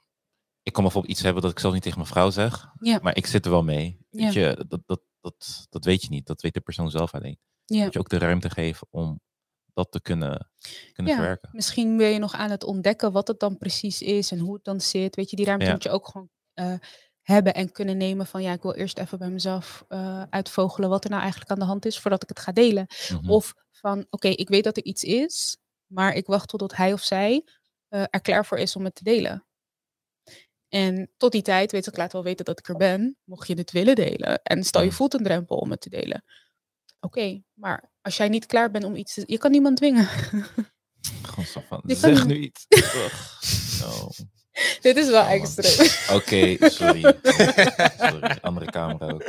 ik 0.63 0.73
kan 0.73 0.83
bijvoorbeeld 0.83 1.13
iets 1.13 1.23
hebben 1.23 1.43
dat 1.43 1.51
ik 1.51 1.59
zelf 1.59 1.73
niet 1.73 1.83
tegen 1.83 1.99
mijn 1.99 2.11
vrouw 2.11 2.31
zeg, 2.31 2.69
Ja. 2.81 2.99
maar 3.03 3.17
ik 3.17 3.27
zit 3.27 3.45
er 3.45 3.51
wel 3.51 3.63
mee. 3.65 3.99
Ja. 4.11 4.25
Weet 4.25 4.33
je, 4.33 4.65
dat, 4.69 4.83
dat, 4.87 5.01
dat, 5.21 5.67
dat 5.71 5.85
weet 5.85 6.03
je 6.03 6.09
niet, 6.09 6.27
dat 6.27 6.43
weet 6.43 6.55
de 6.55 6.61
persoon 6.61 6.91
zelf 6.91 7.15
alleen. 7.15 7.39
Ja. 7.65 7.85
Moet 7.85 7.93
je 7.93 7.99
ook 7.99 8.09
de 8.09 8.19
ruimte 8.19 8.51
geven 8.51 8.87
om 8.91 9.21
dat 9.73 9.93
te 9.93 10.01
kunnen, 10.01 10.51
kunnen 10.93 11.13
Ja. 11.13 11.19
verwerken. 11.19 11.49
Misschien 11.53 11.97
ben 11.97 12.09
je 12.09 12.19
nog 12.19 12.33
aan 12.33 12.51
het 12.51 12.65
ontdekken 12.65 13.13
wat 13.13 13.29
het 13.29 13.41
dan 13.41 13.59
precies 13.59 14.03
is 14.03 14.31
en 14.31 14.39
hoe 14.39 14.55
het 14.55 14.65
dan 14.65 14.81
zit. 14.81 15.17
Weet 15.17 15.31
je, 15.31 15.37
die 15.37 15.45
ruimte 15.45 15.65
Ja. 15.67 15.73
moet 15.73 15.83
je 15.83 15.91
ook 15.91 16.07
gewoon 16.09 16.31
eh, 16.55 16.75
hebben 17.23 17.55
en 17.55 17.73
kunnen 17.73 17.97
nemen 17.97 18.27
van 18.27 18.43
ja, 18.43 18.53
ik 18.53 18.63
wil 18.63 18.75
eerst 18.75 18.99
even 18.99 19.19
bij 19.19 19.31
mezelf 19.31 19.85
eh, 19.89 20.23
uitvogelen 20.31 20.89
wat 20.89 21.05
er 21.05 21.11
nou 21.11 21.23
eigenlijk 21.23 21.51
aan 21.51 21.59
de 21.59 21.65
hand 21.65 21.87
is 21.87 21.99
voordat 21.99 22.23
ik 22.23 22.29
het 22.29 22.39
ga 22.41 22.53
delen. 22.53 22.87
Mhm. 23.13 23.31
Of 23.31 23.55
van 23.71 24.07
oké, 24.11 24.29
ik 24.29 24.49
weet 24.49 24.65
dat 24.65 24.77
er 24.77 24.85
iets 24.85 25.03
is, 25.05 25.57
maar 25.87 26.15
ik 26.15 26.27
wacht 26.27 26.49
totdat 26.49 26.77
hij 26.77 26.93
of 26.93 27.03
zij 27.03 27.45
eh, 27.89 28.03
er 28.11 28.21
klaar 28.21 28.47
voor 28.47 28.59
is 28.59 28.77
om 28.77 28.85
het 28.85 28.95
te 28.95 29.05
delen. 29.05 29.47
En 30.69 31.11
tot 31.17 31.33
die 31.33 31.43
tijd 31.43 31.73
weet 31.73 31.87
ik 31.87 31.97
laat 31.97 32.13
wel 32.13 32.23
weten 32.23 32.45
dat 32.45 32.59
ik 32.59 32.69
er 32.69 32.77
ben, 32.77 33.17
mocht 33.25 33.47
je 33.47 33.55
het 33.55 33.71
willen 33.71 33.95
delen. 33.95 34.43
En 34.43 34.65
stel 34.65 34.81
je 34.81 34.87
Mhm. 34.87 34.97
voelt 34.97 35.15
een 35.15 35.23
drempel 35.23 35.57
om 35.57 35.71
het 35.71 35.81
te 35.81 35.89
delen. 35.89 36.25
Oké, 37.01 37.43
maar 37.53 37.93
als 38.03 38.17
jij 38.17 38.29
niet 38.29 38.47
klaar 38.47 38.71
bent 38.71 38.85
om 38.85 38.97
iets 38.97 39.15
te... 39.15 39.23
Je 39.27 39.39
kan 39.39 39.51
niemand 39.51 39.77
dwingen. 39.77 40.09
Zo 41.45 41.61
van, 41.69 41.81
kan 41.81 41.97
zeg 41.97 42.27
nu 42.27 42.37
iets. 42.37 42.67
Ugh. 42.77 43.81
No. 43.81 44.09
Dit 44.81 44.97
is 44.97 45.09
wel 45.09 45.23
Oh, 45.23 45.31
extreem. 45.31 45.89
Oké, 46.17 46.69
sorry. 46.71 47.01
sorry. 47.99 48.39
Andere 48.41 48.67
camera 48.71 49.13
ook. 49.13 49.25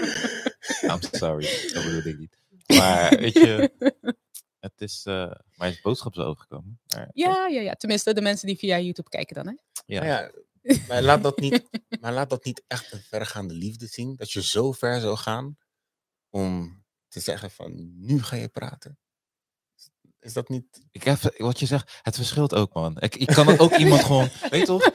I'm 0.82 1.00
sorry. 1.12 1.70
Dat 1.74 1.84
bedoelde 1.84 2.10
ik 2.10 2.18
niet. 2.18 2.38
Maar 2.68 3.18
weet 3.18 3.34
je, 3.34 3.72
het 4.60 4.74
is, 4.82 5.02
eh 5.06 5.32
maar 5.56 5.70
is 5.70 5.82
boodschap 5.82 6.14
zo 6.14 6.22
overgekomen. 6.22 6.80
Maar, 6.96 7.10
Ja, 7.14 7.48
ja, 7.48 7.62
ja. 7.62 7.74
Tenminste, 7.74 8.14
de 8.14 8.22
mensen 8.22 8.48
die 8.48 8.58
via 8.58 8.80
YouTube 8.80 9.10
kijken 9.10 9.36
dan, 9.36 9.48
hè? 9.48 9.54
ja. 9.86 10.00
Maar 10.00 10.10
ja, 10.10 10.32
maar 10.88 11.02
laat 11.02 11.24
dat 11.24 11.40
niet, 11.40 11.70
maar 12.00 12.14
laat 12.14 12.30
dat 12.30 12.46
niet 12.46 12.64
echt 12.68 12.92
een 12.92 13.02
verregaande 13.02 13.54
liefde 13.54 13.88
zien. 13.88 14.16
Dat 14.16 14.32
je 14.32 14.44
zo 14.44 14.72
ver 14.72 15.00
zou 15.02 15.18
gaan 15.18 15.58
om 16.30 16.84
te 17.08 17.20
zeggen 17.20 17.52
van 17.52 17.92
nu 18.00 18.24
ga 18.24 18.36
je 18.36 18.48
praten. 18.48 18.98
Is 20.20 20.34
dat 20.34 20.50
niet... 20.50 20.86
Ik 20.92 21.04
heb, 21.04 21.34
wat 21.38 21.60
je 21.60 21.66
zegt, 21.66 22.00
het 22.02 22.16
verschilt 22.16 22.54
ook, 22.56 22.74
man. 22.74 22.98
Ik, 23.00 23.16
ik 23.16 23.28
kan 23.28 23.60
ook 23.60 23.76
iemand 23.76 24.04
gewoon, 24.04 24.30
weet 24.52 24.60
je 24.60 24.66
toch? 24.66 24.92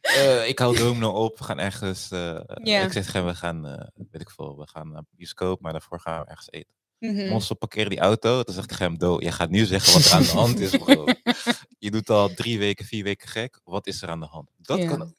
Eh, 0.00 0.48
ik 0.48 0.58
hou 0.58 0.76
domino 0.76 1.10
op, 1.10 1.38
we 1.38 1.44
gaan 1.44 1.58
ergens. 1.58 2.10
eh. 2.10 2.40
Ik 2.84 2.92
zeg 2.92 3.12
we 3.12 3.34
gaan, 3.34 3.66
eh, 3.66 3.86
weet 4.10 4.20
ik 4.20 4.30
veel, 4.30 4.58
we 4.58 4.66
gaan 4.66 4.90
naar 4.92 5.02
bioscoop, 5.10 5.60
maar 5.60 5.72
daarvoor 5.72 6.00
gaan 6.00 6.20
we 6.22 6.26
ergens 6.30 6.50
eten. 6.50 6.72
Mhm. 6.98 7.28
Monster 7.28 7.56
parkeren 7.56 7.90
die 7.90 7.98
auto. 7.98 8.42
Dan 8.42 8.54
zeg 8.54 8.62
ik 8.64 8.68
tegen 8.70 8.84
hem, 8.84 8.98
Do, 8.98 9.16
jij 9.20 9.32
gaat 9.32 9.50
nu 9.50 9.64
zeggen 9.64 9.92
wat 9.92 10.04
er 10.04 10.12
aan 10.12 10.22
de 10.22 10.28
hand 10.28 10.58
is, 10.60 10.76
bro. 10.76 11.04
Je 11.78 11.90
doet 11.90 12.10
al 12.10 12.34
drie 12.34 12.58
weken, 12.58 12.84
vier 12.84 13.04
weken 13.04 13.28
gek. 13.28 13.60
Wat 13.64 13.86
is 13.86 14.02
er 14.02 14.08
aan 14.08 14.20
de 14.20 14.26
hand? 14.26 14.50
Dat 14.56 14.78
Ja. 14.78 14.86
kan. 14.96 15.14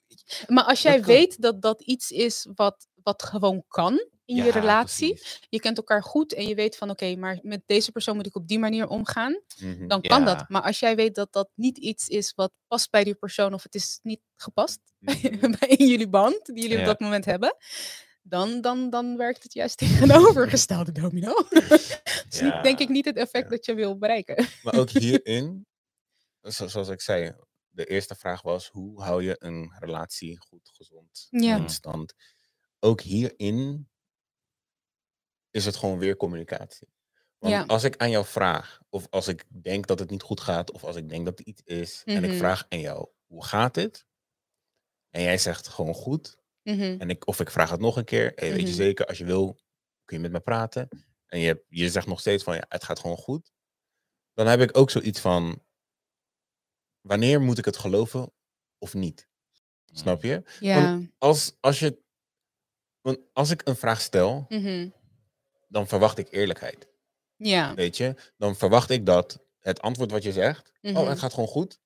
Maar 0.48 0.64
als 0.64 0.82
jij 0.82 1.04
weet 1.04 1.42
dat 1.42 1.62
dat 1.62 1.82
iets 1.82 2.12
is 2.12 2.48
wat, 2.56 2.88
wat 3.04 3.24
gewoon 3.24 3.64
kan 3.68 4.06
in 4.30 4.44
je 4.44 4.52
relatie. 4.52 5.14
precies. 5.14 5.40
Je 5.50 5.60
kent 5.60 5.78
elkaar 5.78 6.04
goed 6.04 6.34
en 6.34 6.48
je 6.48 6.56
weet 6.56 6.78
van 6.78 6.90
oké, 6.90 7.16
maar 7.16 7.40
met 7.42 7.62
deze 7.66 7.92
persoon 7.92 8.16
moet 8.16 8.26
ik 8.26 8.36
op 8.36 8.48
die 8.48 8.60
manier 8.60 8.88
omgaan. 8.88 9.42
Mhm. 9.60 9.88
Dan 9.88 10.02
kan 10.02 10.20
Ja. 10.20 10.36
dat. 10.36 10.50
Maar 10.50 10.62
als 10.62 10.80
jij 10.80 10.96
weet 10.96 11.16
dat 11.16 11.34
dat 11.34 11.50
niet 11.56 11.78
iets 11.78 12.08
is 12.08 12.34
wat 12.36 12.52
past 12.68 12.90
bij 12.92 13.04
die 13.04 13.16
persoon 13.16 13.54
of 13.54 13.64
het 13.64 13.76
is 13.76 14.00
niet 14.04 14.22
gepast 14.36 14.80
in 15.78 15.88
jullie 15.88 16.10
band 16.10 16.46
die 16.46 16.56
jullie 16.62 16.76
Ja. 16.76 16.80
op 16.80 16.86
dat 16.86 17.00
moment 17.00 17.26
hebben. 17.26 17.56
Dan, 18.22 18.62
dan, 18.62 18.90
dan 18.90 19.18
werkt 19.18 19.44
het 19.44 19.54
juist 19.54 19.78
tegenovergestelde 19.88 20.92
domino. 20.92 21.34
dus 22.30 22.40
Ja. 22.40 22.62
denk 22.62 22.80
ik 22.80 22.90
niet 22.90 23.06
het 23.06 23.16
effect 23.18 23.50
dat 23.50 23.66
je 23.66 23.74
wil 23.74 23.98
bereiken. 23.98 24.48
Maar 24.64 24.76
ook 24.80 24.90
hierin, 24.90 25.66
zo- 26.42 26.68
zoals 26.68 26.88
ik 26.90 27.02
zei, 27.02 27.34
de 27.70 27.86
eerste 27.86 28.16
vraag 28.16 28.42
was: 28.42 28.68
hoe 28.68 29.04
hou 29.04 29.24
je 29.24 29.36
een 29.40 29.74
relatie 29.80 30.40
goed, 30.40 30.70
gezond 30.74 31.28
in 31.30 31.70
stand? 31.70 32.14
Ook 32.80 33.02
hierin 33.02 33.90
is 35.52 35.66
het 35.66 35.76
gewoon 35.76 35.98
weer 36.00 36.16
communicatie. 36.18 36.88
Want 37.38 37.54
Ja. 37.54 37.64
als 37.64 37.84
ik 37.84 37.98
aan 37.98 38.10
jou 38.10 38.26
vraag, 38.26 38.82
of 38.90 39.08
als 39.10 39.28
ik 39.28 39.46
denk 39.64 39.88
dat 39.88 40.00
het 40.00 40.10
niet 40.10 40.22
goed 40.22 40.40
gaat, 40.40 40.72
of 40.72 40.84
als 40.84 40.96
ik 40.96 41.10
denk 41.10 41.26
dat 41.26 41.40
er 41.40 41.46
iets 41.46 41.62
is, 41.64 42.02
en 42.06 42.24
ik 42.24 42.30
Mhm. 42.30 42.40
vraag 42.40 42.66
aan 42.70 42.80
jou: 42.80 43.08
hoe 43.26 43.46
gaat 43.46 43.76
het? 43.76 44.06
En 45.10 45.22
jij 45.22 45.38
zegt 45.38 45.68
gewoon 45.68 45.94
goed. 45.94 46.38
Mhm. 46.64 46.96
En 47.00 47.10
ik, 47.10 47.28
of 47.28 47.40
ik 47.40 47.50
vraag 47.52 47.70
het 47.70 47.80
nog 47.80 47.98
een 47.98 48.06
keer. 48.06 48.32
Weet 48.36 48.56
je 48.60 48.66
Mhm. 48.66 48.74
zeker, 48.74 49.06
als 49.06 49.18
je 49.18 49.26
wil, 49.26 49.60
kun 50.06 50.16
je 50.18 50.22
met 50.24 50.32
me 50.32 50.40
praten. 50.40 50.88
En 51.26 51.40
je, 51.40 51.64
je 51.68 51.90
zegt 51.90 52.08
nog 52.08 52.20
steeds 52.20 52.44
van 52.44 52.56
ja, 52.56 52.66
het 52.70 52.84
gaat 52.84 53.00
gewoon 53.00 53.18
goed. 53.18 53.52
Dan 54.34 54.48
heb 54.48 54.62
ik 54.62 54.78
ook 54.78 54.90
zoiets 54.90 55.20
van. 55.20 55.64
Wanneer 57.02 57.42
moet 57.42 57.58
ik 57.58 57.66
het 57.66 57.78
geloven 57.78 58.32
of 58.78 58.94
niet? 58.94 59.28
Snap 59.86 60.24
je? 60.24 60.44
Ja. 60.60 61.00
Als, 61.18 61.58
als 61.60 61.80
je. 61.80 62.00
Want 63.02 63.20
als 63.34 63.50
ik 63.50 63.68
een 63.68 63.76
vraag 63.76 64.02
stel. 64.02 64.46
Dan 65.70 65.88
verwacht 65.88 66.18
ik 66.18 66.28
eerlijkheid. 66.32 66.88
Ja. 67.36 67.74
Weet 67.74 67.98
je? 67.98 68.16
Dan 68.38 68.56
verwacht 68.56 68.90
ik 68.90 69.06
dat 69.06 69.46
het 69.60 69.82
antwoord 69.82 70.12
wat 70.12 70.24
je 70.24 70.32
zegt. 70.32 70.72
Oh, 70.82 70.92
Mhm. 70.92 71.06
het 71.08 71.20
gaat 71.20 71.34
gewoon 71.34 71.50
goed. 71.50 71.80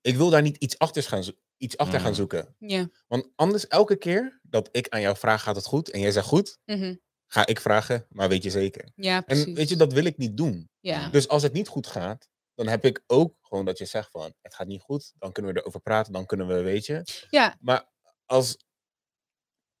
Ik 0.00 0.16
wil 0.16 0.30
daar 0.30 0.42
niet 0.42 0.56
iets 0.56 0.78
achter 0.78 1.02
gaan, 1.02 1.24
zo- 1.24 1.32
iets 1.56 1.76
achter 1.76 1.98
gaan 2.00 2.08
Mhm. 2.10 2.18
zoeken. 2.18 2.54
Ja. 2.58 2.88
Want 3.06 3.28
anders, 3.34 3.66
elke 3.66 3.96
keer 3.96 4.40
dat 4.42 4.68
ik 4.72 4.88
aan 4.88 5.00
jou 5.00 5.16
vraag: 5.16 5.42
gaat 5.42 5.56
het 5.56 5.64
goed? 5.66 5.90
En 5.90 6.00
jij 6.00 6.10
zegt 6.10 6.26
goed, 6.26 6.58
Mhm. 6.64 6.94
ga 7.26 7.46
ik 7.46 7.60
vragen, 7.60 8.06
maar 8.08 8.28
weet 8.28 8.42
je 8.42 8.50
zeker? 8.50 8.90
Ja, 8.94 9.20
precies. 9.20 9.44
En 9.44 9.54
weet 9.54 9.68
je, 9.68 9.76
dat 9.76 9.92
wil 9.92 10.04
ik 10.04 10.16
niet 10.16 10.36
doen. 10.36 10.70
Ja. 10.80 11.08
Dus 11.08 11.28
als 11.28 11.42
het 11.42 11.52
niet 11.52 11.68
goed 11.68 11.86
gaat, 11.86 12.28
dan 12.54 12.66
heb 12.68 12.84
ik 12.84 13.02
ook 13.06 13.34
gewoon 13.40 13.64
dat 13.64 13.78
je 13.78 13.84
zegt 13.84 14.10
van, 14.10 14.34
het 14.40 14.54
gaat 14.54 14.66
niet 14.66 14.80
goed, 14.80 15.12
dan 15.18 15.32
kunnen 15.32 15.52
we 15.54 15.60
erover 15.60 15.80
praten, 15.80 16.12
dan 16.12 16.26
kunnen 16.26 16.46
we, 16.46 16.62
weet 16.62 16.86
je. 16.86 17.02
Ja. 17.30 17.56
Maar 17.60 17.88
als, 18.24 18.56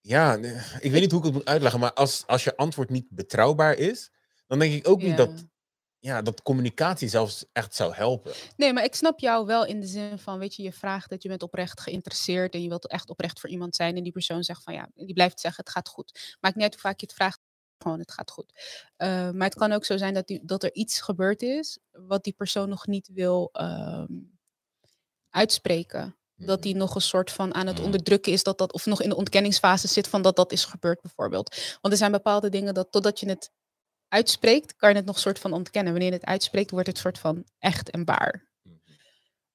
ja, 0.06 0.34
ik 0.80 0.90
weet 0.90 1.00
niet 1.00 1.10
hoe 1.10 1.20
ik 1.20 1.26
het 1.26 1.34
moet 1.34 1.44
uitleggen, 1.44 1.80
maar 1.80 1.92
als, 1.92 2.26
als 2.26 2.44
je 2.44 2.56
antwoord 2.56 2.90
niet 2.90 3.06
betrouwbaar 3.10 3.74
is, 3.74 4.10
dan 4.46 4.58
denk 4.58 4.74
ik 4.74 4.88
ook 4.88 5.02
niet 5.02 5.16
dat, 5.16 5.44
ja, 5.98 6.22
dat 6.22 6.42
communicatie 6.42 7.08
zelfs 7.08 7.44
echt 7.52 7.74
zou 7.74 7.94
helpen. 7.94 8.32
Nee, 8.56 8.72
maar 8.72 8.84
ik 8.84 8.94
snap 8.94 9.20
jou 9.20 9.46
wel 9.46 9.66
in 9.66 9.80
de 9.80 9.86
zin 9.86 10.18
van, 10.18 10.38
weet 10.38 10.54
je, 10.54 10.62
je 10.62 10.72
vraagt 10.72 11.10
dat 11.10 11.22
je 11.22 11.28
bent 11.28 11.42
oprecht 11.42 11.80
geïnteresseerd 11.80 12.54
en 12.54 12.62
je 12.62 12.68
wilt 12.68 12.88
echt 12.88 13.10
oprecht 13.10 13.40
voor 13.40 13.50
iemand 13.50 13.76
zijn 13.76 13.96
en 13.96 14.02
die 14.02 14.12
persoon 14.12 14.44
zegt 14.44 14.62
van 14.62 14.74
ja, 14.74 14.88
die 14.94 15.14
blijft 15.14 15.40
zeggen 15.40 15.64
het 15.64 15.72
gaat 15.72 15.88
goed. 15.88 16.36
Maakt 16.40 16.54
niet 16.54 16.64
uit 16.64 16.72
hoe 16.72 16.82
vaak 16.82 17.00
je 17.00 17.06
het 17.06 17.14
vraagt, 17.14 17.40
gewoon, 17.78 17.98
het 17.98 18.12
gaat 18.12 18.30
goed. 18.30 18.52
Uh, 18.98 19.30
maar 19.30 19.46
het 19.46 19.54
kan 19.54 19.72
ook 19.72 19.84
zo 19.84 19.96
zijn 19.96 20.14
dat, 20.14 20.26
die, 20.26 20.40
dat 20.44 20.62
er 20.62 20.74
iets 20.74 21.00
gebeurd 21.00 21.42
is 21.42 21.78
wat 21.90 22.24
die 22.24 22.32
persoon 22.32 22.68
nog 22.68 22.86
niet 22.86 23.10
wil 23.12 23.50
um, 23.60 24.38
uitspreken. 25.30 26.16
Dat 26.36 26.62
die 26.62 26.76
nog 26.76 26.94
een 26.94 27.00
soort 27.00 27.30
van 27.30 27.54
aan 27.54 27.66
het 27.66 27.80
onderdrukken 27.80 28.32
is, 28.32 28.42
dat 28.42 28.58
dat, 28.58 28.72
of 28.72 28.86
nog 28.86 29.02
in 29.02 29.08
de 29.08 29.16
ontkenningsfase 29.16 29.88
zit 29.88 30.08
van 30.08 30.22
dat 30.22 30.36
dat 30.36 30.52
is 30.52 30.64
gebeurd 30.64 31.00
bijvoorbeeld. 31.00 31.56
Want 31.80 31.94
er 31.94 32.00
zijn 32.00 32.12
bepaalde 32.12 32.48
dingen 32.48 32.74
dat 32.74 32.92
totdat 32.92 33.20
je 33.20 33.28
het 33.28 33.50
uitspreekt, 34.08 34.76
kan 34.76 34.90
je 34.90 34.96
het 34.96 35.04
nog 35.04 35.18
soort 35.18 35.38
van 35.38 35.52
ontkennen. 35.52 35.92
Wanneer 35.92 36.10
je 36.10 36.18
het 36.18 36.26
uitspreekt, 36.26 36.70
wordt 36.70 36.86
het 36.86 36.98
soort 36.98 37.18
van 37.18 37.44
echt 37.58 37.90
en 37.90 38.04
waar. 38.04 38.46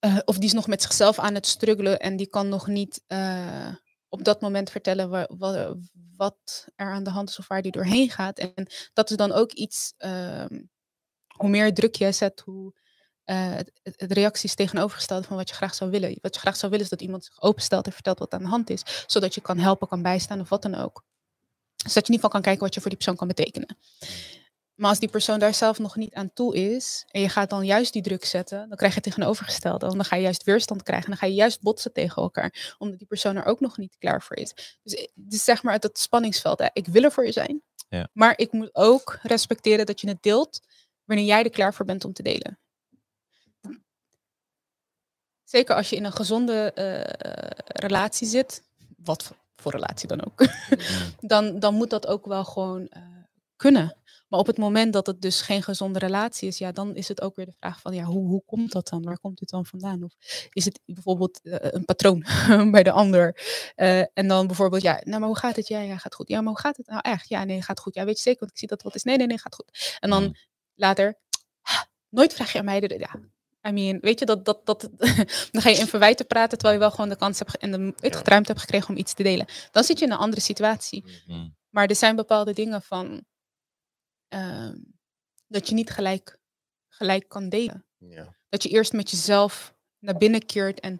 Uh, 0.05 0.17
of 0.25 0.36
die 0.36 0.45
is 0.45 0.53
nog 0.53 0.67
met 0.67 0.82
zichzelf 0.82 1.19
aan 1.19 1.34
het 1.34 1.47
struggelen 1.47 1.99
en 1.99 2.15
die 2.15 2.27
kan 2.27 2.49
nog 2.49 2.67
niet 2.67 3.03
uh, 3.07 3.75
op 4.09 4.23
dat 4.23 4.41
moment 4.41 4.69
vertellen 4.69 5.09
wat, 5.38 5.75
wat, 6.15 6.67
er 6.75 6.91
aan 6.91 7.03
de 7.03 7.09
hand 7.09 7.29
is 7.29 7.39
of 7.39 7.47
waar 7.47 7.61
die 7.61 7.71
doorheen 7.71 8.09
gaat. 8.09 8.39
En 8.39 8.67
dat 8.93 9.09
is 9.09 9.15
dan 9.15 9.32
ook 9.32 9.51
iets, 9.51 9.93
uh, 9.97 10.45
hoe 11.27 11.49
meer 11.49 11.73
druk 11.73 11.95
je 11.95 12.11
zet, 12.11 12.39
hoe 12.39 12.73
uh, 13.26 13.55
het, 13.55 13.72
het, 13.84 14.11
reacties 14.11 14.55
tegenovergestelde 14.55 15.28
van 15.28 15.38
wat 15.38 15.49
je 15.49 15.55
graag 15.55 15.74
zou 15.74 15.91
willen. 15.91 16.17
Wat 16.22 16.34
je 16.36 16.39
graag 16.41 16.55
zou 16.55 16.72
willen 16.72 16.86
is 16.86 16.91
dat 16.91 17.01
iemand 17.01 17.26
zich 17.26 17.41
openstelt 17.41 17.86
en 17.86 17.91
vertelt 17.91 18.19
wat 18.19 18.34
aan 18.34 18.41
de 18.41 18.47
hand 18.47 18.69
is, 18.69 18.84
zodat 19.07 19.36
je 19.36 19.41
kan 19.41 19.57
helpen, 19.57 19.88
kan 19.88 20.01
bijstaan 20.01 20.39
of 20.39 20.49
wat 20.49 20.61
dan 20.61 20.76
ook. 20.76 21.03
Zodat 21.76 21.93
je 21.93 21.99
in 21.99 22.13
ieder 22.13 22.15
geval 22.15 22.30
kan 22.30 22.41
kijken 22.41 22.63
wat 22.63 22.74
je 22.74 22.80
voor 22.80 22.89
die 22.89 22.99
persoon 22.99 23.15
kan 23.15 23.28
betekenen. 23.28 23.78
Maar 24.82 24.89
als 24.89 24.99
die 24.99 25.09
persoon 25.09 25.39
daar 25.39 25.53
zelf 25.53 25.80
nog 25.80 25.95
niet 25.95 26.13
aan 26.13 26.34
toe 26.34 26.55
is 26.55 27.05
en 27.07 27.22
je 27.22 27.30
gaat 27.30 27.49
dan 27.49 27.65
juist 27.65 27.93
die 27.93 28.01
druk 28.01 28.26
zetten, 28.26 28.67
dan 28.67 28.78
krijg 28.78 28.93
je 28.93 28.99
het 29.03 29.09
tegenovergestelde. 29.09 29.86
Want 29.86 29.95
dan 29.95 30.05
ga 30.05 30.15
je 30.15 30.22
juist 30.22 30.43
weerstand 30.43 30.84
krijgen 30.84 31.05
en 31.05 31.11
dan 31.11 31.19
ga 31.19 31.28
je 31.28 31.34
juist 31.34 31.61
botsen 31.61 31.93
tegen 31.93 32.22
elkaar, 32.22 32.76
omdat 32.78 32.97
die 32.97 33.07
persoon 33.07 33.36
er 33.36 33.45
ook 33.45 33.59
nog 33.59 33.78
niet 33.78 33.95
klaar 33.97 34.22
voor 34.22 34.38
is. 34.38 34.80
Dus, 34.84 34.93
eh, 34.93 35.07
dus 35.13 35.43
zeg 35.43 35.63
maar 35.63 35.74
het 35.74 35.99
spanningsveld. 35.99 36.59
Hè. 36.59 36.67
Ik 36.74 36.88
wil 36.88 37.03
er 37.03 37.11
voor 37.11 37.26
je 37.26 37.32
zijn, 37.32 37.61
ja. 37.89 38.07
maar 38.13 38.34
ik 38.38 38.51
moet 38.51 38.69
ook 38.76 39.19
respecteren 39.22 39.86
dat 39.86 40.01
je 40.01 40.07
het 40.07 40.24
deelt 40.24 40.59
wanneer 41.05 41.26
jij 41.26 41.43
er 41.43 41.49
klaar 41.49 41.74
voor 41.74 41.86
bent 41.86 42.05
om 42.05 42.13
te 42.13 42.24
delen. 42.24 42.59
Zeker 45.52 45.76
als 45.76 45.89
je 45.89 45.95
in 45.95 46.06
een 46.06 46.12
gezonde 46.12 46.72
uh, 46.76 47.66
relatie 47.66 48.28
zit, 48.28 48.64
wat 48.97 49.34
voor 49.56 49.72
relatie 49.72 50.08
dan 50.08 50.26
ook, 50.26 50.47
dan, 51.32 51.60
dan 51.60 51.74
moet 51.74 51.89
dat 51.89 52.08
ook 52.08 52.26
wel 52.26 52.45
gewoon 52.45 52.82
uh, 52.82 53.04
kunnen. 53.56 53.97
Maar 54.28 54.39
op 54.39 54.47
het 54.47 54.58
moment 54.58 54.93
dat 54.93 55.08
het 55.08 55.22
dus 55.22 55.41
geen 55.41 55.64
gezonde 55.64 55.99
relatie 55.99 56.47
is, 56.47 56.58
ja, 56.58 56.72
dan 56.72 56.95
is 56.95 57.08
het 57.08 57.22
ook 57.22 57.36
weer 57.36 57.45
de 57.45 57.54
vraag 57.60 57.82
van, 57.82 57.93
ja, 57.93 58.04
hoe, 58.04 58.28
hoe 58.28 58.43
komt 58.45 58.72
dat 58.72 58.89
dan? 58.89 59.04
Waar 59.04 59.20
komt 59.20 59.39
dit 59.39 59.49
dan 59.49 59.66
vandaan? 59.66 60.04
Of 60.04 60.14
is 60.49 60.66
het 60.66 60.80
bijvoorbeeld 60.86 61.39
uh, 61.43 61.56
een 61.60 61.86
patroon 61.86 62.26
bij 62.72 62.84
de 62.84 62.91
ander? 62.91 63.36
Uh, 63.76 63.99
en 63.99 64.28
dan 64.28 64.47
bijvoorbeeld, 64.47 64.82
ja, 64.82 65.02
nou, 65.04 65.20
maar 65.20 65.30
hoe 65.30 65.38
gaat 65.38 65.56
het? 65.56 65.68
Ja, 65.68 65.80
ja, 65.80 65.97
gaat 65.97 66.16
goed. 66.16 66.28
Ja, 66.28 66.41
maar 66.41 66.52
hoe 66.52 66.60
gaat 66.62 66.78
het 66.78 66.88
nou 66.88 67.02
echt? 67.02 67.30
Ja, 67.30 67.43
nee, 67.43 67.62
gaat 67.62 67.80
goed. 67.80 67.95
Ja, 67.95 68.06
weet 68.06 68.16
je 68.16 68.22
zeker, 68.22 68.39
want 68.39 68.52
ik 68.52 68.58
zie 68.58 68.68
dat 68.68 68.82
wat 68.82 68.95
is. 68.95 69.04
Nee, 69.04 69.18
nee, 69.18 69.28
nee, 69.28 69.39
gaat 69.39 69.56
goed. 69.56 69.97
En 69.99 70.10
dan 70.10 70.24
mm. 70.24 70.36
later, 70.76 71.20
nooit 72.10 72.34
vraag 72.34 72.52
je 72.52 72.60
aan 72.60 72.66
mij, 72.66 72.80
de, 72.80 72.99
ja, 72.99 73.16
I 73.68 73.72
mean, 73.72 73.99
weet 73.99 74.20
je, 74.20 74.26
dat, 74.26 74.45
dat, 74.45 74.66
dat, 74.66 74.82
dan 75.51 75.62
ga 75.62 75.70
je 75.70 75.78
in 75.78 75.88
verwijten 75.88 76.28
praten 76.28 76.57
terwijl 76.57 76.74
je 76.74 76.86
wel 76.86 76.91
gewoon 76.91 77.09
de 77.09 77.16
kans 77.16 77.39
hebt 77.39 77.57
en 77.57 77.72
de 77.72 77.93
ja. 77.97 78.22
ruimte 78.24 78.51
hebt 78.51 78.59
gekregen 78.59 78.89
om 78.89 78.97
iets 78.97 79.14
te 79.14 79.24
delen. 79.24 79.45
Dan 79.72 79.84
zit 79.84 79.99
je 79.99 80.05
in 80.05 80.12
een 80.12 80.18
andere 80.18 80.41
situatie. 80.41 81.03
Mm-hmm. 81.05 81.55
Maar 81.70 81.88
er 81.88 81.95
zijn 81.95 82.16
bepaalde 82.16 82.53
dingen 82.53 82.82
van 82.82 83.26
uh, 84.34 84.70
dat 85.47 85.70
je 85.70 85.74
niet 85.74 85.89
gelijk, 85.89 86.39
gelijk 86.88 87.28
kan 87.28 87.49
delen. 87.49 87.86
Ja. 87.97 88.36
Dat 88.49 88.64
je 88.64 88.70
eerst 88.70 88.93
met 88.93 89.09
jezelf 89.09 89.76
naar 89.99 90.18
binnen 90.18 90.45
keert 90.45 90.80
en 90.80 90.99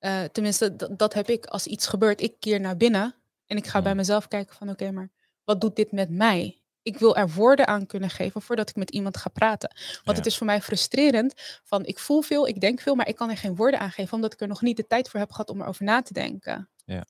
uh, 0.00 0.24
tenminste, 0.24 0.76
dat, 0.76 0.98
dat 0.98 1.14
heb 1.14 1.28
ik 1.28 1.46
als 1.46 1.66
iets 1.66 1.86
gebeurt. 1.86 2.20
Ik 2.20 2.40
keer 2.40 2.60
naar 2.60 2.76
binnen 2.76 3.14
en 3.46 3.56
ik 3.56 3.66
ga 3.66 3.78
mm. 3.78 3.84
bij 3.84 3.94
mezelf 3.94 4.28
kijken 4.28 4.56
van 4.56 4.68
oké, 4.68 4.82
okay, 4.82 4.94
maar 4.94 5.10
wat 5.44 5.60
doet 5.60 5.76
dit 5.76 5.92
met 5.92 6.10
mij? 6.10 6.61
Ik 6.82 6.98
wil 6.98 7.16
er 7.16 7.30
woorden 7.30 7.66
aan 7.66 7.86
kunnen 7.86 8.10
geven 8.10 8.42
voordat 8.42 8.68
ik 8.68 8.76
met 8.76 8.90
iemand 8.90 9.16
ga 9.16 9.28
praten. 9.28 9.70
Want 9.76 10.02
ja. 10.04 10.12
het 10.14 10.26
is 10.26 10.36
voor 10.36 10.46
mij 10.46 10.60
frustrerend 10.60 11.34
van 11.64 11.84
ik 11.84 11.98
voel 11.98 12.20
veel, 12.20 12.48
ik 12.48 12.60
denk 12.60 12.80
veel, 12.80 12.94
maar 12.94 13.08
ik 13.08 13.16
kan 13.16 13.30
er 13.30 13.36
geen 13.36 13.56
woorden 13.56 13.80
aan 13.80 13.90
geven 13.90 14.14
omdat 14.14 14.32
ik 14.32 14.40
er 14.40 14.48
nog 14.48 14.62
niet 14.62 14.76
de 14.76 14.86
tijd 14.86 15.08
voor 15.08 15.20
heb 15.20 15.30
gehad 15.30 15.50
om 15.50 15.60
erover 15.60 15.84
na 15.84 16.02
te 16.02 16.12
denken. 16.12 16.70
Ja. 16.84 17.06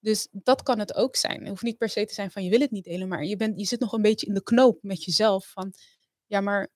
Dus 0.00 0.28
dat 0.30 0.62
kan 0.62 0.78
het 0.78 0.94
ook 0.94 1.16
zijn. 1.16 1.38
Het 1.38 1.48
hoeft 1.48 1.62
niet 1.62 1.78
per 1.78 1.88
se 1.88 2.04
te 2.04 2.14
zijn 2.14 2.30
van 2.30 2.44
je 2.44 2.50
wil 2.50 2.60
het 2.60 2.70
niet 2.70 2.84
delen, 2.84 3.08
maar 3.08 3.24
je, 3.24 3.36
bent, 3.36 3.58
je 3.60 3.66
zit 3.66 3.80
nog 3.80 3.92
een 3.92 4.02
beetje 4.02 4.26
in 4.26 4.34
de 4.34 4.42
knoop 4.42 4.78
met 4.82 5.04
jezelf 5.04 5.46
van 5.46 5.72
ja, 6.26 6.40
maar 6.40 6.70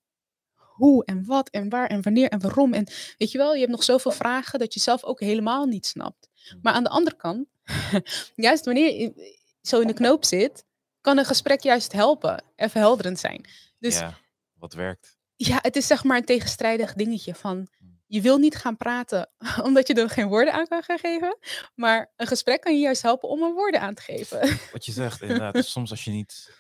hoe 0.79 1.05
en 1.05 1.25
wat 1.27 1.49
en 1.49 1.69
waar 1.69 1.87
en 1.87 2.03
wanneer 2.03 2.29
en 2.29 2.41
waarom. 2.41 2.73
En 2.73 2.87
weet 3.19 3.31
je 3.31 3.39
wel, 3.39 3.53
je 3.53 3.61
hebt 3.61 3.71
nog 3.71 3.85
zoveel 3.85 4.11
vragen 4.11 4.59
dat 4.59 4.75
je 4.75 4.81
zelf 4.81 5.05
ook 5.05 5.21
helemaal 5.21 5.67
niet 5.67 5.87
snapt. 5.87 6.29
Mm. 6.53 6.59
Maar 6.63 6.73
aan 6.73 6.83
de 6.83 6.89
andere 6.89 7.17
kant, 7.17 7.49
juist 8.35 8.65
wanneer 8.65 9.01
je 9.01 9.37
zo 9.63 9.81
in 9.81 9.87
de 9.87 9.93
knoop 9.93 10.25
zit, 10.25 10.65
kan 11.01 11.19
een 11.19 11.25
gesprek 11.25 11.61
juist 11.61 11.93
helpen 11.93 12.45
en 12.57 12.71
verhelderend 12.71 13.19
zijn. 13.19 13.47
Dus, 13.79 13.99
ja, 13.99 14.19
wat 14.55 14.73
werkt. 14.73 15.19
Ja, 15.37 15.59
het 15.63 15.77
is 15.77 15.87
zeg 15.87 16.05
maar 16.05 16.17
een 16.17 16.25
tegenstrijdig 16.25 16.93
dingetje 16.95 17.35
van 17.35 17.69
hmm. 17.79 18.01
je 18.07 18.21
wil 18.21 18.39
niet 18.39 18.57
gaan 18.57 18.77
praten 18.77 19.31
omdat 19.69 19.87
je 19.87 19.95
er 19.95 20.11
geen 20.11 20.29
woorden 20.29 20.55
aan 20.55 20.67
kan 20.67 20.83
gaan 20.83 20.99
geven. 20.99 21.39
Maar 21.75 22.13
een 22.17 22.27
gesprek 22.27 22.61
kan 22.61 22.75
je 22.75 22.81
juist 22.81 23.03
helpen 23.03 23.29
om 23.29 23.43
er 23.43 23.53
woorden 23.53 23.81
aan 23.81 23.95
te 23.95 24.03
geven. 24.03 24.41
Wat 24.73 24.85
je 24.85 24.93
zegt, 24.93 25.23
inderdaad. 25.23 25.65
soms 25.65 25.91
als 25.91 26.05
je 26.05 26.11
niet... 26.11 26.57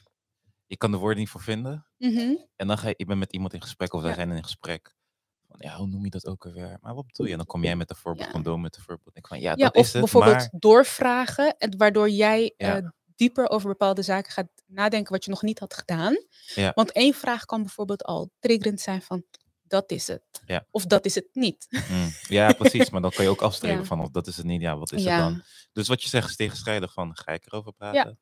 Je 0.66 0.76
kan 0.76 0.90
de 0.90 0.96
woorden 0.96 1.18
niet 1.18 1.28
voor 1.28 1.42
vinden. 1.42 1.86
Mhm. 1.98 2.34
En 2.56 2.66
dan 2.66 2.78
ga 2.78 2.88
je, 2.88 2.94
ik 2.96 3.06
ben 3.06 3.18
met 3.18 3.32
iemand 3.32 3.52
in 3.52 3.62
gesprek 3.62 3.92
of 3.92 4.02
wij 4.02 4.14
zijn 4.14 4.30
in 4.30 4.42
gesprek. 4.42 4.96
Van, 5.48 5.56
ja, 5.58 5.76
hoe 5.76 5.86
noem 5.86 6.04
je 6.04 6.10
dat 6.10 6.26
ook 6.26 6.46
alweer? 6.46 6.78
Maar 6.80 6.94
wat 6.94 7.06
bedoel 7.06 7.26
je? 7.26 7.32
En 7.32 7.38
dan 7.38 7.46
kom 7.46 7.64
jij 7.64 7.76
met 7.76 7.88
de 7.88 7.94
voorbeeld 7.94 8.26
ja. 8.26 8.32
van 8.32 8.42
Dome 8.42 8.62
met 8.62 8.74
de 8.74 8.80
voorbeeld. 8.80 9.16
Ik 9.16 9.26
van, 9.26 9.40
ja, 9.40 9.54
dat 9.54 9.74
of 9.74 9.82
is 9.82 9.92
het, 9.92 10.00
bijvoorbeeld 10.02 10.36
maar... 10.36 10.48
doorvragen, 10.52 11.56
waardoor 11.76 12.10
jij 12.10 12.54
uh, 12.56 12.76
dieper 13.18 13.48
over 13.48 13.68
bepaalde 13.68 14.02
zaken 14.02 14.32
gaat 14.32 14.48
nadenken 14.66 15.12
wat 15.12 15.24
je 15.24 15.30
nog 15.30 15.42
niet 15.42 15.58
had 15.58 15.74
gedaan. 15.74 16.16
Ja. 16.54 16.72
Want 16.74 16.92
één 16.92 17.14
vraag 17.14 17.44
kan 17.44 17.62
bijvoorbeeld 17.62 18.04
al 18.04 18.30
triggerend 18.38 18.80
zijn 18.80 19.02
van 19.02 19.24
dat 19.62 19.90
is 19.90 20.06
het. 20.06 20.22
Ja. 20.46 20.66
Of 20.70 20.86
dat 20.86 21.04
is 21.04 21.14
het 21.14 21.28
niet. 21.32 21.66
Mm. 21.90 22.10
Ja, 22.28 22.52
precies. 22.62 22.90
Maar 22.90 23.00
dan 23.00 23.10
kan 23.10 23.24
je 23.24 23.30
ook 23.30 23.42
afstrepen 23.42 23.78
ja. 23.78 23.84
van 23.84 24.00
of 24.00 24.10
dat 24.10 24.26
is 24.26 24.36
het 24.36 24.46
niet. 24.46 24.60
Ja, 24.60 24.76
wat 24.78 24.92
is 24.92 25.04
het 25.04 25.18
dan? 25.18 25.42
Dus 25.72 25.88
wat 25.88 26.02
je 26.02 26.08
zegt 26.08 26.28
is 26.28 26.36
tegenstrijdig 26.36 26.92
van 26.92 27.16
ga 27.16 27.32
ik 27.32 27.46
erover 27.46 27.72
praten? 27.72 28.18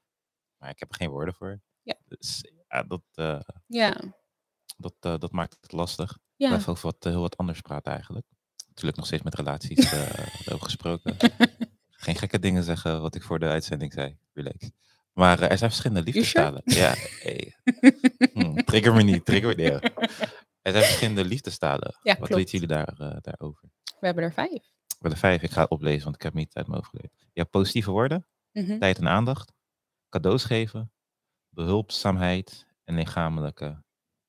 Maar 0.56 0.70
ik 0.70 0.78
heb 0.78 0.90
er 0.90 0.96
geen 0.96 1.10
woorden 1.10 1.34
voor. 1.34 1.60
Ja. 1.82 1.94
Dus 2.04 2.44
ja, 2.68 2.82
dat, 2.82 3.02
uh, 3.14 3.40
ja. 3.66 4.00
Dat, 4.76 4.94
uh, 5.00 5.18
dat 5.18 5.32
maakt 5.32 5.56
het 5.60 5.72
lastig. 5.72 6.18
Ja. 6.36 6.54
Even 6.54 6.72
over 6.72 6.84
wat, 6.84 7.06
uh, 7.06 7.12
heel 7.12 7.20
wat 7.20 7.36
anders 7.36 7.60
praten 7.60 7.92
eigenlijk. 7.92 8.26
Natuurlijk 8.68 8.96
nog 8.96 9.06
steeds 9.06 9.22
met 9.22 9.34
relaties 9.34 9.92
over 10.52 10.64
gesproken. 10.64 11.16
geen 12.06 12.16
gekke 12.16 12.38
dingen 12.38 12.64
zeggen 12.64 13.00
wat 13.00 13.14
ik 13.14 13.22
voor 13.22 13.38
de 13.38 13.48
uitzending 13.48 13.92
zei. 13.92 14.16
Relax. 14.32 14.70
Maar 15.12 15.38
uh, 15.40 15.50
er 15.50 15.58
zijn 15.58 15.70
verschillende 15.70 16.12
liefdestalen. 16.12 16.62
Ja, 16.64 16.94
hey. 17.20 17.56
hm, 18.32 18.54
trigger 18.54 18.94
me 18.94 19.02
niet, 19.02 19.24
trigger 19.24 19.56
me 19.56 19.62
niet. 19.62 19.92
Er 20.66 20.72
zijn 20.72 20.84
verschillende 20.84 21.24
liefdestalen. 21.24 21.98
Ja, 22.02 22.16
Wat 22.18 22.28
klopt. 22.28 22.34
weten 22.34 22.50
jullie 22.58 22.76
daar, 22.76 22.94
uh, 23.00 23.16
daarover? 23.20 23.70
We 24.00 24.06
hebben 24.06 24.24
er 24.24 24.32
vijf. 24.32 24.50
We 24.50 24.94
hebben 24.98 25.10
er 25.10 25.18
vijf. 25.18 25.42
Ik 25.42 25.50
ga 25.50 25.60
het 25.60 25.70
oplezen, 25.70 26.04
want 26.04 26.14
ik 26.16 26.22
heb 26.22 26.34
niet 26.34 26.54
uit 26.54 26.66
mijn 26.66 26.78
hoofd 26.78 26.90
geleerd. 26.90 27.12
Ja, 27.32 27.44
positieve 27.44 27.90
woorden, 27.90 28.26
mm 28.52 28.64
-hmm. 28.64 28.78
tijd 28.78 28.98
en 28.98 29.08
aandacht, 29.08 29.52
cadeaus 30.08 30.44
geven, 30.44 30.92
behulpzaamheid 31.48 32.66
en 32.84 32.94
lichamelijke 32.94 33.82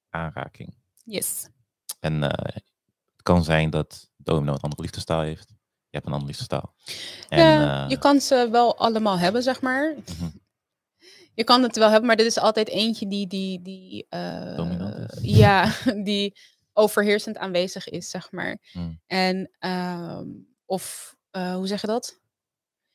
aanraking. 0.10 0.76
Yes. 1.04 1.50
En 2.00 2.14
uh, 2.14 2.30
het 2.32 2.64
kan 3.24 3.44
zijn 3.44 3.70
dat 3.70 4.10
Domino 4.18 4.54
een 4.54 4.60
andere 4.60 4.82
liefdestaal 4.82 5.22
heeft. 5.22 5.57
Je 5.90 5.98
hebt 5.98 6.06
een 6.06 6.12
andere 6.14 6.32
liefdestaal. 6.32 6.74
En, 7.30 7.40
ja, 7.40 7.86
je 7.88 7.98
kan 7.98 8.22
ze 8.22 8.48
wel 8.52 8.78
allemaal 8.78 9.20
hebben, 9.20 9.44
zeg 9.44 9.62
maar. 9.62 9.94
Mm 9.96 10.04
-hmm 10.20 10.46
je 11.38 11.44
kan 11.44 11.64
het 11.64 11.76
wel 11.76 11.90
hebben, 11.90 12.08
maar 12.08 12.18
er 12.18 12.26
is 12.26 12.40
altijd 12.40 12.68
eentje 12.68 13.08
die, 13.08 13.28
die, 13.28 13.62
die, 13.62 14.08
uh, 14.10 15.08
ja, 15.22 15.74
die 16.04 16.38
overheersend 16.74 17.38
aanwezig 17.38 17.90
is, 17.90 18.10
zeg 18.10 18.32
maar. 18.32 18.58
Hmm. 18.72 19.02
En, 19.08 19.50
um, 19.60 20.48
of, 20.66 21.16
uh, 21.32 21.56
hoe 21.56 21.68
zeg 21.68 21.82
je 21.82 21.88
dat? 21.88 22.20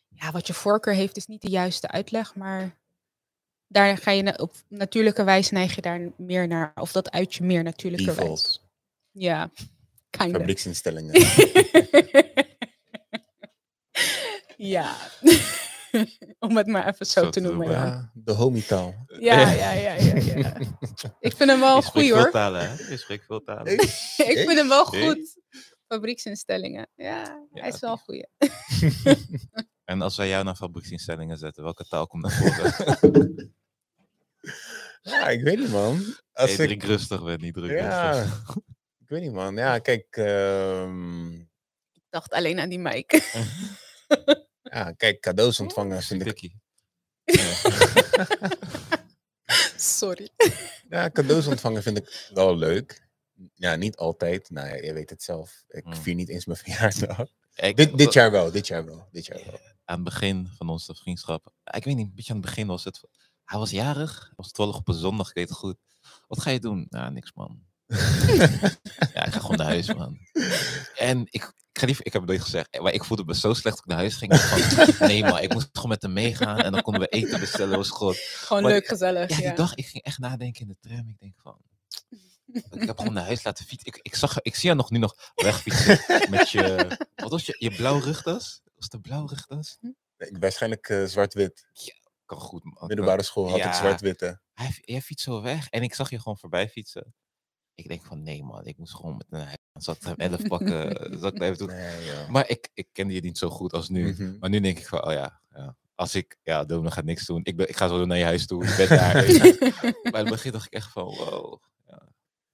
Ja, 0.09 0.30
wat 0.30 0.47
je 0.47 0.55
voorkeur 0.55 0.95
heeft 0.95 1.16
is 1.16 1.26
niet 1.26 1.43
de 1.43 1.51
juiste 1.51 1.88
uitleg, 1.88 2.34
maar 2.34 2.78
daar 3.66 3.97
ga 3.99 4.11
je 4.11 4.22
na 4.22 4.34
op 4.36 4.55
natuurlijke 4.68 5.24
wijze 5.24 5.55
neig 5.55 5.74
je 5.74 5.80
daar 5.80 6.12
meer 6.16 6.49
naar, 6.49 6.72
of 6.74 6.93
dat 6.93 7.11
uit 7.11 7.34
je 7.34 7.45
meer 7.45 7.62
natuurlijke 7.62 8.14
wijze. 8.14 8.59
Ja, 9.11 9.51
kind 10.11 10.36
Fabrieksinstellingen. 10.36 11.12
ja. 14.62 14.96
Om 16.38 16.56
het 16.56 16.66
maar 16.66 16.88
even 16.88 17.06
zo, 17.06 17.22
zo 17.22 17.30
te 17.30 17.40
noemen. 17.40 17.70
Ja. 17.70 17.84
ja. 17.84 18.10
de 18.14 18.32
homietaal. 18.32 19.04
Ja, 19.06 19.50
ja, 19.50 19.72
ja, 19.72 19.92
ja, 19.92 20.14
ja. 20.14 20.56
Ik 21.20 21.36
vind 21.36 21.50
hem 21.50 21.60
wel 21.60 21.82
goed 21.82 22.10
hoor. 22.10 22.30
Talen, 22.30 22.70
hè? 22.70 22.88
Je 22.90 22.96
spreekt 22.96 23.24
veel 23.26 23.42
talen. 23.42 23.72
ik 23.72 24.42
vind 24.46 24.54
hem 24.54 24.68
wel 24.68 24.84
goed. 24.84 25.40
Fabrieksinstellingen. 25.86 26.88
Ja, 26.94 27.46
ja 27.52 27.60
hij 27.60 27.68
is 27.68 27.80
wel 27.80 27.96
goed. 27.96 28.26
en 29.84 30.02
als 30.02 30.16
wij 30.16 30.28
jou 30.28 30.44
naar 30.44 30.56
fabrieksinstellingen 30.56 31.38
zetten, 31.38 31.62
welke 31.62 31.84
taal 31.84 32.06
komt 32.06 32.22
naar 32.22 32.32
voren? 32.32 33.54
ja, 35.02 35.28
ik 35.28 35.42
weet 35.42 35.58
niet 35.58 35.70
man. 35.70 36.16
Als 36.32 36.56
hey, 36.56 36.66
ik 36.66 36.82
rustig 36.82 37.24
ben, 37.24 37.40
niet 37.40 37.54
druk. 37.54 37.70
Ja, 37.70 38.22
ik 38.98 39.08
weet 39.08 39.22
niet 39.22 39.32
man. 39.32 39.56
Ja, 39.56 39.78
kijk. 39.78 40.16
Um... 40.16 41.32
Ik 41.92 42.06
dacht 42.08 42.32
alleen 42.32 42.60
aan 42.60 42.68
die 42.68 42.78
mic. 42.78 43.22
Ja, 44.72 44.92
kijk, 44.92 45.20
cadeaus 45.20 45.60
ontvangen. 45.60 46.02
Vind 46.02 46.26
ik... 46.26 46.50
Sorry. 49.76 50.28
Ja, 50.88 51.10
cadeaus 51.10 51.46
ontvangen 51.46 51.82
vind 51.82 51.96
ik 51.98 52.30
wel 52.34 52.56
leuk. 52.56 53.08
Ja, 53.54 53.74
niet 53.76 53.96
altijd. 53.96 54.50
Nou 54.50 54.68
ja, 54.68 54.74
je 54.74 54.92
weet 54.92 55.10
het 55.10 55.22
zelf. 55.22 55.64
Ik 55.68 55.84
Hmm. 55.84 55.94
vier 55.94 56.14
niet 56.14 56.28
eens 56.28 56.46
mijn 56.46 56.58
verjaardag. 56.64 57.26
Ik- 57.54 57.76
Dit, 57.76 57.98
dit 57.98 58.12
jaar 58.12 58.30
wel, 58.30 58.50
dit 58.50 58.66
jaar 58.66 58.84
wel, 58.84 59.08
dit 59.12 59.26
jaar 59.26 59.40
wel. 59.44 59.58
Aan 59.84 59.94
het 59.94 60.04
begin 60.04 60.48
van 60.56 60.68
onze 60.68 60.94
vriendschap. 60.94 61.52
Ik 61.64 61.84
weet 61.84 61.96
niet, 61.96 62.06
een 62.06 62.14
beetje 62.14 62.32
aan 62.32 62.38
het 62.40 62.46
begin 62.46 62.66
was 62.66 62.84
het. 62.84 63.00
Hij 63.44 63.58
was 63.58 63.70
jarig. 63.70 64.24
Het 64.28 64.36
was 64.36 64.50
toevallig 64.52 64.80
op 64.80 64.88
een 64.88 64.94
zondag, 64.94 65.28
ik 65.28 65.34
weet 65.34 65.48
het 65.48 65.58
goed. 65.58 65.76
Wat 66.26 66.40
ga 66.40 66.50
je 66.50 66.60
doen? 66.60 66.86
Nou, 66.88 67.12
niks 67.12 67.32
man. 67.32 67.62
ja, 69.14 69.24
ik 69.26 69.32
ga 69.32 69.40
gewoon 69.40 69.57
naar 69.57 69.66
huis, 69.66 69.95
man. 69.95 70.18
En 70.97 71.20
ik, 71.30 71.53
ik, 71.72 71.78
ga 71.80 71.86
niet, 71.86 71.99
ik 71.99 72.12
heb 72.12 72.22
het 72.22 72.30
nooit 72.30 72.40
gezegd, 72.43 72.80
maar 72.80 72.93
ik 72.93 73.05
voelde 73.05 73.24
me 73.24 73.34
zo 73.34 73.53
slecht 73.53 73.76
dat 73.76 73.84
ik 73.84 73.90
naar 73.90 73.99
huis 73.99 74.14
ging. 74.16 74.32
Ik 74.32 74.38
dacht 74.38 74.95
van, 74.95 75.07
nee, 75.09 75.22
man, 75.22 75.38
ik 75.38 75.53
moest 75.53 75.68
gewoon 75.72 75.88
met 75.88 76.03
hem 76.03 76.12
meegaan 76.12 76.59
en 76.61 76.72
dan 76.72 76.82
konden 76.82 77.03
we 77.03 77.09
eten 77.09 77.40
bestellen, 77.40 77.76
was 77.76 77.90
goed. 77.90 78.16
Gewoon 78.16 78.62
Maar- 78.62 78.72
leuk, 78.72 78.86
gezellig. 78.86 79.30
Ja, 79.30 79.36
Ja, 79.36 79.43
die 79.43 79.55
dag, 79.57 79.74
ik 79.74 79.86
ging 79.86 80.05
echt 80.05 80.18
nadenken 80.18 80.61
in 80.61 80.68
de 80.68 80.76
tram. 80.88 81.09
Ik 81.09 81.18
denk 81.18 81.34
van, 81.43 81.57
ik 82.70 82.86
heb 82.86 82.99
gewoon 82.99 83.12
naar 83.12 83.24
huis 83.24 83.45
laten 83.45 83.64
fietsen. 83.66 83.86
Ik, 83.88 83.99
ik, 84.03 84.14
zag, 84.14 84.40
ik 84.40 84.55
zie 84.55 84.64
jou 84.64 84.76
nog 84.76 84.90
nu 84.90 84.99
nog 84.99 85.14
wegfietsen 85.34 86.01
met 86.30 86.51
je, 86.51 86.86
wat 87.14 87.30
was 87.30 87.47
je, 87.47 87.57
je 87.59 87.70
blauwe 87.76 88.01
rugtas? 88.03 88.61
Was 88.74 88.84
het 88.84 88.93
een 88.93 89.01
blauwe 89.01 89.28
rugtas? 89.28 89.76
Nee, 89.80 90.36
Waarschijnlijk 90.40 90.88
eh, 90.88 91.05
zwart-wit. 91.05 91.66
Kan 92.26 92.38
goed, 92.40 92.64
man. 92.64 92.86
Middelbare 92.86 93.22
school 93.22 93.49
had 93.49 93.57
ik 93.59 93.64
Ja. 93.64 93.72
zwart-witte. 93.72 94.40
Hij, 94.55 94.78
jij 94.80 95.01
fietst 95.03 95.24
zo 95.24 95.43
weg 95.43 95.68
en 95.68 95.82
ik 95.82 95.95
zag 95.95 96.11
je 96.11 96.18
gewoon 96.18 96.38
voorbij 96.38 96.68
fietsen. 96.68 97.14
Ik 97.83 97.89
denk 97.89 98.05
van, 98.05 98.22
nee 98.22 98.43
man, 98.43 98.66
ik 98.66 98.78
moest 98.78 98.95
gewoon 98.95 99.16
met 99.16 99.26
een 99.30 99.47
hij 99.47 99.57
zat 99.83 100.05
hem 100.05 100.14
11 100.16 100.43
pakken, 100.47 101.18
zat 101.20 101.41
even 101.41 101.59
doen. 101.59 101.66
Nee. 101.68 102.28
Maar 102.28 102.49
ik, 102.49 102.68
ik 102.74 102.89
kende 102.93 103.14
je 103.14 103.20
niet 103.20 103.39
zo 103.39 103.49
goed 103.51 103.72
als 103.72 103.89
nu. 103.89 104.12
Mhm. 104.12 104.39
Maar 104.39 104.51
nu 104.51 104.61
denk 104.61 104.78
ik 104.78 104.87
van, 104.87 105.05
oh 105.05 105.12
ja, 105.12 105.41
ja. 105.51 105.76
als 105.95 106.14
ik, 106.14 106.37
ja, 106.43 106.64
Dome 106.64 106.91
gaat 106.91 107.05
niks 107.05 107.26
doen. 107.26 107.41
Ik, 107.45 107.57
ben, 107.57 107.68
ik 107.68 107.76
ga 107.76 107.89
zo 107.89 108.05
naar 108.05 108.18
je 108.18 108.24
huis 108.24 108.47
toe, 108.47 108.64
ik 108.66 108.76
ben 108.76 108.89
daar. 108.99 109.14
maar 109.14 109.93
in 110.03 110.12
het 110.12 110.28
begin 110.28 110.53
dacht 110.53 110.66
ik 110.66 110.72
echt 110.72 110.91
van, 110.93 111.05
wow, 111.05 111.62
ja, 111.87 112.09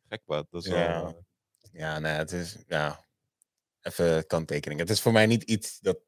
gek 0.09 0.23
wat. 0.25 0.47
Dat 0.51 0.65
is 0.65 0.71
Ja. 0.71 1.03
wel, 1.03 1.25
Ja, 1.73 1.99
ja, 1.99 2.07
het 2.07 2.33
is, 2.33 2.57
ja, 2.67 3.07
even 3.81 4.27
kanttekening. 4.27 4.81
Het 4.81 4.91
is 4.91 5.01
voor 5.01 5.13
mij 5.13 5.27
niet 5.27 5.43
iets 5.43 5.79
dat, 5.79 5.99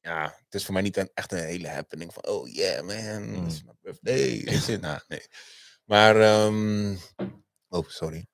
ja, 0.00 0.22
het 0.44 0.54
is 0.54 0.64
voor 0.64 0.74
mij 0.74 0.82
niet 0.82 0.96
een, 0.96 1.10
echt 1.14 1.32
een 1.32 1.38
hele 1.44 1.68
happening 1.68 2.12
van, 2.12 2.26
oh 2.26 2.48
yeah 2.48 2.86
man, 2.86 3.28
Mm. 3.28 3.46
is 3.46 3.62
mijn 3.64 3.76
birthday. 3.80 4.76
Nou, 4.80 5.00
nee. 5.08 5.26
Maar, 5.84 6.20
ehm, 6.20 6.96
oh, 7.68 7.88
sorry. 7.88 8.26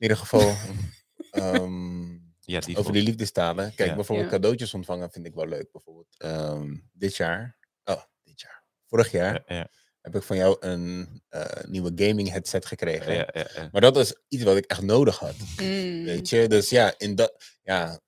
In 0.00 0.08
ieder 0.08 0.16
geval, 0.16 0.54
ehm, 1.30 2.10
ja, 2.40 2.60
die 2.60 2.76
over 2.76 2.92
die 2.92 3.02
liefdestalen. 3.02 3.74
Kijk, 3.74 3.88
Ja. 3.88 3.94
bijvoorbeeld 3.94 4.30
Ja. 4.30 4.36
cadeautjes 4.36 4.74
ontvangen 4.74 5.10
vind 5.10 5.26
ik 5.26 5.34
wel 5.34 5.46
leuk. 5.46 5.72
Bijvoorbeeld 5.72 6.14
ehm, 6.18 6.76
dit 6.92 7.16
jaar, 7.16 7.58
oh, 7.84 8.02
dit 8.22 8.40
jaar, 8.40 8.64
vorig 8.86 9.10
jaar 9.10 9.42
Ja, 9.46 9.56
ja, 9.56 9.68
heb 10.00 10.14
ik 10.16 10.22
van 10.22 10.36
jou 10.36 10.56
een 10.60 11.22
eh, 11.28 11.64
nieuwe 11.68 11.92
gaming 11.94 12.28
headset 12.30 12.66
gekregen. 12.66 13.14
ja, 13.14 13.28
ja, 13.32 13.46
ja. 13.54 13.68
Maar 13.72 13.80
dat 13.80 13.96
is 13.96 14.14
iets 14.28 14.42
wat 14.42 14.56
ik 14.56 14.64
echt 14.64 14.82
nodig 14.82 15.18
had. 15.18 15.34
Mm. 15.56 16.04
Weet 16.04 16.28
je, 16.28 16.48
dus 16.48 16.70
ja, 16.70 16.94
in 16.98 17.14
dat, 17.14 17.58
ja 17.62 18.00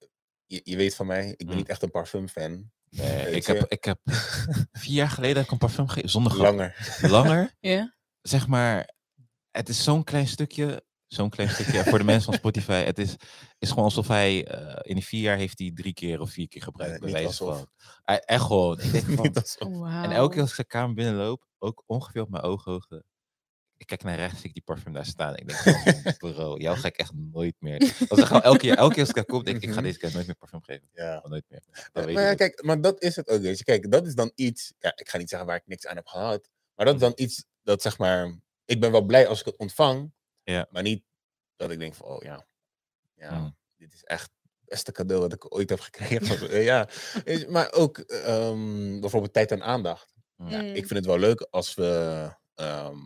je, 0.47 0.61
je 0.65 0.77
weet 0.77 0.95
van 0.95 1.07
mij, 1.07 1.29
ik 1.29 1.37
ben 1.39 1.49
Mm. 1.49 1.57
niet 1.57 1.69
echt 1.69 1.83
een 1.83 1.91
parfumfan. 1.91 2.71
Nee, 2.91 3.31
ik, 3.31 3.47
je? 3.47 3.53
heb, 3.53 3.71
ik 3.71 3.85
heb 3.85 3.99
vier 4.83 4.95
jaar 4.95 5.11
geleden 5.11 5.37
heb 5.37 5.45
ik 5.45 5.51
een 5.51 5.59
parfum 5.59 5.87
gegeven, 5.89 6.11
zonder 6.11 6.33
grap. 6.33 6.45
Langer. 6.45 6.99
Langer, 7.01 7.57
Ja? 7.61 7.95
zeg 8.21 8.47
maar, 8.47 8.95
het 9.51 9.69
is 9.69 9.83
zo'n 9.85 10.05
klein 10.05 10.27
stukje, 10.29 10.85
zo'n 11.15 11.31
klein 11.31 11.51
stukje, 11.51 11.73
ja, 11.73 11.85
voor 11.85 11.99
de 11.99 12.05
mensen 12.05 12.25
van 12.25 12.35
Spotify, 12.35 12.85
het 12.85 12.99
is, 12.99 13.17
is 13.59 13.69
gewoon 13.69 13.85
alsof 13.85 14.09
hij, 14.09 14.47
eh, 14.47 14.79
in 14.83 14.95
die 14.95 15.05
vier 15.05 15.21
jaar 15.21 15.37
heeft 15.37 15.59
hij 15.59 15.71
drie 15.75 15.93
keer 15.95 16.21
of 16.21 16.31
vier 16.31 16.49
keer 16.49 16.63
gebruikt, 16.63 17.01
Nee, 17.01 17.13
bij 17.13 17.21
niet 17.21 17.29
wijze 17.31 17.45
alsof. 17.45 17.59
van. 17.59 17.69
Hij- 18.05 18.21
Echt 18.21 18.43
gewoon, 18.43 18.81
ik 18.81 18.93
denk 18.93 19.05
van, 19.59 19.79
Wauw. 19.81 20.03
en 20.05 20.11
elke 20.11 20.33
keer 20.33 20.41
als 20.41 20.49
ik 20.51 20.55
zijn 20.57 20.67
kamer 20.67 20.95
binnenloop, 20.95 21.47
ook 21.59 21.83
ongeveer 21.87 22.23
op 22.23 22.29
mijn 22.31 22.43
ooghoogte, 22.43 23.05
ik 23.77 23.87
kijk 23.89 24.03
naar 24.03 24.17
rechts, 24.17 24.39
zie 24.39 24.49
ik 24.49 24.55
die 24.55 24.63
parfum 24.63 24.93
daar 24.93 25.07
staan. 25.07 25.37
Ik 25.37 25.49
denk 25.49 25.59
van, 26.19 26.33
bro, 26.33 26.57
jou 26.59 26.77
ga 26.77 26.87
ik 26.89 26.97
echt 26.97 27.13
nooit 27.15 27.55
meer. 27.59 27.79
Dat 28.09 28.19
is 28.19 28.25
gewoon 28.25 28.43
elke 28.43 28.59
keer, 28.59 28.77
elke 28.77 28.91
keer 28.93 29.01
als 29.01 29.09
ik 29.09 29.15
daar 29.15 29.25
kom, 29.25 29.45
denk 29.45 29.57
ik, 29.57 29.63
ik 29.63 29.69
ga 29.69 29.75
Mhm. 29.75 29.85
deze 29.85 29.99
keer 29.99 30.13
nooit 30.13 30.27
meer 30.27 30.37
parfum 30.37 30.63
geven. 30.63 30.89
Ja. 30.93 31.23
Nooit 31.29 31.45
meer. 31.49 31.63
Dat 31.93 32.05
Ja, 32.07 32.13
maar 32.13 32.23
ja, 32.23 32.29
dus. 32.29 32.37
kijk, 32.37 32.63
maar 32.63 32.81
dat 32.81 33.03
is 33.03 33.17
het 33.17 33.29
ook. 33.29 33.43
Je. 33.43 33.65
Kijk, 33.65 33.91
dat 33.91 34.07
is 34.07 34.15
dan 34.15 34.33
iets, 34.35 34.73
ja, 34.79 34.93
ik 34.97 35.09
ga 35.09 35.19
niet 35.19 35.29
zeggen 35.29 35.49
waar 35.49 35.57
ik 35.57 35.67
niks 35.67 35.87
aan 35.87 35.97
heb 35.97 36.07
gehad, 36.07 36.49
maar 36.75 36.87
dat 36.87 36.95
is 36.95 37.01
dan 37.01 37.13
iets 37.15 37.45
dat 37.63 37.83
zeg 37.83 37.99
maar, 37.99 38.39
ik 38.65 38.81
ben 38.81 38.91
wel 38.93 39.03
blij 39.05 39.27
als 39.27 39.41
ik 39.41 39.47
het 39.47 39.57
ontvang, 39.57 40.13
Ja. 40.45 40.67
maar 40.71 40.83
niet 40.83 41.03
dat 41.57 41.71
ik 41.71 41.79
denk 41.79 41.95
van, 41.95 42.07
oh 42.07 42.23
ja, 42.23 42.47
ja, 43.15 43.39
Mm. 43.39 43.57
dit 43.77 43.93
is 43.93 44.03
echt 44.05 44.31
het 44.51 44.69
beste 44.69 44.93
cadeau 44.93 45.23
wat 45.23 45.33
ik 45.33 45.55
ooit 45.55 45.71
heb 45.71 45.81
gekregen. 45.81 46.21
Eh, 46.51 46.65
ja, 46.65 46.89
maar 47.49 47.73
ook 47.73 47.99
ehm, 47.99 49.01
bijvoorbeeld 49.01 49.33
tijd 49.33 49.51
en 49.51 49.63
aandacht. 49.63 50.15
Mm. 50.37 50.49
Ja, 50.49 50.61
Mm. 50.63 50.69
ik 50.69 50.87
vind 50.87 50.91
het 50.91 51.07
wel 51.07 51.19
leuk 51.19 51.41
als 51.51 51.75
we, 51.75 52.29
ehm, 52.55 52.97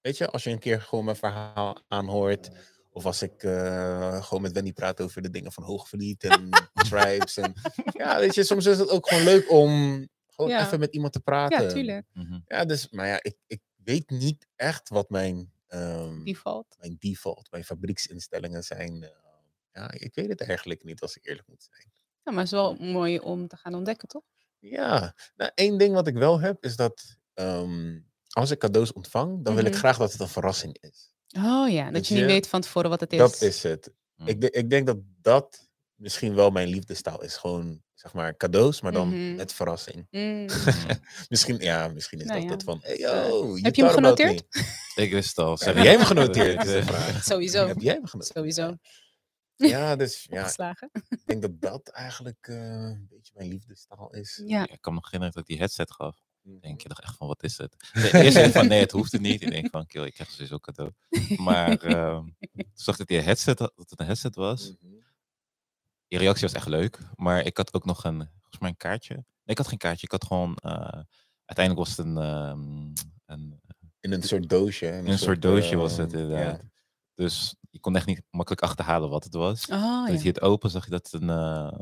weet 0.00 0.16
je, 0.16 0.30
als 0.30 0.44
je 0.44 0.50
een 0.50 0.58
keer 0.58 0.80
gewoon 0.80 1.04
mijn 1.04 1.16
verhaal 1.16 1.82
aanhoort. 1.88 2.50
Of 2.90 3.06
als 3.06 3.22
ik 3.22 3.42
eh, 3.42 4.22
gewoon 4.24 4.42
met 4.42 4.52
Wendy 4.52 4.72
praat 4.72 5.00
over 5.00 5.22
de 5.22 5.30
dingen 5.30 5.52
van 5.52 5.64
Hoogverliet 5.64 6.24
en 6.24 6.48
Tribes. 6.90 7.36
En, 7.36 7.52
ja, 7.92 8.18
weet 8.18 8.34
je, 8.34 8.44
soms 8.44 8.66
is 8.66 8.78
het 8.78 8.88
ook 8.90 9.08
gewoon 9.08 9.24
leuk 9.24 9.50
om 9.50 9.70
gewoon 10.26 10.50
Ja. 10.50 10.66
even 10.66 10.80
met 10.80 10.94
iemand 10.94 11.12
te 11.12 11.20
praten. 11.20 11.62
Ja, 11.62 11.68
tuurlijk. 11.72 12.06
Mhm. 12.12 12.38
Ja, 12.46 12.64
dus, 12.64 12.88
maar 12.90 13.06
ja, 13.06 13.18
ik, 13.22 13.36
ik 13.46 13.60
weet 13.76 14.10
niet 14.10 14.46
echt 14.56 14.88
wat 14.88 15.10
mijn, 15.10 15.52
ehm, 15.68 16.22
Default. 16.24 16.76
mijn 16.78 16.96
default, 16.98 17.50
mijn 17.50 17.64
fabrieksinstellingen 17.64 18.62
zijn. 18.62 19.02
eh, 19.02 19.10
ja, 19.72 19.90
ik 19.92 20.14
weet 20.14 20.28
het 20.28 20.40
eigenlijk 20.40 20.84
niet, 20.84 21.00
als 21.00 21.16
ik 21.16 21.26
eerlijk 21.26 21.48
moet 21.48 21.68
zijn. 21.72 21.90
Ja, 22.22 22.32
maar 22.32 22.34
het 22.44 22.52
is 22.52 22.58
wel 22.58 22.74
mooi 22.74 23.18
om 23.18 23.48
te 23.48 23.56
gaan 23.56 23.74
ontdekken, 23.74 24.08
toch? 24.08 24.22
Ja, 24.58 25.14
nou, 25.36 25.50
één 25.54 25.78
ding 25.78 25.94
wat 25.94 26.06
ik 26.06 26.14
wel 26.14 26.40
heb, 26.40 26.64
is 26.64 26.76
dat 26.76 27.16
ehm, 27.34 27.98
als 28.28 28.50
ik 28.50 28.58
cadeaus 28.58 28.92
ontvang, 28.92 29.44
dan 29.44 29.54
wil 29.54 29.64
ik 29.64 29.70
Mhm. 29.72 29.78
graag 29.80 29.96
dat 29.98 30.12
het 30.12 30.20
een 30.20 30.28
verrassing 30.28 30.76
is. 30.80 31.12
Oh 31.36 31.70
ja, 31.70 31.90
dat 31.90 32.08
je 32.08 32.14
niet 32.14 32.24
weet 32.24 32.48
van 32.48 32.60
tevoren 32.60 32.90
wat 32.90 33.00
het 33.00 33.12
is. 33.12 33.18
Dat 33.18 33.40
is 33.40 33.62
het. 33.62 33.92
Mm. 34.16 34.26
Ik, 34.28 34.44
ik 34.44 34.70
denk 34.70 34.86
dat 34.86 34.96
dat 35.20 35.67
misschien 35.98 36.34
wel 36.34 36.50
mijn 36.50 36.68
liefdestaal 36.68 37.22
is. 37.22 37.36
Gewoon, 37.36 37.82
zeg 37.94 38.12
maar, 38.12 38.36
cadeaus, 38.36 38.80
maar 38.80 38.92
dan 38.92 39.08
Mhm. 39.08 39.34
met 39.34 39.52
verrassing. 39.52 40.06
Mm. 40.10 40.46
Misschien, 41.28 41.58
ja, 41.58 41.88
misschien 41.88 42.18
is 42.20 42.26
Nou 42.26 42.38
dat 42.40 42.48
ja. 42.48 42.54
het 42.54 42.62
van, 42.64 42.78
hey, 42.82 42.92
Eh, 42.92 42.98
yo, 43.28 43.56
heb 43.56 43.74
je 43.74 43.84
hem 43.84 43.92
genoteerd? 43.92 44.44
Ik 44.94 45.10
wist 45.12 45.28
het 45.36 45.46
al. 45.46 45.56
Heb 45.58 45.76
jij 45.76 45.92
hem 45.92 46.04
genoteerd? 46.14 46.68
Vraag. 46.84 47.24
Sowieso. 47.24 47.66
Heb 47.66 47.80
jij 47.80 47.94
hem 47.94 48.06
genoteerd? 48.06 48.36
Sowieso. 48.36 48.76
Ja, 49.56 49.96
dus 49.96 50.26
ja, 50.30 50.40
Opgeslagen. 50.40 50.90
ik 51.08 51.20
denk 51.24 51.42
dat 51.42 51.60
dat 51.60 51.88
eigenlijk 51.88 52.46
eh, 52.48 52.56
een 52.56 53.06
beetje 53.08 53.32
mijn 53.34 53.48
liefdestaal 53.48 54.10
is. 54.14 54.42
Ja. 54.46 54.62
Ik 54.68 54.80
kan 54.80 54.92
me 54.92 54.98
nog 55.00 55.10
herinneren 55.10 55.34
dat 55.34 55.42
ik 55.42 55.48
die 55.48 55.58
headset 55.58 55.92
gaf. 55.92 56.16
Denk 56.60 56.80
je 56.80 56.88
toch 56.88 57.00
echt 57.00 57.16
van, 57.16 57.26
wat 57.26 57.42
is 57.42 57.58
het? 57.58 57.76
De 57.92 58.00
eerste 58.12 58.32
denk 58.32 58.46
ik 58.46 58.52
van, 58.52 58.68
nee, 58.68 58.80
het 58.80 58.90
hoeft 58.90 59.12
er 59.12 59.20
niet. 59.20 59.42
Ik 59.42 59.50
denk 59.50 59.70
van, 59.70 59.86
kill, 59.86 60.04
ik 60.04 60.14
krijg 60.14 60.30
sowieso 60.30 60.58
cadeau. 60.58 60.90
Maar 61.36 61.70
ehm, 61.82 62.22
toen 62.52 62.64
zag 62.74 62.92
ik 62.94 62.98
dat, 62.98 63.06
die 63.08 63.20
headset, 63.20 63.58
dat 63.58 63.72
het 63.76 64.00
een 64.00 64.06
headset 64.06 64.34
was. 64.34 64.72
Mhm. 64.80 64.94
Die 66.08 66.18
reactie 66.18 66.42
was 66.46 66.52
echt 66.56 66.66
leuk. 66.68 66.98
Maar 67.14 67.44
ik 67.44 67.56
had 67.56 67.74
ook 67.74 67.84
nog 67.84 68.04
een, 68.04 68.16
volgens 68.40 68.58
mij 68.60 68.68
een 68.70 68.76
kaartje. 68.76 69.14
Nee, 69.14 69.24
ik 69.44 69.58
had 69.58 69.68
geen 69.68 69.78
kaartje. 69.78 70.06
Ik 70.06 70.12
had 70.12 70.24
gewoon, 70.24 70.56
eh, 70.56 71.00
uiteindelijk 71.44 71.86
was 71.86 71.96
het 71.96 72.06
een, 72.06 72.16
ehm, 72.16 72.92
een, 73.26 73.60
In 74.00 74.12
een 74.12 74.22
soort 74.22 74.48
doosje. 74.48 74.86
In 74.86 75.06
een 75.08 75.18
soort 75.18 75.42
doosje 75.42 75.76
was 75.76 75.92
eh, 75.92 75.98
het 75.98 76.12
inderdaad. 76.12 76.60
ja. 76.60 76.68
Dus 77.14 77.54
je 77.70 77.80
kon 77.80 77.96
echt 77.96 78.06
niet 78.06 78.22
makkelijk 78.30 78.62
achterhalen 78.62 79.10
wat 79.10 79.24
het 79.24 79.34
was. 79.34 79.62
Oh 79.66 79.68
ja. 79.78 80.06
je 80.08 80.18
het 80.28 80.40
open, 80.40 80.70
zag 80.70 80.84
je 80.84 80.90
dat 80.90 81.10
het 81.10 81.22
een, 81.22 81.30
eh, 81.30 81.78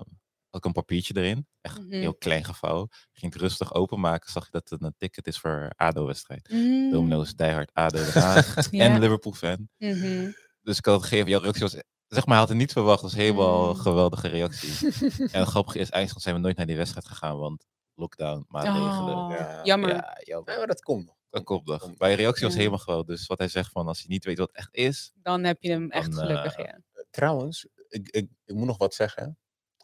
ook 0.51 0.65
een 0.65 0.73
papiertje 0.73 1.17
erin. 1.17 1.47
Echt 1.61 1.79
Mhm. 1.81 1.91
heel 1.91 2.15
klein 2.15 2.45
gevouwen. 2.45 2.89
Ging 3.13 3.33
het 3.33 3.43
rustig 3.43 3.75
openmaken, 3.75 4.31
zag 4.33 4.45
je 4.45 4.51
dat 4.51 4.69
het 4.69 4.83
een 4.83 4.95
ticket 4.97 5.27
is 5.27 5.39
voor 5.39 5.71
ADO-wedstrijd. 5.77 6.49
Mm. 6.51 6.91
Domino's, 6.91 7.35
diehard 7.35 7.71
ADO 7.73 7.97
Den 7.99 8.23
Haag. 8.23 8.71
Ja. 8.71 8.85
En 8.85 8.99
Liverpool-fan. 9.01 9.69
Mhm. 9.79 10.31
Dus 10.63 10.79
ik 10.79 10.85
had 10.85 10.95
het 11.01 11.09
gegeven, 11.09 11.31
jouw 11.31 11.41
reactie 11.41 11.63
was, 11.63 11.77
zeg 12.09 12.25
maar, 12.27 12.29
hij 12.37 12.39
had 12.39 12.49
het 12.49 12.59
niet 12.59 12.73
verwacht. 12.73 13.03
Dat 13.03 13.11
was 13.11 13.21
helemaal 13.21 13.69
Mm. 13.75 13.81
geweldige 13.81 14.29
reactie. 14.29 14.89
en 15.33 15.41
het 15.41 15.49
grappige 15.49 15.79
is, 15.79 15.91
eindelijk 15.91 16.23
zijn 16.23 16.35
we 16.35 16.41
nooit 16.41 16.57
naar 16.57 16.67
die 16.67 16.77
wedstrijd 16.77 17.07
gegaan, 17.07 17.39
want 17.39 17.65
lockdown, 17.95 18.45
maatregelen. 18.49 19.17
Oh, 19.17 19.31
Ja. 19.39 19.61
Jammer. 19.65 19.89
Ja, 19.89 20.21
jammer. 20.25 20.53
Ja, 20.53 20.59
maar 20.59 20.67
dat 20.67 20.81
komt 20.83 21.07
nog. 21.07 21.15
Dat 21.31 21.45
komt 21.45 21.67
nog. 21.67 21.91
Je 21.99 22.13
reactie 22.15 22.47
was 22.47 22.57
helemaal 22.57 22.79
geweldig. 22.79 23.07
Dus 23.07 23.27
wat 23.27 23.39
hij 23.39 23.49
zegt 23.49 23.71
van, 23.73 23.87
als 23.89 24.01
je 24.01 24.09
niet 24.09 24.25
weet 24.25 24.39
wat 24.39 24.49
het 24.49 24.57
echt 24.57 24.75
is. 24.75 25.13
Dan 25.15 25.45
heb 25.45 25.63
je 25.63 25.71
hem 25.71 25.91
echt 25.91 26.13
Dan, 26.15 26.27
gelukkig, 26.27 26.55
eh, 26.57 26.65
ja. 26.65 26.79
Trouwens, 27.11 27.67
ik, 27.89 28.09
ik, 28.09 28.29
ik 28.45 28.55
moet 28.55 28.67
nog 28.67 28.79
wat 28.79 28.95
zeggen. 28.95 29.39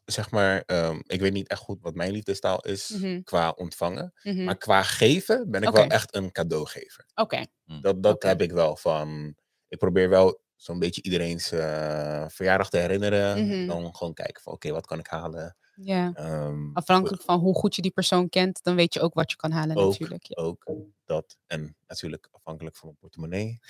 Zeg 0.05 0.31
maar, 0.31 0.63
ehm, 0.67 1.01
ik 1.07 1.21
weet 1.21 1.33
niet 1.33 1.49
echt 1.49 1.61
goed 1.61 1.79
wat 1.83 1.95
mijn 1.95 2.13
liefdestaal 2.13 2.61
is 2.61 2.89
Mhm. 2.89 3.23
qua 3.23 3.51
ontvangen. 3.51 4.13
Mhm. 4.23 4.45
Maar 4.45 4.57
qua 4.59 4.83
geven 4.83 5.51
ben 5.51 5.63
ik 5.63 5.71
wel 5.71 5.87
echt 5.87 6.15
een 6.15 6.33
cadeaugever. 6.33 7.07
Oké. 7.15 7.47
Dat, 7.81 8.03
dat 8.03 8.15
Oké. 8.15 8.27
heb 8.27 8.41
ik 8.43 8.53
wel 8.53 8.77
van. 8.77 9.35
Ik 9.69 9.79
probeer 9.79 10.09
wel 10.09 10.41
zo'n 10.63 10.79
beetje 10.79 11.03
iedereen's 11.03 11.53
eh, 11.53 12.25
verjaardag 12.29 12.71
te 12.71 12.77
herinneren. 12.79 13.47
Mhm. 13.47 13.67
Dan 13.67 13.95
gewoon 13.97 14.15
kijken 14.15 14.43
van 14.43 14.53
oké, 14.53 14.71
wat 14.73 14.87
kan 14.87 14.99
ik 14.99 15.07
halen? 15.07 15.57
Ja. 15.75 16.13
Ehm, 16.15 16.71
Afhankelijk 16.73 17.23
van 17.23 17.39
hoe 17.41 17.55
goed 17.55 17.75
je 17.77 17.83
die 17.83 17.91
persoon 17.91 18.29
kent, 18.29 18.63
dan 18.63 18.75
weet 18.75 18.95
je 18.95 19.01
ook 19.01 19.15
wat 19.15 19.31
je 19.31 19.37
kan 19.37 19.51
halen 19.51 19.77
Ook. 19.77 19.91
natuurlijk. 19.91 20.27
Ja. 20.27 20.43
ook 20.43 20.65
dat. 21.05 21.37
En 21.47 21.77
natuurlijk 21.87 22.29
afhankelijk 22.31 22.77
van 22.77 22.87
mijn 22.89 22.99
portemonnee. 23.01 23.61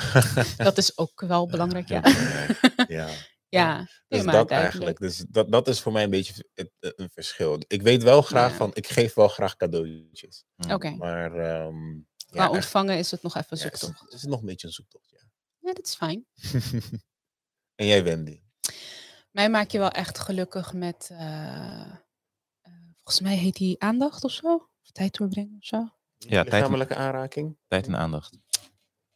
Dat 0.56 0.78
is 0.78 0.98
ook 0.98 1.20
wel 1.20 1.46
belangrijk, 1.54 1.88
ja. 1.88 2.02
Ja. 2.98 3.08
Ja, 3.48 3.76
nee, 3.76 3.86
Dus 4.08 4.22
maar 4.22 4.34
dat 4.34 4.50
eigenlijk. 4.50 4.98
Dus 4.98 5.24
dat, 5.28 5.52
dat 5.52 5.68
is 5.68 5.80
voor 5.80 5.92
mij 5.92 6.04
een 6.04 6.10
beetje 6.10 6.32
het- 6.54 6.70
het- 6.80 6.92
een 6.98 7.10
verschil. 7.10 7.58
Ik 7.66 7.82
weet 7.82 8.02
wel 8.02 8.22
graag 8.22 8.50
Ja. 8.50 8.56
van, 8.56 8.70
ik 8.74 8.86
geef 8.86 9.14
wel 9.14 9.28
graag 9.28 9.56
cadeautjes. 9.56 10.44
Oké. 10.70 10.90
Maar 10.90 11.34
ehm, 11.34 12.00
Qua 12.30 12.42
Ja, 12.44 12.50
ontvangen 12.50 12.96
is 12.98 13.10
het 13.10 13.22
nog 13.22 13.36
even 13.36 13.46
ja, 13.50 13.56
is, 13.56 13.62
zoektocht. 13.62 14.00
het- 14.00 14.12
is 14.12 14.20
het 14.20 14.30
nog 14.30 14.40
een 14.40 14.46
beetje 14.46 14.66
een 14.66 14.72
zoektocht, 14.72 15.10
dat 15.74 15.86
is 15.86 15.94
fijn. 15.94 16.26
en 17.74 17.86
jij, 17.86 18.04
Wendy? 18.04 18.40
Mij 19.30 19.50
maak 19.50 19.70
je 19.70 19.78
wel 19.78 19.90
echt 19.90 20.18
gelukkig 20.18 20.72
met, 20.72 21.08
eh, 21.12 21.80
eh, 22.60 22.72
volgens 22.94 23.20
mij 23.20 23.36
heet 23.36 23.54
die 23.56 23.80
aandacht 23.82 24.24
of 24.24 24.32
zo. 24.32 24.54
Of 24.82 24.90
tijd 24.92 25.16
doorbrengen 25.16 25.56
of 25.58 25.64
zo. 25.66 25.88
Ja, 26.18 26.42
tijd- 26.42 26.52
Lichamelijke 26.52 26.94
aanraking? 26.94 27.56
Tijd 27.68 27.86
en 27.86 27.96
aandacht. 27.96 28.38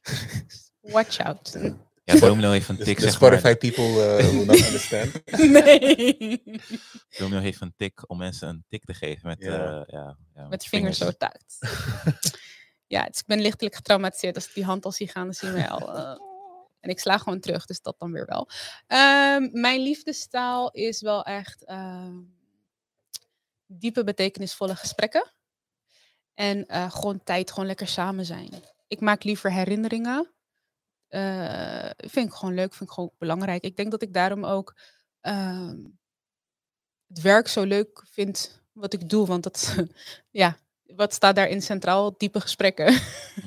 Watch 0.80 1.18
out. 1.20 1.58
Ja, 2.04 2.14
Domino 2.18 2.50
heeft 2.50 2.68
een 2.68 2.76
tik, 2.76 2.96
de 2.98 3.10
zeg 3.10 3.20
maar. 3.20 3.38
Spotify 3.38 3.54
people 3.70 4.18
uh, 4.18 4.30
will 4.30 4.44
not 4.44 4.60
understand. 4.66 5.22
nee. 5.50 6.42
Domino 7.18 7.40
heeft 7.40 7.60
een 7.60 7.74
tik 7.76 8.10
om 8.10 8.18
mensen 8.18 8.48
een 8.48 8.64
tik 8.68 8.84
te 8.84 8.94
geven 8.94 9.28
met, 9.28 9.40
Ja. 9.42 9.54
ja. 9.54 9.84
ja, 9.86 10.16
ja, 10.34 10.48
Met 10.48 10.62
je 10.62 10.68
vingers 10.68 10.98
zo 10.98 11.10
taakt. 11.10 11.58
ja, 12.86 13.04
dus 13.06 13.18
ik 13.18 13.26
ben 13.26 13.40
lichtelijk 13.40 13.74
getraumatiseerd. 13.74 14.34
Als 14.34 14.48
ik 14.48 14.54
die 14.54 14.64
hand 14.64 14.84
al 14.84 14.92
zie 14.92 15.08
gaan, 15.08 15.24
dan 15.24 15.34
zie 15.34 15.48
je 15.48 15.54
mij 15.54 15.68
al. 15.68 15.96
eh, 15.96 16.20
en 16.86 16.92
ik 16.92 17.00
sla 17.00 17.18
gewoon 17.18 17.40
terug, 17.40 17.66
dus 17.66 17.80
dat 17.80 17.98
dan 17.98 18.12
weer 18.12 18.26
wel. 18.26 18.48
Ehm, 18.86 19.48
mijn 19.52 19.80
liefdestaal 19.80 20.70
is 20.70 21.00
wel 21.00 21.24
echt 21.24 21.64
ehm, 21.64 22.16
diepe, 23.66 24.04
betekenisvolle 24.04 24.76
gesprekken. 24.76 25.32
En 26.34 26.66
eh, 26.66 26.90
gewoon 26.90 27.22
tijd, 27.24 27.50
gewoon 27.50 27.66
lekker 27.66 27.88
samen 27.88 28.24
zijn. 28.24 28.50
Ik 28.86 29.00
maak 29.00 29.24
liever 29.24 29.52
herinneringen. 29.52 30.30
Eh, 31.08 31.90
vind 31.96 32.28
ik 32.28 32.34
gewoon 32.34 32.54
leuk, 32.54 32.74
vind 32.74 32.88
ik 32.88 32.94
gewoon 32.94 33.12
belangrijk. 33.18 33.62
Ik 33.62 33.76
denk 33.76 33.90
dat 33.90 34.02
ik 34.02 34.12
daarom 34.12 34.44
ook 34.44 34.76
ehm, 35.20 35.76
het 37.06 37.20
werk 37.20 37.48
zo 37.48 37.64
leuk 37.64 38.04
vind 38.10 38.62
wat 38.72 38.92
ik 38.92 39.08
doe. 39.08 39.26
Want 39.26 39.42
dat, 39.42 39.76
ja, 40.30 40.58
wat 40.96 41.14
staat 41.14 41.34
daarin 41.36 41.62
centraal? 41.62 42.14
Diepe 42.16 42.40
gesprekken. 42.40 43.00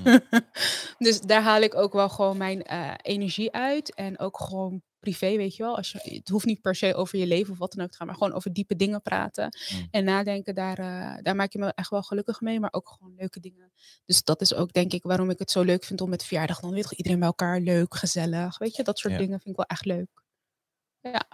Mm. 0.04 0.20
dus 1.06 1.22
daar 1.22 1.42
haal 1.42 1.62
ik 1.62 1.76
ook 1.76 1.94
wel 1.94 2.10
gewoon 2.10 2.38
mijn 2.38 2.64
eh, 2.64 2.94
energie 3.02 3.52
uit. 3.52 3.94
En 3.96 4.20
ook 4.20 4.38
gewoon 4.40 4.82
privé, 5.00 5.36
weet 5.36 5.56
je 5.56 5.64
wel. 5.64 5.76
Als 5.76 5.92
je, 5.92 6.00
het 6.14 6.30
hoeft 6.30 6.46
niet 6.46 6.62
per 6.62 6.76
se 6.76 6.96
over 6.96 7.20
je 7.20 7.28
leven 7.28 7.52
of 7.52 7.58
wat 7.60 7.74
dan 7.74 7.84
ook 7.84 7.92
te 7.92 7.98
gaan, 7.98 8.08
maar 8.08 8.16
gewoon 8.16 8.34
over 8.34 8.54
diepe 8.54 8.76
dingen 8.76 9.02
praten. 9.02 9.58
Mm. 9.74 9.88
En 9.92 10.04
nadenken, 10.04 10.56
daar, 10.56 10.78
eh, 10.80 11.24
daar 11.24 11.36
maak 11.36 11.52
je 11.54 11.60
me 11.60 11.72
echt 11.76 11.90
wel 11.90 12.02
gelukkig 12.02 12.42
mee. 12.42 12.60
Maar 12.60 12.74
ook 12.74 12.90
gewoon 12.90 13.14
leuke 13.16 13.40
dingen. 13.40 13.72
Dus 14.06 14.24
dat 14.24 14.42
is 14.42 14.54
ook 14.54 14.74
denk 14.74 14.94
ik 14.94 15.04
waarom 15.04 15.30
ik 15.30 15.40
het 15.40 15.52
zo 15.52 15.62
leuk 15.62 15.84
vind 15.84 16.02
om 16.02 16.10
met 16.10 16.24
verjaardag 16.24 16.60
dan 16.60 16.72
weet 16.72 16.90
je, 16.90 16.96
iedereen 16.96 17.20
bij 17.20 17.28
elkaar 17.28 17.60
leuk, 17.60 17.96
gezellig. 17.96 18.58
Weet 18.58 18.76
je, 18.76 18.84
dat 18.84 19.00
soort 19.00 19.14
Ja. 19.14 19.20
dingen 19.20 19.40
vind 19.40 19.50
ik 19.50 19.56
wel 19.56 19.66
echt 19.66 19.86
leuk. 19.86 20.10
Ja. 21.02 21.28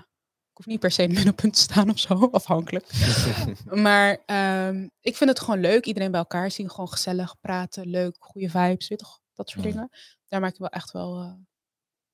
Ik 0.56 0.64
hoef 0.64 0.74
niet 0.74 0.80
per 0.80 0.92
se 0.92 1.02
in 1.02 1.08
het 1.08 1.18
middelpunt 1.18 1.54
te 1.54 1.60
staan 1.60 1.90
of 1.90 2.00
zo, 2.00 2.30
afhankelijk. 2.32 2.88
Maar 3.88 4.18
ehm, 4.26 4.88
ik 5.02 5.16
vind 5.16 5.30
het 5.30 5.40
gewoon 5.40 5.60
leuk. 5.60 5.86
Iedereen 5.86 6.12
bij 6.12 6.20
elkaar 6.20 6.52
zien, 6.52 6.70
gewoon 6.70 6.90
gezellig 6.90 7.40
praten, 7.40 7.88
leuk, 7.88 8.16
goede 8.20 8.50
vibes, 8.50 8.88
weet 8.88 9.00
toch? 9.00 9.20
Dat 9.34 9.50
soort 9.50 9.64
dingen. 9.64 9.90
Daar 10.28 10.40
maak 10.40 10.52
ik 10.54 10.60
wel 10.60 10.70
echt 10.70 10.92
wel 10.92 11.22
eh, 11.22 11.34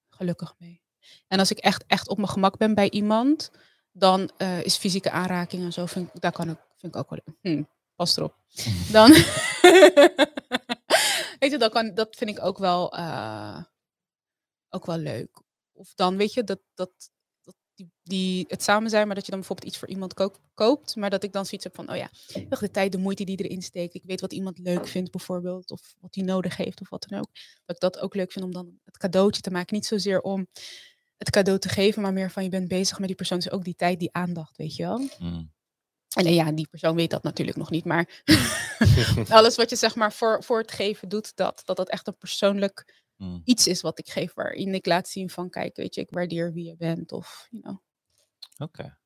gelukkig 0.10 0.56
mee. 0.58 0.82
En 1.28 1.40
als 1.40 1.52
ik 1.52 1.58
echt, 1.58 1.84
echt 1.88 2.10
op 2.10 2.18
mijn 2.18 2.30
gemak 2.30 2.58
ben 2.58 2.74
bij 2.74 2.90
iemand, 2.90 3.52
dan 3.92 4.32
eh, 4.38 4.64
is 4.64 4.78
fysieke 4.78 5.12
aanraking 5.12 5.64
en 5.64 5.74
zo, 5.74 5.86
vind 5.86 6.10
ik, 6.14 6.22
daar 6.22 6.32
kan 6.32 6.50
ik, 6.50 6.58
vind 6.76 6.96
ik 6.96 7.02
ook 7.02 7.10
wel. 7.10 7.20
Hm, 7.42 7.64
pas 7.96 8.18
erop. 8.18 8.36
Dan, 8.92 9.12
weet 11.40 11.52
je, 11.52 11.58
dan 11.58 11.70
kan, 11.70 11.94
dat 11.94 12.16
vind 12.16 12.30
ik 12.30 12.44
ook 12.44 12.58
wel, 12.58 12.94
eh, 12.94 13.64
ook 14.70 14.86
wel 14.86 14.98
leuk. 14.98 15.42
Of 15.72 15.94
dan, 15.94 16.18
weet 16.18 16.34
je, 16.34 16.44
dat, 16.44 16.60
dat, 16.74 16.92
dat 16.98 17.12
die, 17.82 17.92
die, 18.04 18.46
het 18.48 18.64
samen 18.64 18.90
zijn, 18.90 19.06
maar 19.06 19.16
dat 19.16 19.26
je 19.26 19.32
dan 19.32 19.40
bijvoorbeeld 19.40 19.70
iets 19.70 19.78
voor 19.80 19.88
iemand 19.88 20.14
koop- 20.14 20.40
koopt, 20.54 20.96
maar 20.96 21.10
dat 21.10 21.24
ik 21.24 21.34
dan 21.34 21.46
zoiets 21.46 21.64
heb 21.64 21.76
van, 21.76 21.92
oh 21.92 21.96
ja, 21.96 22.10
de 22.50 22.72
tijd, 22.72 22.92
de 22.92 22.98
moeite 22.98 23.24
die 23.24 23.44
erin 23.44 23.62
steekt. 23.62 23.94
Ik 23.94 24.04
weet 24.04 24.22
wat 24.22 24.34
iemand 24.34 24.60
leuk 24.60 24.88
vindt 24.88 25.12
bijvoorbeeld, 25.12 25.72
of 25.72 25.96
wat 26.00 26.16
hij 26.16 26.24
nodig 26.24 26.58
heeft, 26.58 26.82
of 26.82 26.90
wat 26.90 27.06
dan 27.10 27.20
ook. 27.20 27.28
Dat 27.66 27.76
ik 27.76 27.82
dat 27.82 28.00
ook 28.00 28.16
leuk 28.16 28.32
vind 28.32 28.46
om 28.46 28.52
dan 28.52 28.80
het 28.86 28.98
cadeautje 28.98 29.42
te 29.42 29.52
maken. 29.52 29.76
Niet 29.76 29.86
zozeer 29.86 30.22
om 30.22 30.48
het 31.18 31.30
cadeau 31.30 31.60
te 31.60 31.70
geven, 31.70 32.02
maar 32.02 32.14
meer 32.14 32.32
van 32.32 32.44
je 32.44 32.50
bent 32.50 32.68
bezig 32.68 32.98
met 32.98 33.08
die 33.08 33.16
persoon. 33.16 33.40
Dus 33.40 33.52
ook 33.52 33.64
die 33.64 33.76
tijd, 33.76 34.00
die 34.00 34.14
aandacht, 34.14 34.58
weet 34.58 34.76
je 34.76 34.84
wel. 34.84 35.10
Mm. 35.20 35.52
En 36.16 36.26
eh, 36.26 36.36
ja, 36.36 36.52
die 36.52 36.68
persoon 36.68 36.96
weet 36.96 37.10
dat 37.10 37.24
natuurlijk 37.24 37.58
nog 37.58 37.70
niet, 37.70 37.86
maar 37.86 38.24
alles 39.30 39.56
wat 39.56 39.70
je 39.70 39.76
zeg 39.76 39.96
maar 39.96 40.14
voor, 40.14 40.44
voor 40.44 40.60
het 40.60 40.72
geven 40.72 41.10
doet, 41.10 41.36
dat, 41.36 41.62
dat 41.66 41.78
dat 41.78 41.90
echt 41.90 42.08
een 42.08 42.18
persoonlijk 42.18 43.01
Mm. 43.22 43.42
iets 43.44 43.68
is 43.68 43.82
wat 43.82 44.00
ik 44.00 44.10
geef, 44.10 44.34
waarin 44.34 44.74
ik 44.74 44.86
laat 44.86 45.08
zien 45.10 45.30
van, 45.30 45.50
kijk, 45.50 45.76
weet 45.76 45.96
je, 45.96 46.02
ik 46.02 46.10
waardeer 46.10 46.54
wie 46.54 46.66
je 46.66 46.76
bent, 46.76 47.12
of, 47.12 47.48
you 47.50 47.62
know. 47.64 47.78
Oké. 48.58 48.98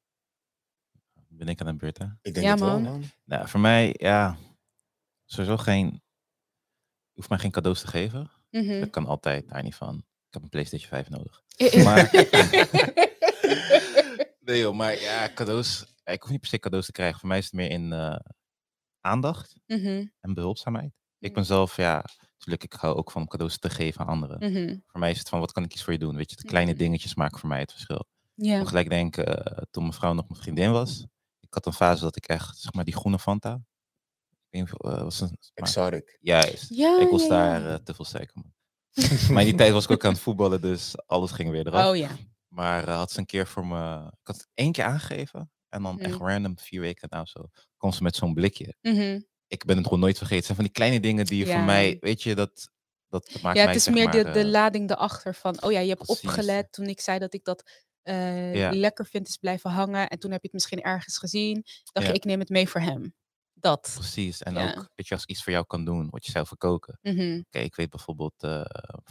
Ben 1.27 1.47
ik 1.47 1.59
aan 1.61 1.67
de 1.67 1.75
beurt, 1.75 1.97
hè? 1.97 2.05
Ik 2.21 2.33
denk 2.33 2.45
Ja, 2.45 2.51
het 2.51 2.59
wel, 2.59 2.79
man. 2.79 2.83
man. 2.83 3.03
Nou, 3.23 3.47
voor 3.47 3.59
mij, 3.59 3.95
ja, 3.97 4.37
sowieso 5.25 5.57
geen, 5.57 5.85
je 7.11 7.13
hoeft 7.13 7.29
mij 7.29 7.37
geen 7.39 7.51
cadeaus 7.51 7.79
te 7.81 7.87
geven. 7.87 8.31
Mhm. 8.49 8.79
Dat 8.79 8.89
kan 8.89 9.05
altijd, 9.05 9.49
daar 9.49 9.63
niet 9.63 9.75
van. 9.75 9.97
Ik 9.97 10.33
heb 10.33 10.43
een 10.43 10.49
PlayStation 10.49 10.89
5 10.89 11.09
nodig. 11.09 11.43
Eh, 11.55 11.83
Maar- 11.83 12.09
Nee 14.39 14.59
joh, 14.59 14.75
maar 14.75 14.99
ja, 14.99 15.29
cadeaus, 15.33 15.85
ik 16.03 16.21
hoef 16.21 16.31
niet 16.31 16.39
per 16.39 16.49
se 16.49 16.59
cadeaus 16.59 16.85
te 16.85 16.91
krijgen. 16.91 17.19
Voor 17.19 17.29
mij 17.29 17.37
is 17.37 17.43
het 17.45 17.53
meer 17.53 17.69
in 17.69 17.93
eh, 17.93 18.19
aandacht 19.01 19.55
Mhm, 19.67 20.05
en 20.19 20.33
behulpzaamheid. 20.33 20.93
Ik 21.19 21.27
Mm. 21.29 21.35
ben 21.35 21.45
zelf, 21.45 21.75
ja, 21.77 22.05
natuurlijk, 22.45 22.63
ik 22.73 22.79
hou 22.79 22.95
ook 22.95 23.11
van 23.11 23.21
om 23.21 23.27
cadeaus 23.27 23.57
te 23.57 23.69
geven 23.69 24.01
aan 24.01 24.07
anderen. 24.07 24.51
mhm. 24.51 24.77
Voor 24.87 24.99
mij 24.99 25.11
is 25.11 25.19
het 25.19 25.29
van, 25.29 25.39
wat 25.39 25.51
kan 25.51 25.63
ik 25.63 25.73
iets 25.73 25.83
voor 25.83 25.93
je 25.93 25.99
doen? 25.99 26.15
Weet 26.15 26.29
je, 26.29 26.35
de 26.35 26.47
kleine 26.47 26.73
dingetjes 26.75 27.15
maken 27.15 27.39
voor 27.39 27.49
mij 27.49 27.59
het 27.59 27.71
verschil. 27.71 28.05
Ik 28.35 28.45
Ja. 28.45 28.57
moet 28.57 28.67
gelijk 28.67 28.89
denken, 28.89 29.45
eh, 29.45 29.63
toen 29.71 29.83
mijn 29.83 29.95
vrouw 29.95 30.13
nog 30.13 30.27
mijn 30.29 30.41
vriendin 30.41 30.71
was. 30.71 31.05
Ik 31.39 31.53
had 31.53 31.65
een 31.65 31.73
fase 31.73 32.03
dat 32.03 32.15
ik 32.15 32.25
echt, 32.27 32.57
zeg 32.57 32.73
maar, 32.73 32.83
die 32.85 32.95
groene 32.95 33.19
Fanta. 33.19 33.61
Ik 34.49 34.67
weet 34.67 34.81
eh, 34.81 35.01
was 35.01 35.21
een, 35.21 35.27
maar- 35.27 35.51
Exotic. 35.53 36.17
Juist. 36.21 36.69
Ja, 36.69 36.99
ik 36.99 37.09
was 37.09 37.21
ja, 37.21 37.27
daar 37.29 37.61
ja. 37.61 37.67
eh, 37.69 37.75
te 37.75 37.93
veel 37.93 38.05
suiker, 38.05 38.35
maar 39.31 39.41
in 39.41 39.47
die 39.47 39.55
tijd 39.55 39.71
was 39.71 39.83
ik 39.83 39.91
ook 39.91 40.05
aan 40.05 40.11
het 40.11 40.21
voetballen, 40.21 40.61
dus 40.61 40.93
alles 41.07 41.31
ging 41.31 41.49
weer 41.49 41.67
eraf. 41.67 41.89
Oh 41.89 41.95
ja. 41.95 42.09
Maar 42.47 42.87
eh, 42.87 42.95
had 42.95 43.11
ze 43.11 43.19
een 43.19 43.25
keer 43.25 43.47
voor 43.47 43.65
me, 43.67 43.97
ik 44.05 44.27
had 44.27 44.35
het 44.37 44.47
één 44.53 44.71
keer 44.71 44.83
aangegeven. 44.83 45.49
En 45.69 45.83
dan 45.83 45.99
echt 45.99 46.13
Mhm. 46.19 46.23
random, 46.27 46.59
vier 46.59 46.81
weken 46.81 47.07
na 47.11 47.21
of 47.21 47.27
zo, 47.29 47.45
kwam 47.77 47.91
ze 47.91 48.03
met 48.03 48.15
zo'n 48.15 48.33
blikje. 48.33 48.75
Mhm. 48.81 49.19
Ik 49.61 49.65
ben 49.65 49.75
het 49.77 49.85
gewoon 49.85 49.99
nooit 49.99 50.17
vergeten. 50.17 50.35
Het 50.37 50.45
zijn 50.45 50.57
van 50.57 50.65
die 50.65 50.73
kleine 50.73 50.99
dingen 50.99 51.25
die 51.25 51.37
je 51.39 51.45
Ja. 51.45 51.55
voor 51.55 51.63
mij, 51.65 51.97
weet 51.99 52.23
je, 52.23 52.35
dat, 52.35 52.69
dat 53.09 53.29
maakt 53.41 53.57
Ja, 53.57 53.63
mij 53.63 53.73
het 53.73 53.75
is 53.75 53.89
meer 53.89 54.03
maar, 54.03 54.13
de, 54.13 54.23
de 54.31 54.39
eh, 54.39 54.45
lading 54.45 54.89
erachter 54.91 55.35
van, 55.35 55.61
oh 55.63 55.71
ja, 55.71 55.79
je 55.79 55.89
hebt 55.89 56.05
Precies. 56.05 56.23
opgelet 56.23 56.71
toen 56.71 56.85
ik 56.87 57.01
zei 57.01 57.19
dat 57.19 57.33
ik 57.33 57.43
dat 57.43 57.83
eh, 58.01 58.55
Ja. 58.55 58.71
lekker 58.71 59.05
vind 59.05 59.27
is 59.27 59.37
blijven 59.37 59.69
hangen. 59.71 60.07
En 60.09 60.19
toen 60.19 60.31
heb 60.31 60.39
je 60.41 60.47
het 60.47 60.53
misschien 60.53 60.81
ergens 60.81 61.17
gezien. 61.17 61.63
Dacht 61.91 62.05
Ja. 62.05 62.11
je, 62.11 62.17
ik 62.17 62.25
neem 62.25 62.39
het 62.39 62.49
mee 62.49 62.69
voor 62.69 62.81
hem. 62.81 63.13
Dat. 63.53 63.91
Precies. 63.95 64.41
En 64.41 64.53
Ja. 64.53 64.67
ook, 64.67 64.89
weet 64.95 65.07
je, 65.07 65.13
als 65.13 65.23
ik 65.23 65.29
iets 65.29 65.43
voor 65.43 65.53
jou 65.53 65.65
kan 65.65 65.85
doen, 65.85 66.09
wat 66.09 66.25
je 66.25 66.31
zelf 66.31 66.49
wil 66.49 66.57
koken. 66.57 66.99
Mhm, 67.01 67.39
Oké, 67.47 67.59
ik 67.59 67.75
weet 67.75 67.89
bijvoorbeeld, 67.89 68.33
vrouw 68.37 68.65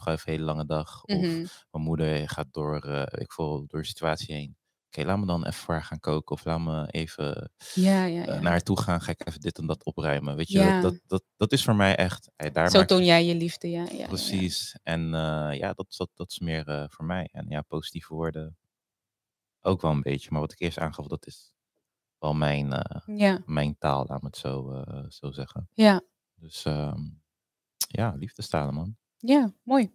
heeft 0.05 0.27
een 0.27 0.33
hele 0.33 0.45
lange 0.45 0.67
dag. 0.67 1.05
Of 1.05 1.17
mhm. 1.17 1.47
mijn 1.71 1.85
moeder 1.85 2.29
gaat 2.29 2.47
door, 2.51 2.85
ik 3.11 3.33
voel, 3.33 3.65
door 3.67 3.81
de 3.81 3.87
situatie 3.87 4.35
heen. 4.35 4.57
Oké, 4.97 5.07
laat 5.07 5.19
me 5.19 5.27
dan 5.27 5.41
even 5.47 5.61
voor 5.61 5.75
haar 5.75 5.85
gaan 5.85 6.01
koken. 6.01 6.37
Of 6.37 6.45
laat 6.45 6.61
me 6.61 6.87
even 6.91 7.53
Ja, 7.75 8.05
ja, 8.05 8.21
eh, 8.23 8.27
ja. 8.27 8.41
naar 8.41 8.51
haar 8.51 8.63
toe 8.63 8.81
gaan. 8.81 9.01
Ga 9.01 9.11
ik 9.11 9.27
even 9.29 9.41
dit 9.41 9.59
en 9.59 9.67
dat 9.67 9.85
opruimen. 9.85 10.37
Weet 10.37 10.49
je, 10.49 10.79
dat, 10.83 11.01
dat, 11.07 11.23
dat, 11.37 11.53
is 11.53 11.65
voor 11.65 11.77
mij 11.77 11.97
echt. 11.97 12.31
eh, 12.37 12.53
daar 12.53 12.71
Zo 12.71 12.85
toon 12.85 13.05
jij 13.05 13.25
je 13.25 13.35
liefde, 13.35 13.71
ja. 13.71 13.87
ja. 13.93 14.07
Precies. 14.07 14.77
En 14.83 15.15
eh, 15.15 15.59
ja, 15.59 15.73
dat, 15.73 15.95
dat, 15.97 16.11
dat 16.15 16.31
is 16.31 16.39
meer 16.39 16.69
eh, 16.69 16.85
voor 16.89 17.05
mij. 17.05 17.29
En 17.33 17.47
ja, 17.49 17.63
positieve 17.63 18.15
woorden 18.15 18.57
ook 19.61 19.81
wel 19.81 19.91
een 19.91 20.03
beetje. 20.03 20.29
Maar 20.31 20.41
wat 20.41 20.53
ik 20.53 20.61
eerst 20.61 20.79
aangaf, 20.79 21.07
dat 21.07 21.27
is 21.27 21.55
wel 22.19 22.35
mijn, 22.35 22.69
mijn 23.47 23.79
taal, 23.79 24.05
laat 24.09 24.21
me 24.23 24.27
het 24.27 24.37
zo, 24.37 24.83
zo 25.09 25.31
zeggen. 25.31 25.69
ja, 25.73 26.03
Dus 26.35 26.65
ehm, 26.65 27.01
ja, 27.77 28.15
liefdestalen, 28.17 28.75
man. 28.75 28.97
ja, 29.17 29.53
mooi. 29.63 29.93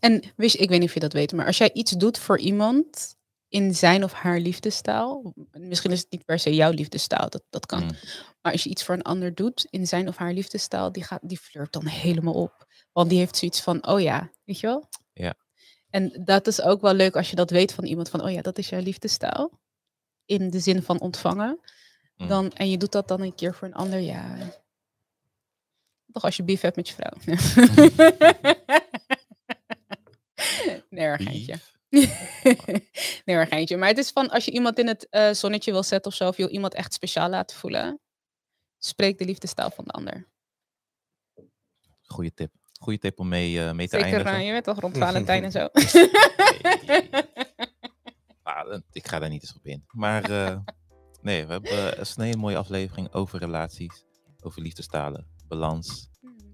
En 0.00 0.22
wist 0.36 0.54
ik 0.60 0.68
weet 0.68 0.78
niet 0.80 0.88
of 0.88 0.94
je 0.94 1.00
dat 1.00 1.12
weet, 1.12 1.32
maar 1.32 1.46
als 1.46 1.58
jij 1.58 1.72
iets 1.72 1.90
doet 1.92 2.18
voor 2.18 2.38
iemand 2.38 3.16
in 3.52 3.74
zijn 3.74 4.04
of 4.04 4.12
haar 4.12 4.38
liefdestaal, 4.38 5.34
misschien 5.52 5.90
is 5.90 6.00
het 6.00 6.10
niet 6.10 6.24
per 6.24 6.38
se 6.38 6.54
jouw 6.54 6.70
liefdestaal, 6.70 7.28
dat, 7.28 7.42
dat 7.50 7.66
kan. 7.66 7.82
Mm. 7.82 7.90
Maar 8.42 8.52
als 8.52 8.62
je 8.62 8.70
iets 8.70 8.84
voor 8.84 8.94
een 8.94 9.02
ander 9.02 9.34
doet 9.34 9.66
in 9.70 9.86
zijn 9.86 10.08
of 10.08 10.16
haar 10.16 10.32
liefdestaal, 10.32 10.92
die, 10.92 11.04
gaat, 11.04 11.20
die 11.22 11.38
flirt 11.38 11.72
dan 11.72 11.86
helemaal 11.86 12.34
op. 12.34 12.66
Want 12.92 13.08
die 13.08 13.18
heeft 13.18 13.36
zoiets 13.36 13.60
van, 13.60 13.86
oh 13.86 14.00
ja, 14.00 14.30
weet 14.44 14.60
je 14.60 14.66
wel? 14.66 14.88
Ja. 15.12 15.34
En 15.90 16.20
dat 16.24 16.46
is 16.46 16.62
ook 16.62 16.80
wel 16.80 16.94
leuk 16.94 17.16
als 17.16 17.30
je 17.30 17.36
dat 17.36 17.50
weet 17.50 17.72
van 17.72 17.84
iemand 17.84 18.08
van, 18.08 18.22
oh 18.22 18.30
ja, 18.30 18.42
dat 18.42 18.58
is 18.58 18.68
jouw 18.68 18.80
liefdestaal. 18.80 19.60
In 20.24 20.50
de 20.50 20.60
zin 20.60 20.82
van 20.82 21.00
ontvangen. 21.00 21.60
Mm. 22.16 22.28
Dan, 22.28 22.52
en 22.52 22.70
je 22.70 22.76
doet 22.76 22.92
dat 22.92 23.08
dan 23.08 23.20
een 23.20 23.34
keer 23.34 23.54
voor 23.54 23.68
een 23.68 23.74
ander, 23.74 23.98
ja. 23.98 24.36
Toch 26.12 26.24
als 26.24 26.36
je 26.36 26.42
beef 26.42 26.60
hebt 26.60 26.76
met 26.76 26.88
je 26.88 26.94
vrouw. 26.94 27.16
nee, 30.90 31.16
geintje. 31.16 31.58
Nee, 33.24 33.36
hoor, 33.36 33.46
geintje. 33.46 33.76
Maar 33.76 33.88
het 33.88 33.98
is 33.98 34.10
van, 34.10 34.30
als 34.30 34.44
je 34.44 34.50
iemand 34.50 34.78
in 34.78 34.86
het 34.86 35.08
eh, 35.08 35.30
zonnetje 35.30 35.72
wil 35.72 35.82
zetten 35.82 36.10
of 36.10 36.16
zo, 36.16 36.28
of 36.28 36.36
je 36.36 36.42
wil 36.42 36.52
iemand 36.52 36.74
echt 36.74 36.92
speciaal 36.92 37.28
laten 37.28 37.56
voelen, 37.56 38.00
spreek 38.78 39.18
de 39.18 39.24
liefdestaal 39.24 39.70
van 39.70 39.84
de 39.84 39.90
ander. 39.90 40.28
Goeie 42.02 42.34
tip. 42.34 42.52
Goeie 42.80 42.98
tip 42.98 43.18
om 43.18 43.28
mee, 43.28 43.64
eh, 43.64 43.72
mee 43.72 43.88
te 43.88 43.96
Zeker, 43.98 44.14
eindigen. 44.14 44.44
je 44.44 44.52
weet 44.52 44.64
toch 44.64 44.80
rond 44.80 44.98
Valentijn 45.06 45.44
en 45.44 45.52
zo. 45.52 45.68
Ah, 48.44 48.80
ik 48.92 49.08
ga 49.08 49.18
daar 49.18 49.28
niet 49.28 49.42
eens 49.42 49.54
op 49.54 49.66
in. 49.66 49.84
Maar 49.88 50.30
eh, 50.30 50.58
nee, 51.20 51.46
we 51.46 51.52
hebben 51.52 51.72
uh, 51.72 51.90
een 52.16 52.24
hele 52.24 52.36
mooie 52.36 52.56
aflevering 52.56 53.12
over 53.12 53.38
relaties, 53.38 54.04
over 54.40 54.62
liefdestalen, 54.62 55.26
balans. 55.48 56.08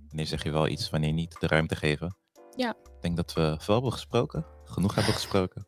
wanneer 0.06 0.26
zeg 0.26 0.42
je 0.42 0.50
wel 0.50 0.68
iets, 0.68 0.90
wanneer 0.90 1.12
niet, 1.12 1.40
de 1.40 1.46
ruimte 1.46 1.76
geven. 1.76 2.16
Ja. 2.56 2.70
Ik 2.70 3.00
denk 3.00 3.16
dat 3.16 3.32
we 3.32 3.56
veel 3.60 3.74
hebben 3.74 3.92
gesproken, 3.92 4.46
genoeg 4.70 4.94
hebben 4.94 5.14
gesproken. 5.14 5.66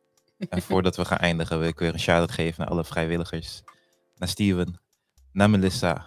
en 0.48 0.62
voordat 0.62 0.96
we 0.96 1.04
gaan 1.04 1.18
eindigen, 1.18 1.58
wil 1.58 1.68
ik 1.68 1.78
weer 1.78 1.92
een 1.92 2.00
shout-out 2.00 2.30
geven 2.30 2.60
naar 2.60 2.70
alle 2.70 2.84
vrijwilligers. 2.84 3.62
Naar 4.16 4.28
Steven, 4.28 4.80
naar 5.32 5.50
Melissa 5.50 6.06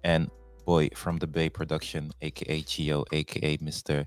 en 0.00 0.32
Boy 0.64 0.90
from 0.94 1.18
the 1.18 1.28
Bay 1.28 1.50
Production, 1.50 2.12
a.k.a. 2.24 2.60
Chio, 2.64 3.00
a.k.a. 3.00 3.56
Mr. 3.60 4.06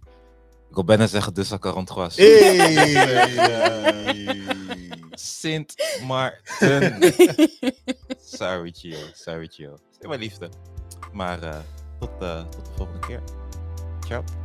Ik 0.69 0.75
wil 0.75 0.83
bijna 0.83 1.07
zeggen 1.07 1.33
de 1.33 1.43
Sacarantrois. 1.43 2.15
Hey! 2.15 3.35
Sint 5.11 5.75
Maarten. 6.07 7.13
sorry, 8.37 8.71
Chio. 8.71 8.97
Sorry, 9.13 9.47
Chio. 9.47 9.77
Zeg 9.99 10.09
maar 10.09 10.17
liefde. 10.17 10.49
Maar 11.13 11.43
uh, 11.43 11.57
tot, 11.99 12.09
uh, 12.21 12.43
tot 12.49 12.65
de 12.65 12.71
volgende 12.75 12.99
keer. 13.07 13.21
Ciao. 14.07 14.44